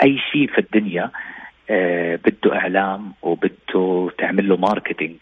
أي 0.03 0.18
شيء 0.33 0.47
في 0.47 0.59
الدنيا 0.59 1.11
بده 1.71 2.55
إعلام 2.57 3.12
وبده 3.23 4.11
تعمل 4.19 4.49
له 4.49 4.57
ماركتينج. 4.57 5.17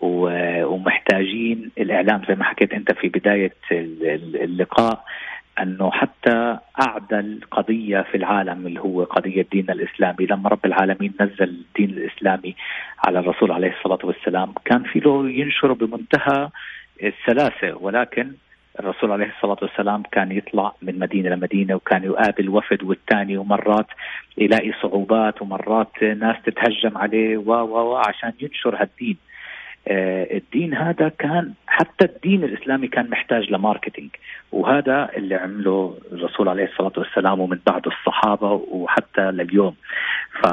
ومحتاجين 0.00 1.70
الإعلام 1.78 2.22
زي 2.28 2.34
ما 2.34 2.44
حكيت 2.44 2.72
أنت 2.72 2.92
في 2.92 3.08
بداية 3.08 3.52
اللقاء 3.70 5.04
أنه 5.62 5.90
حتى 5.90 6.58
أعدل 6.80 7.40
قضية 7.50 8.00
في 8.00 8.16
العالم 8.16 8.66
اللي 8.66 8.80
هو 8.80 9.04
قضية 9.04 9.40
الدين 9.40 9.66
الإسلامي. 9.70 10.26
لما 10.26 10.48
رب 10.48 10.66
العالمين 10.66 11.12
نزل 11.20 11.42
الدين 11.44 11.90
الإسلامي 11.90 12.54
على 13.06 13.18
الرسول 13.18 13.52
عليه 13.52 13.74
الصلاة 13.78 13.98
والسلام 14.04 14.52
كان 14.64 14.82
في 14.82 15.00
له 15.00 15.30
ينشره 15.30 15.74
بمنتهى 15.74 16.48
السلاسة 17.02 17.76
ولكن 17.80 18.32
الرسول 18.80 19.12
عليه 19.12 19.32
الصلاة 19.36 19.56
والسلام 19.62 20.02
كان 20.12 20.32
يطلع 20.32 20.72
من 20.82 20.98
مدينة 20.98 21.28
لمدينة 21.30 21.74
وكان 21.74 22.04
يقابل 22.04 22.48
وفد 22.48 22.82
والتاني 22.82 23.36
ومرات 23.36 23.86
يلاقي 24.38 24.72
صعوبات 24.82 25.42
ومرات 25.42 26.02
ناس 26.02 26.36
تتهجم 26.46 26.98
عليه 26.98 27.36
و 27.36 27.52
و 27.52 27.96
عشان 27.96 28.32
ينشر 28.40 28.76
هالدين. 28.82 29.16
آه، 29.88 30.36
الدين 30.36 30.74
هذا 30.74 31.08
كان 31.08 31.52
حتى 31.66 32.04
الدين 32.04 32.44
الإسلامي 32.44 32.88
كان 32.88 33.10
محتاج 33.10 33.50
ل 33.50 33.56
marketing 33.56 34.10
وهذا 34.52 35.08
اللي 35.16 35.34
عمله 35.34 35.98
الرسول 36.12 36.48
عليه 36.48 36.64
الصلاة 36.64 36.92
والسلام 36.96 37.40
ومن 37.40 37.58
بعده 37.66 37.90
الصحابة 37.90 38.52
وحتى 38.52 39.30
لليوم. 39.30 39.74
ف 40.42 40.46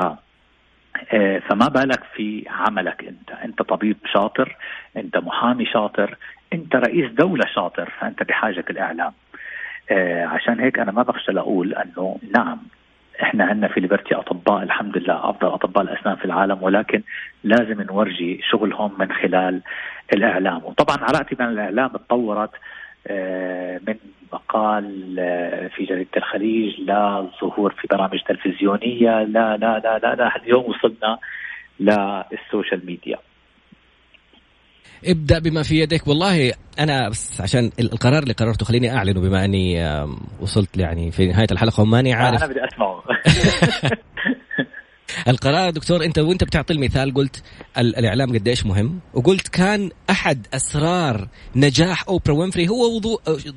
فما 1.50 1.68
بالك 1.68 2.04
في 2.16 2.46
عملك 2.50 3.04
انت. 3.04 3.32
انت 3.46 3.62
طبيب 3.62 3.98
شاطر 4.14 4.58
انت 4.98 5.18
محامي 5.18 5.66
شاطر 5.66 6.18
انت 6.54 6.76
رئيس 6.76 7.12
دولة 7.12 7.46
شاطر 7.56 7.90
فأنت 8.00 8.24
بحاجة 8.24 8.66
الإعلام. 8.70 9.14
آه، 9.92 10.26
عشان 10.26 10.60
هيك 10.60 10.80
أنا 10.80 10.92
ما 10.92 11.04
بخشى 11.04 11.32
لأقول 11.32 11.74
أنه 11.74 12.18
نعم 12.36 12.58
إحنا 13.22 13.46
عندنا 13.46 13.68
في 13.68 13.80
ليبرتي 13.80 14.16
أطباء 14.16 14.64
الحمد 14.64 14.98
لله 14.98 15.30
أفضل 15.30 15.48
أطباء 15.48 15.84
الأسنان 15.84 16.16
في 16.16 16.26
العالم 16.26 16.64
ولكن 16.64 17.02
لازم 17.44 17.82
نورجي 17.82 18.42
شغلهم 18.52 18.92
من 19.00 19.12
خلال 19.12 19.62
الإعلام. 20.14 20.62
وطبعا 20.66 20.98
علاقتي 20.98 21.36
مع 21.40 21.50
الإعلام 21.50 21.88
تطورت 21.88 22.52
آه، 23.08 23.82
من 23.88 23.96
مقال 24.34 25.16
آه، 25.20 25.68
في 25.68 25.86
جريدة 25.86 26.10
الخليج 26.18 26.80
لا 26.80 27.30
ظهور 27.42 27.74
في 27.82 27.88
برامج 27.92 28.20
تلفزيونية 28.28 29.24
لا 29.24 29.58
لا 29.58 29.80
لا 29.80 30.00
لا, 30.04 30.16
لا 30.16 30.36
اليوم 30.44 30.66
وصلنا 30.66 31.18
للسوشيال 31.80 32.86
ميديا. 32.86 33.18
ابدأ 35.06 35.40
بما 35.40 35.64
في 35.64 35.80
يدك. 35.80 36.08
والله 36.08 36.54
أنا 36.80 37.10
بس 37.10 37.42
عشان 37.42 37.72
القرار 37.80 38.24
اللي 38.24 38.34
قررته 38.34 38.66
خليني 38.66 38.96
أعلنه 38.96 39.22
بما 39.22 39.46
أني 39.46 39.76
وصلت 40.42 40.78
يعني 40.78 41.12
في 41.12 41.28
نهاية 41.28 41.48
الحلقة 41.52 41.82
وماني 41.82 42.14
عارف. 42.14 42.44
أنا 42.44 42.52
بدي 42.52 42.66
أسمعه. 42.66 43.04
القرار 45.28 45.70
دكتور 45.70 46.06
انت 46.06 46.20
وانت 46.20 46.44
بتعطي 46.44 46.74
المثال 46.74 47.14
قلت 47.14 47.44
الإعلام 47.78 48.34
قديش 48.34 48.66
مهم؟ 48.66 49.00
وقلت 49.14 49.48
كان 49.48 49.90
أحد 50.10 50.48
أسرار 50.54 51.28
نجاح 51.56 52.08
أوبرا 52.08 52.34
وينفري 52.34 52.68
هو 52.68 53.02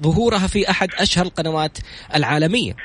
ظهورها 0.03 0.47
في 0.47 0.71
أحد 0.71 0.89
أشهر 0.99 1.27
القنوات 1.27 1.79
العالمية. 2.15 2.77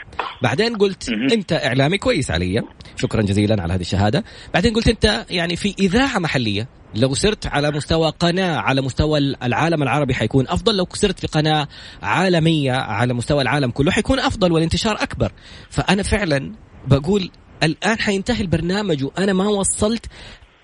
بعدين 0.43 0.77
قلت 0.77 1.09
أنت 1.31 1.53
إعلامي 1.53 1.97
كويس 1.97 2.31
علي. 2.31 2.61
شكرا 2.95 3.21
جزيلا 3.21 3.61
على 3.61 3.73
هذه 3.73 3.81
الشهادة. 3.81 4.23
بعدين 4.53 4.73
قلت 4.73 4.87
أنت 4.87 5.25
يعني 5.29 5.55
في 5.55 5.75
إذاعة 5.79 6.19
محلية. 6.19 6.67
لو 6.95 7.13
سرت 7.13 7.47
على 7.47 7.71
مستوى 7.71 8.13
قناة 8.19 8.55
على 8.57 8.81
مستوى 8.81 9.19
العالم 9.19 9.83
العربي 9.83 10.13
حيكون 10.13 10.47
أفضل. 10.47 10.77
لو 10.77 10.87
سرت 10.93 11.19
في 11.19 11.27
قناة 11.27 11.67
عالمية 12.01 12.71
على 12.71 13.13
مستوى 13.13 13.41
العالم 13.41 13.71
كله 13.71 13.91
حيكون 13.91 14.19
أفضل 14.19 14.51
والانتشار 14.51 15.03
أكبر. 15.03 15.31
فأنا 15.69 16.03
فعلا 16.03 16.51
بقول 16.87 17.31
الآن 17.63 17.99
حينتهي 17.99 18.41
البرنامج 18.41 19.03
وأنا 19.03 19.33
ما 19.33 19.47
وصلت 19.47 20.05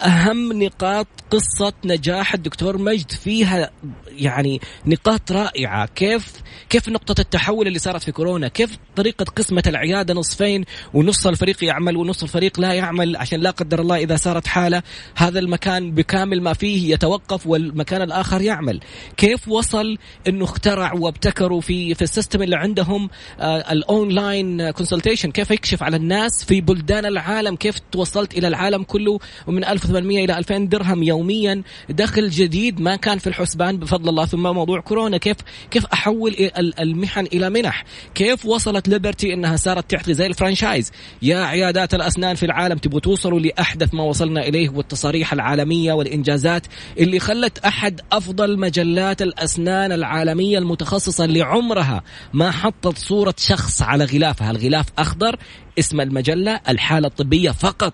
أهم 0.01 0.63
نقاط 0.63 1.07
قصة 1.31 1.73
نجاح 1.85 2.33
الدكتور 2.33 2.77
مجد 2.77 3.11
فيها 3.11 3.71
يعني 4.07 4.61
نقاط 4.85 5.31
رائعة. 5.31 5.85
كيف 5.85 6.33
كيف 6.69 6.89
نقطة 6.89 7.21
التحول 7.21 7.67
اللي 7.67 7.79
صارت 7.79 8.03
في 8.03 8.11
كورونا؟ 8.11 8.47
كيف 8.47 8.77
طريقة 8.95 9.25
قسمة 9.25 9.63
العيادة 9.67 10.13
نصفين 10.13 10.65
ونص 10.93 11.27
الفريق 11.27 11.63
يعمل 11.63 11.97
ونص 11.97 12.23
الفريق 12.23 12.59
لا 12.59 12.73
يعمل 12.73 13.15
عشان 13.15 13.39
لا 13.39 13.49
قدر 13.49 13.81
الله 13.81 13.97
إذا 13.97 14.15
صارت 14.15 14.47
حالة 14.47 14.83
هذا 15.15 15.39
المكان 15.39 15.91
بكامل 15.91 16.41
ما 16.41 16.53
فيه 16.53 16.93
يتوقف 16.93 17.47
والمكان 17.47 18.01
الآخر 18.01 18.41
يعمل. 18.41 18.79
كيف 19.17 19.47
وصل 19.47 19.97
إنه 20.27 20.43
اخترع 20.45 20.93
وابتكروا 20.93 21.61
في 21.61 21.95
في 21.95 22.01
ال 22.01 22.07
system 22.07 22.41
اللي 22.41 22.55
عندهم 22.55 23.09
آه 23.39 23.71
ال 23.71 23.86
online 23.86 24.71
consultation 24.71 25.31
كيف 25.31 25.51
يكشف 25.51 25.83
على 25.83 25.97
الناس 25.97 26.45
في 26.45 26.61
بلدان 26.61 27.05
العالم؟ 27.05 27.55
كيف 27.55 27.79
توصلت 27.91 28.37
إلى 28.37 28.47
العالم 28.47 28.83
كله؟ 28.83 29.19
ومن 29.47 29.63
1800 29.87 30.25
إلى 30.25 30.37
2000 30.37 30.57
درهم 30.57 31.03
يوميا. 31.03 31.63
دخل 31.89 32.29
جديد 32.29 32.81
ما 32.81 32.95
كان 32.95 33.17
في 33.17 33.27
الحسبان 33.27 33.77
بفضل 33.77 34.09
الله. 34.09 34.25
ثم 34.25 34.43
موضوع 34.43 34.79
كورونا 34.79 35.17
كيف 35.17 35.37
كيف 35.71 35.85
أحول 35.85 36.35
المحن 36.79 37.25
إلى 37.25 37.49
منح؟ 37.49 37.83
كيف 38.15 38.45
وصلت 38.45 38.87
ليبرتي 38.87 39.33
إنها 39.33 39.55
صارت 39.55 39.91
تعطي 39.91 40.13
زي 40.13 40.25
ال 40.25 40.31
franchise؟ 40.31 40.91
يا 41.21 41.37
عيادات 41.37 41.93
الأسنان 41.93 42.35
في 42.35 42.45
العالم 42.45 42.77
تبغوا 42.77 42.99
توصلوا 42.99 43.39
لأحدث 43.39 43.93
ما 43.93 44.03
وصلنا 44.03 44.47
إليه 44.47 44.69
والتصاريح 44.69 45.33
العالمية 45.33 45.93
والإنجازات 45.93 46.67
اللي 46.99 47.19
خلت 47.19 47.57
أحد 47.57 48.01
أفضل 48.11 48.59
مجلات 48.59 49.21
الأسنان 49.21 49.91
العالمية 49.91 50.57
المتخصصة 50.57 51.25
اللي 51.25 51.41
عمرها 51.41 52.03
ما 52.33 52.51
حطت 52.51 52.97
صورة 52.97 53.35
شخص 53.37 53.81
على 53.81 54.05
غلافها. 54.05 54.51
الغلاف 54.51 54.85
أخضر 54.97 55.35
اسم 55.79 56.01
المجلة 56.01 56.59
الحالة 56.69 57.07
الطبية 57.07 57.51
فقط. 57.51 57.93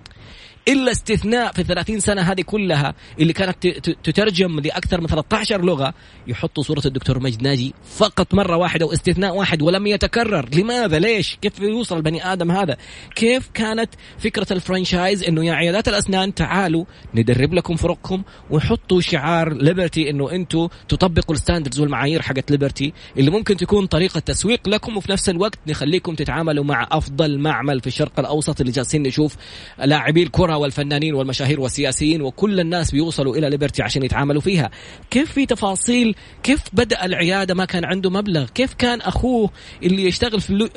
إلا 0.68 0.92
استثناء 0.92 1.52
في 1.52 1.64
30 1.64 2.00
سنة 2.00 2.22
هذه 2.22 2.42
كلها 2.42 2.94
اللي 3.20 3.34
كانت 3.34 3.68
تترجم 4.04 4.60
لأكثر 4.60 5.02
من 5.02 5.08
13 5.08 5.66
لغة 5.66 5.94
يحطوا 6.28 6.64
صورة 6.64 6.82
الدكتور 6.86 7.20
مجد 7.20 7.44
ناجي 7.44 7.74
فقط 7.98 8.34
مرة 8.34 8.58
واحدة 8.58 8.86
واستثناء 8.86 9.36
واحد 9.36 9.62
ولم 9.62 9.88
يتكرر. 9.88 10.50
لماذا؟ 10.56 11.00
ليش؟ 11.00 11.38
كيف 11.42 11.60
يوصل 11.60 11.98
البني 11.98 12.34
آدم 12.34 12.52
هذا؟ 12.52 12.78
كيف 13.16 13.50
كانت 13.54 13.90
فكرة 14.18 14.54
ال 14.54 14.61
franchise 14.61 15.24
إنه 15.24 15.46
يا 15.46 15.54
عيادات 15.54 15.88
الأسنان 15.88 16.34
تعالوا 16.34 16.86
ندرب 17.16 17.54
لكم 17.54 17.76
فرقكم 17.76 18.24
ونحطوا 18.50 19.02
شعار 19.02 19.54
ليبرتي 19.54 20.10
إنه 20.10 20.32
أنتم 20.32 20.68
تطبقوا 20.88 21.36
ال 21.36 21.40
standards 21.40 21.80
والمعايير 21.80 22.22
حقت 22.22 22.52
ليبرتي 22.52 22.94
اللي 23.18 23.32
ممكن 23.32 23.58
تكون 23.58 23.86
طريقة 23.86 24.20
تسويق 24.20 24.70
لكم 24.70 24.98
وفي 24.98 25.12
نفس 25.12 25.30
الوقت 25.30 25.60
نخليكم 25.68 26.16
تتعاملوا 26.16 26.64
مع 26.64 26.88
أفضل 26.92 27.40
معمل 27.40 27.82
في 27.82 27.88
الشرق 27.88 28.20
الأوسط 28.20 28.60
اللي 28.60 28.72
جالسين 28.72 29.04
نشوف 29.04 29.36
لاعبي 29.84 30.24
الكرة 30.24 30.53
والفنانين 30.56 31.14
والمشاهير 31.14 31.60
والسياسيين 31.62 32.22
وكل 32.22 32.60
الناس 32.60 32.92
بيوصلوا 32.92 33.36
إلى 33.36 33.50
ليبرتي 33.50 33.84
عشان 33.84 34.04
يتعاملوا 34.04 34.42
فيها. 34.42 34.72
كيف 35.12 35.32
في 35.32 35.46
تفاصيل؟ 35.46 36.16
كيف 36.44 36.60
بدأ 36.74 37.06
العيادة؟ 37.06 37.54
ما 37.54 37.66
كان 37.66 37.86
عنده 37.86 38.10
مبلغ. 38.10 38.46
كيف 38.46 38.74
كان 38.74 39.02
أخوه 39.02 39.50
اللي 39.84 40.04
يشتغل 40.04 40.42
في 40.42 40.70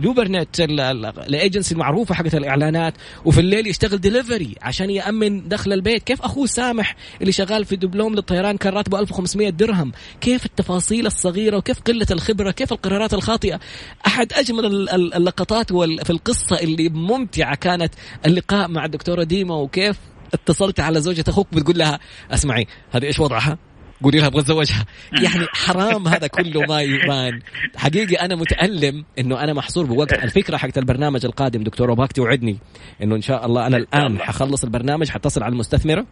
Leo 0.00 0.18
Burnett 0.18 0.60
ال 0.60 0.76
agency 0.76 1.74
المعروفة 1.74 2.14
حقت 2.14 2.34
الإعلانات 2.34 2.94
وفي 3.24 3.40
الليل 3.40 3.66
يشتغل 3.66 4.00
دليفري 4.00 4.54
عشان 4.62 4.90
يأمن 4.90 5.48
دخل 5.48 5.72
البيت؟ 5.72 6.02
كيف 6.02 6.22
أخوه 6.22 6.46
سامح 6.46 6.96
اللي 7.20 7.32
شغال 7.32 7.64
في 7.64 7.76
دبلوم 7.76 8.14
للطيران 8.14 8.56
كان 8.56 8.72
راتبه 8.72 9.00
1500 9.00 9.50
درهم؟ 9.50 9.92
كيف 10.20 10.46
التفاصيل 10.46 11.06
الصغيرة؟ 11.06 11.56
وكيف 11.56 11.80
قلة 11.80 12.06
الخبرة؟ 12.10 12.50
كيف 12.50 12.72
القرارات 12.72 13.14
الخاطئة؟ 13.14 13.60
أحد 14.06 14.32
أجمل 14.32 14.88
اللقطات 15.14 15.72
في 15.72 16.10
القصة 16.10 16.58
اللي 16.62 16.88
ممتعة 16.88 17.54
كانت 17.54 17.94
اللقاء 18.26 18.68
مع 18.68 18.86
الدكتوره 19.14 19.38
ديما 19.38 19.54
وكيف 19.54 19.98
اتصلت 20.34 20.80
على 20.80 21.00
زوجة 21.00 21.24
أخوك 21.28 21.46
بتقول 21.52 21.78
لها 21.78 21.98
أسمعي 22.30 22.66
هذه 22.90 23.04
إيش 23.04 23.20
وضعها؟ 23.20 23.58
قولي 24.02 24.18
لها 24.18 24.26
أبغى 24.26 24.40
أتزوجها. 24.40 24.86
يعني 25.24 25.46
حرام 25.52 26.08
هذا 26.08 26.26
كله 26.26 26.60
ما 26.60 26.80
يبان 26.80 27.40
حقيقي 27.76 28.14
أنا 28.14 28.36
متألم 28.36 29.04
إنه 29.18 29.40
أنا 29.40 29.52
محصور 29.52 29.86
بوقت. 29.86 30.12
الفكرة 30.24 30.56
حقت 30.56 30.78
البرنامج 30.78 31.24
القادم 31.24 31.62
دكتور 31.62 31.90
وباك 31.90 32.12
توعدني 32.12 32.58
إنه 33.02 33.16
إن 33.16 33.22
شاء 33.22 33.46
الله 33.46 33.66
أنا 33.66 33.76
الآن 33.76 34.18
حخلص 34.18 34.64
البرنامج 34.64 35.08
حتصل 35.08 35.42
على 35.42 35.52
المستثمرة. 35.52 36.06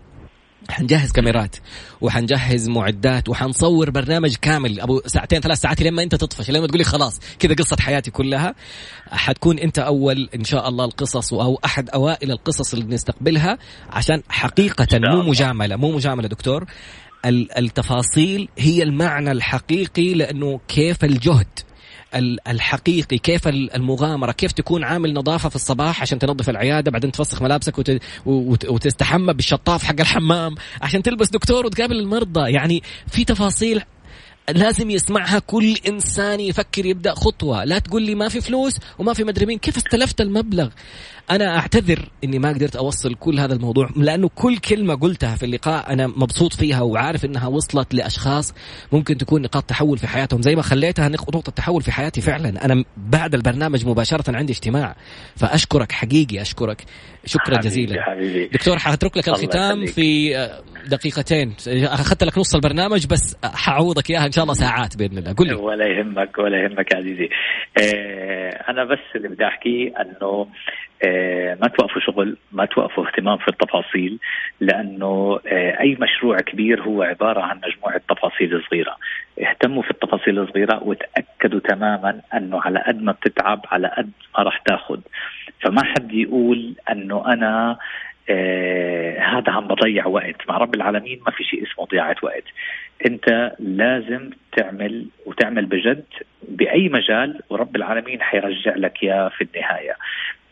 حنجهز 0.71 1.13
كاميرات 1.13 1.57
وحنجهز 2.01 2.69
معدات 2.69 3.29
وحنصور 3.29 3.91
برنامج 3.91 4.35
كامل. 4.35 4.81
أبو 4.81 5.03
ساعتين 5.07 5.41
ثلاث 5.41 5.59
ساعات 5.59 5.83
لما 5.83 6.03
أنت 6.03 6.15
تطفش 6.15 6.51
لما 6.51 6.67
تقولي 6.67 6.85
خلاص 6.85 7.21
كذا 7.39 7.55
قصة 7.55 7.77
حياتي 7.81 8.11
كلها. 8.11 8.55
حتكون 9.11 9.59
أنت 9.59 9.79
أول 9.79 10.29
إن 10.35 10.45
شاء 10.45 10.69
الله 10.69 10.85
القصص 10.85 11.35
أو 11.35 11.61
أحد 11.65 11.91
أوائل 11.91 12.31
القصص 12.31 12.75
اللي 12.75 12.95
نستقبلها 12.95 13.59
عشان 13.91 14.23
حقيقة 14.29 14.89
مو 14.93 15.23
مجاملة 15.23 15.77
مو 15.77 15.91
مجاملة 15.91 16.29
دكتور. 16.29 16.65
التفاصيل 17.59 18.49
هي 18.59 18.83
المعنى 18.83 19.33
الحقيقي 19.33 20.15
لأنه 20.15 20.61
كيف 20.69 21.05
الجهد 21.05 21.49
الحقيقي 22.49 23.19
كيف 23.19 23.49
المغامرة 23.49 24.33
كيف 24.33 24.53
تكون 24.53 24.85
عامل 24.85 25.15
نظافة 25.15 25.49
في 25.49 25.57
الصباح 25.57 26.03
عشان 26.03 26.19
تنظف 26.19 26.51
العيادة 26.51 26.91
بعدين 26.91 27.13
تفسخ 27.13 27.43
ملابسك 27.43 27.79
وت... 27.79 27.99
وتستحمى 28.69 29.35
بالشطاف 29.35 29.85
حق 29.85 30.01
الحمام 30.01 30.55
عشان 30.83 31.03
تلبس 31.03 31.29
دكتور 31.29 31.67
وتقابل 31.67 31.99
المرضى. 31.99 32.53
يعني 32.53 32.83
في 33.07 33.25
تفاصيل 33.25 33.83
لازم 34.51 34.91
يسمعها 34.91 35.39
كل 35.39 35.77
إنسان 35.89 36.41
يفكر 36.41 36.87
يبدأ 36.87 37.15
خطوة. 37.15 37.65
لا 37.65 37.79
تقول 37.79 38.03
لي 38.03 38.15
ما 38.15 38.29
في 38.29 38.41
فلوس 38.41 38.79
وما 38.99 39.15
في 39.15 39.25
مدري 39.25 39.47
مين. 39.47 39.59
كيف 39.59 39.77
استلفت 39.77 40.21
المبلغ؟ 40.21 40.69
أنا 41.33 41.59
أعتذر 41.59 42.09
إني 42.25 42.39
ما 42.39 42.49
قدرت 42.49 42.77
أوصل 42.77 43.15
كل 43.15 43.41
هذا 43.41 43.55
الموضوع 43.55 43.89
لأنه 43.97 44.29
كل 44.35 44.59
كلمة 44.59 44.95
قلتها 44.95 45.37
في 45.37 45.43
اللقاء 45.47 45.93
أنا 45.93 46.07
مبسوط 46.07 46.53
فيها 46.53 46.83
وعارف 46.83 47.25
إنها 47.25 47.49
وصلت 47.49 47.95
لأشخاص 47.95 48.55
ممكن 48.93 49.17
تكون 49.17 49.43
نقاط 49.43 49.65
تحول 49.65 49.99
في 49.99 50.07
حياتهم. 50.07 50.43
زي 50.43 50.57
ما 50.57 50.63
خليتها 50.63 51.09
نقطة 51.09 51.53
تحول 51.53 51.83
في 51.83 51.93
حياتي 51.93 52.21
فعلا. 52.21 52.65
أنا 52.65 52.85
بعد 52.97 53.35
البرنامج 53.35 53.87
مباشرة 53.87 54.37
عندي 54.37 54.53
اجتماع 54.53 54.97
فأشكرك 55.37 55.93
حقيقي 55.93 56.41
أشكرك. 56.41 56.85
شكرا 57.25 57.45
حبيبي 57.45 57.69
جزيلا. 57.69 58.03
حبيبي. 58.03 58.47
دكتور 58.47 58.79
حأترك 58.79 59.17
لك 59.17 59.29
الختام 59.29 59.87
في 59.87 60.35
دقيقتين. 60.87 61.55
أخذت 61.69 62.25
لك 62.25 62.39
نص 62.39 62.55
البرنامج 62.55 63.07
بس 63.07 63.37
حعوضك 63.45 64.11
إياها 64.11 64.27
إن 64.27 64.33
شاء 64.33 64.43
الله 64.43 64.55
ساعات 64.55 64.97
بإذن 64.97 65.19
الله. 65.19 65.33
قل 65.33 65.47
لي. 65.47 65.55
ولا 65.55 65.87
يهمك 65.87 66.39
ولا 66.39 66.65
يهمك 66.65 66.95
عزيزي. 66.95 67.29
آه 67.79 68.71
أنا 68.71 68.85
بس 68.85 69.17
اللي 69.17 69.29
بدي 69.29 69.45
أحكيه 69.45 69.93
إنه 70.01 70.27
آه، 70.27 70.47
ما 71.61 71.69
توقفوا 71.69 72.01
شغل 72.01 72.37
ما 72.53 72.65
توقفوا 72.65 73.07
اهتمام 73.07 73.37
في 73.39 73.49
التفاصيل 73.49 74.19
لأنه 74.61 75.41
آه، 75.47 75.81
أي 75.81 75.97
مشروع 76.01 76.37
كبير 76.37 76.83
هو 76.83 77.03
عبارة 77.03 77.41
عن 77.41 77.57
مجموعة 77.57 78.01
تفاصيل 78.09 78.63
صغيرة. 78.71 78.97
اهتموا 79.43 79.83
في 79.83 79.91
التفاصيل 79.91 80.39
الصغيرة 80.39 80.83
وتأكدوا 80.83 81.61
تماما 81.61 82.21
أنه 82.35 82.61
على 82.61 82.79
قد 82.87 83.03
ما 83.03 83.13
بتتعب 83.13 83.61
على 83.71 83.89
قد 83.97 84.11
ما 84.39 84.45
راح 84.45 84.59
تاخذ 84.59 85.01
فما 85.61 85.85
حد 85.85 86.13
يقول 86.13 86.75
أنه 86.91 87.25
أنا 87.33 87.79
آه 88.31 89.19
هذا 89.21 89.53
عم 89.53 89.67
بضيع 89.69 90.07
وقت. 90.07 90.49
مع 90.49 90.59
رب 90.59 90.75
العالمين 90.75 91.21
ما 91.27 91.33
في 91.33 91.45
شيء 91.45 91.63
اسمه 91.63 91.85
ضياعة 91.87 92.17
وقت. 92.23 92.45
أنت 93.07 93.53
لازم 93.59 94.31
تعمل 94.57 95.07
وتعمل 95.27 95.67
بجد 95.67 96.05
بأي 96.49 96.89
مجال 96.89 97.41
ورب 97.51 97.77
العالمين 97.77 98.23
حيرجع 98.23 98.75
لك 98.77 99.03
إياه 99.03 99.29
في 99.29 99.45
النهاية. 99.45 99.91
آه، 99.91 99.97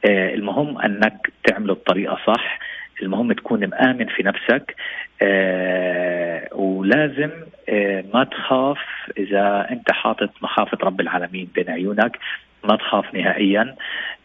المهم 0.05 0.79
أنك 0.79 1.33
تعمله 1.45 1.75
بطريقه 1.75 2.19
صح. 2.27 2.59
المهم 3.03 3.33
تكون 3.33 3.67
مآمن 3.67 4.07
في 4.07 4.23
نفسك. 4.23 4.75
آه 5.23 6.49
ولازم 6.55 7.31
آه 7.69 8.05
ما 8.15 8.25
تخاف 8.25 8.79
إذا 9.19 9.67
أنت 9.71 9.93
حاطط 9.93 10.31
مخافة 10.43 10.79
رب 10.83 11.01
العالمين 11.01 11.49
بين 11.55 11.71
عيونك. 11.71 12.19
ما 12.65 12.77
تخاف 12.77 13.15
نهائيا. 13.15 13.75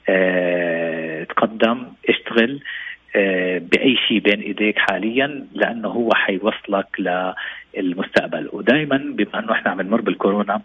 آه 0.09 1.23
تقدم 1.23 1.83
اشتغل 2.09 2.59
آه 3.15 3.57
بأي 3.57 3.97
شيء 4.07 4.19
بين 4.19 4.41
إيديك 4.41 4.79
حاليا 4.79 5.45
لأنه 5.53 5.87
هو 5.87 6.09
حيوصلك 6.13 6.87
للمستقبل. 7.77 8.49
ودائما 8.53 8.97
بما 8.97 9.39
أنه 9.39 9.51
إحنا 9.51 9.71
عم 9.71 9.81
نمر 9.81 10.01
بالكورونا 10.01 10.61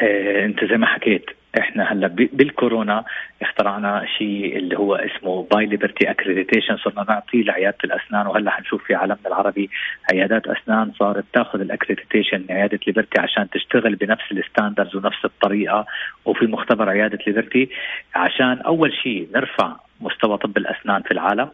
آه 0.00 0.44
أنت 0.44 0.64
زي 0.64 0.76
ما 0.76 0.86
حكيت 0.86 1.30
إحنا 1.58 1.92
هلا 1.92 2.06
بالكورونا 2.08 3.04
اخترعنا 3.42 4.06
شيء 4.18 4.56
اللي 4.56 4.78
هو 4.78 4.94
اسمه 4.94 5.46
by 5.52 5.66
Liberty 5.66 6.10
accreditation 6.10 6.76
صرنا 6.76 7.04
نعطيه 7.08 7.42
لعيادة 7.42 7.76
الأسنان 7.84 8.26
وهلا 8.26 8.50
حنشوف 8.50 8.84
في 8.84 8.94
عالمنا 8.94 9.26
العربي 9.26 9.70
عيادات 10.12 10.46
أسنان 10.46 10.92
صارت 10.98 11.24
تاخذ 11.32 11.60
ال 11.60 11.66
accreditation 11.66 12.44
عياده 12.50 12.78
ليبرتي 12.86 13.20
عشان 13.20 13.50
تشتغل 13.50 13.94
بنفس 13.94 14.32
ال 14.32 14.38
standards 14.38 14.96
ونفس 14.96 15.24
الطريقة 15.24 15.86
وفي 16.24 16.46
مختبر 16.46 16.88
عيادة 16.88 17.18
ليبرتي 17.26 17.68
عشان 18.14 18.58
أول 18.60 18.92
شيء 19.02 19.28
نرفع 19.34 19.76
مستوى 20.00 20.38
طب 20.38 20.56
الأسنان 20.56 21.02
في 21.02 21.10
العالم 21.10 21.48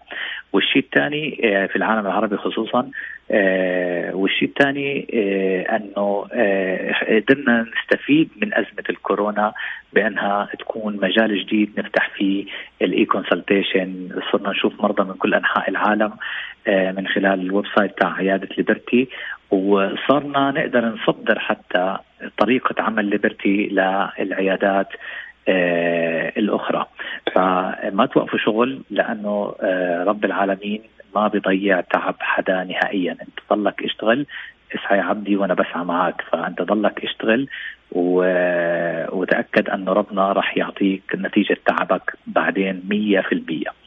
والشيء 0.53 0.83
الثاني 0.83 1.41
آه، 1.45 1.67
في 1.67 1.77
العالم 1.77 2.07
العربي 2.07 2.37
خصوصا 2.37 2.91
والشيء 4.15 4.49
الثاني 4.49 5.07
آه، 5.15 5.77
أنه 5.77 6.27
قدرنا 7.09 7.67
نستفيد 7.77 8.29
من 8.43 8.55
أزمة 8.55 8.85
الكورونا 8.91 9.53
بأنها 9.93 10.49
تكون 10.59 10.97
مجال 11.03 11.45
جديد 11.45 11.71
نفتح 11.79 12.11
فيه 12.17 12.45
ال 12.83 13.05
e-consultation 13.05 14.09
صرنا 14.33 14.51
نشوف 14.51 14.81
مرضى 14.81 15.03
من 15.03 15.15
كل 15.15 15.35
أنحاء 15.35 15.71
العالم 15.71 16.13
من 16.69 17.07
خلال 17.07 17.41
ال 17.41 17.65
website 17.77 17.99
تاع 17.99 18.13
عيادة 18.13 18.49
ليبرتي 18.59 19.09
وصرنا 19.51 20.51
نقدر 20.51 20.85
نصدر 20.85 21.39
حتى 21.39 21.97
طريقة 22.39 22.83
عمل 22.83 23.05
ليبرتي 23.05 23.67
للعيادات 23.67 24.89
آه 25.49 26.33
الأخرى. 26.37 26.87
فما 27.35 28.07
توقفوا 28.07 28.39
شغل 28.39 28.81
لأنه 28.91 29.55
آه 29.61 30.05
رب 30.05 30.25
العالمين 30.25 30.83
ما 31.15 31.29
بيضيع 31.29 31.81
تعب 31.81 32.15
حدا 32.21 32.65
نهائيا. 32.65 33.13
انت 33.13 33.41
ضلك 33.51 33.83
اشتغل 33.83 34.27
اسعى 34.75 34.99
يا 34.99 35.03
عبدي 35.03 35.37
وأنا 35.37 35.55
بسعى 35.55 35.85
معك 35.85 36.23
فانت 36.31 36.63
ضلك 36.63 37.05
اشتغل 37.05 37.49
و... 37.93 38.25
وتأكد 39.13 39.69
انه 39.69 39.93
ربنا 39.93 40.33
راح 40.33 40.57
يعطيك 40.57 41.03
نتيجة 41.15 41.57
تعبك 41.67 42.17
بعدين 42.27 42.83
100% 43.69 43.82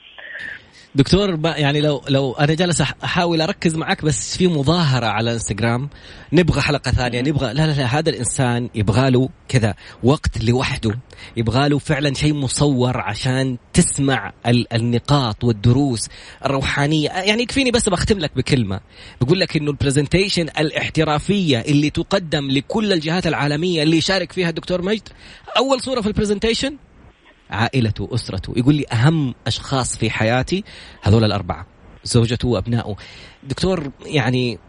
دكتور 0.96 1.40
يعني 1.44 1.82
لو 1.82 2.02
لو 2.10 2.34
أنا 2.34 2.54
جالس 2.54 2.82
أحاول 2.82 3.42
أركز 3.42 3.76
معك 3.76 4.06
بس 4.06 4.38
في 4.38 4.48
مظاهرة 4.48 5.06
على 5.06 5.34
إنستغرام. 5.34 5.90
نبغى 6.34 6.62
حلقة 6.62 6.92
ثانية 6.92 7.22
نبغى 7.22 7.54
لا 7.54 7.68
لا 7.68 7.72
لا 7.72 7.86
هذا 7.86 8.10
الإنسان 8.10 8.70
يبغى 8.76 9.10
له 9.10 9.30
كذا 9.48 9.76
وقت 10.04 10.44
لوحده. 10.44 11.00
يبغى 11.38 11.70
له 11.70 11.78
فعلا 11.80 12.14
شيء 12.14 12.34
مصور 12.34 12.98
عشان 12.98 13.58
تسمع 13.74 14.34
النقاط 14.74 15.44
والدروس 15.44 16.08
الروحانية. 16.46 17.10
يعني 17.10 17.44
يكفيني 17.44 17.72
بس 17.72 17.90
بختم 17.90 18.20
لك 18.20 18.32
بكلمة. 18.36 18.80
بقول 19.22 19.40
لك 19.40 19.58
إنه 19.58 19.72
ال 19.72 19.77
presentation 19.77 20.44
الاحترافية 20.44 21.60
اللي 21.60 21.90
تقدم 21.90 22.52
لكل 22.52 22.94
الجهات 22.94 23.28
العالمية 23.28 23.84
اللي 23.84 23.98
يشارك 23.98 24.32
فيها 24.32 24.50
الدكتور 24.50 24.82
مجد 24.82 25.10
أول 25.58 25.82
صورة 25.82 26.02
في 26.02 26.08
ال 26.08 26.13
presentation 26.13 26.78
عائلته 27.50 28.10
أسرته 28.14 28.54
يقول 28.58 28.76
لي 28.76 28.86
أهم 28.92 29.36
أشخاص 29.48 29.98
في 29.98 30.10
حياتي 30.10 30.64
هذول 31.02 31.24
الأربعة 31.24 31.68
زوجته 32.04 32.48
وأبنائه 32.48 32.96
دكتور 33.44 33.92
يعني 34.06 34.60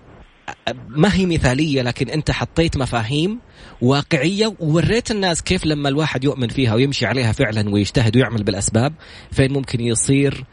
ما 0.89 1.15
هي 1.15 1.27
مثالية 1.27 1.83
لكن 1.83 2.09
أنت 2.09 2.31
حطيت 2.31 2.77
مفاهيم 2.77 3.39
واقعية 3.81 4.55
ووريت 4.61 5.11
الناس 5.11 5.43
كيف 5.43 5.67
لما 5.67 5.89
الواحد 5.89 6.25
يؤمن 6.25 6.49
فيها 6.49 6.75
ويمشي 6.75 7.07
عليها 7.07 7.33
فعلا 7.33 7.71
ويجتهد 7.71 8.17
ويعمل 8.17 8.43
بالأسباب 8.43 8.95
فين 9.33 9.53
ممكن 9.53 9.81
يصير 9.81 10.45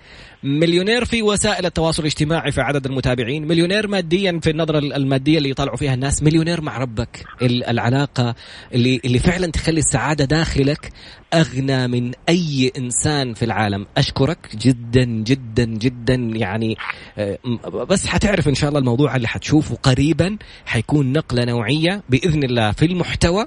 مليونير 0.44 1.06
في 1.06 1.22
وسائل 1.22 1.66
التواصل 1.66 2.02
الاجتماعي 2.02 2.52
في 2.52 2.62
عدد 2.62 2.86
المتابعين 2.86 3.48
مليونير 3.48 3.88
ماديا 3.88 4.39
في 4.44 4.50
النظرة 4.50 4.80
المادية 4.80 5.38
اللي 5.38 5.50
يطلعوا 5.50 5.78
فيها 5.78 5.94
الناس 5.94 6.24
مليونير 6.24 6.62
مع 6.62 6.78
ربك. 6.78 7.26
العلاقة 7.41 8.36
اللي, 8.74 9.02
اللي 9.06 9.20
فعلا 9.20 9.48
تخلي 9.48 9.80
السعادة 9.80 10.26
داخلك 10.26 10.89
أغنى 11.34 11.88
من 11.88 12.12
أي 12.30 12.72
إنسان 12.78 13.34
في 13.34 13.46
العالم. 13.46 13.86
أشكرك 13.98 14.56
جدا 14.56 15.04
جدا 15.04 15.66
جدا. 15.66 16.14
يعني 16.16 16.78
آه، 17.18 17.38
بس 17.89 18.08
حتعرف 18.08 18.48
إن 18.48 18.56
شاء 18.56 18.70
الله 18.70 18.80
الموضوع 18.80 19.16
اللي 19.16 19.28
حتشوفه 19.28 19.76
قريبا 19.76 20.38
حيكون 20.66 21.14
نقلة 21.14 21.46
نوعية 21.46 22.04
بإذن 22.10 22.44
الله 22.44 22.72
في 22.72 22.86
المحتوى 22.86 23.46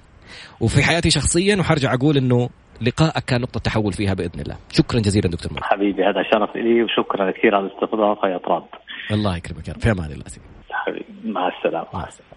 وفي 0.60 0.82
حياتي 0.82 1.10
شخصيا 1.10 1.56
وحرجع 1.56 1.94
أقول 1.94 2.16
إنه 2.16 2.48
لقائك 2.80 3.24
كان 3.24 3.40
نقطة 3.40 3.60
تحول 3.60 3.92
فيها 3.92 4.14
بإذن 4.14 4.40
الله. 4.40 4.56
شكرا 4.72 5.00
جزيلا 5.00 5.28
دكتور 5.28 5.52
مرحبا 5.52 5.76
حبيبي 5.76 6.04
هذا 6.04 6.22
شرف 6.32 6.56
لي 6.56 6.82
وشكرا 6.82 7.30
كثير 7.30 7.54
على 7.54 7.66
الاستضافة 7.66 8.28
يا 8.28 8.38
طراد 8.38 8.62
الله 9.10 9.36
يكرمك 9.36 9.68
يا 9.68 9.72
رب. 9.72 9.80
في 9.80 9.90
أمان 9.90 10.12
الله 10.12 10.24
حبيبي 10.70 11.04
مع 11.24 11.48
السلامة. 11.48 11.86
مع 11.94 12.04
السلامة. 12.04 12.35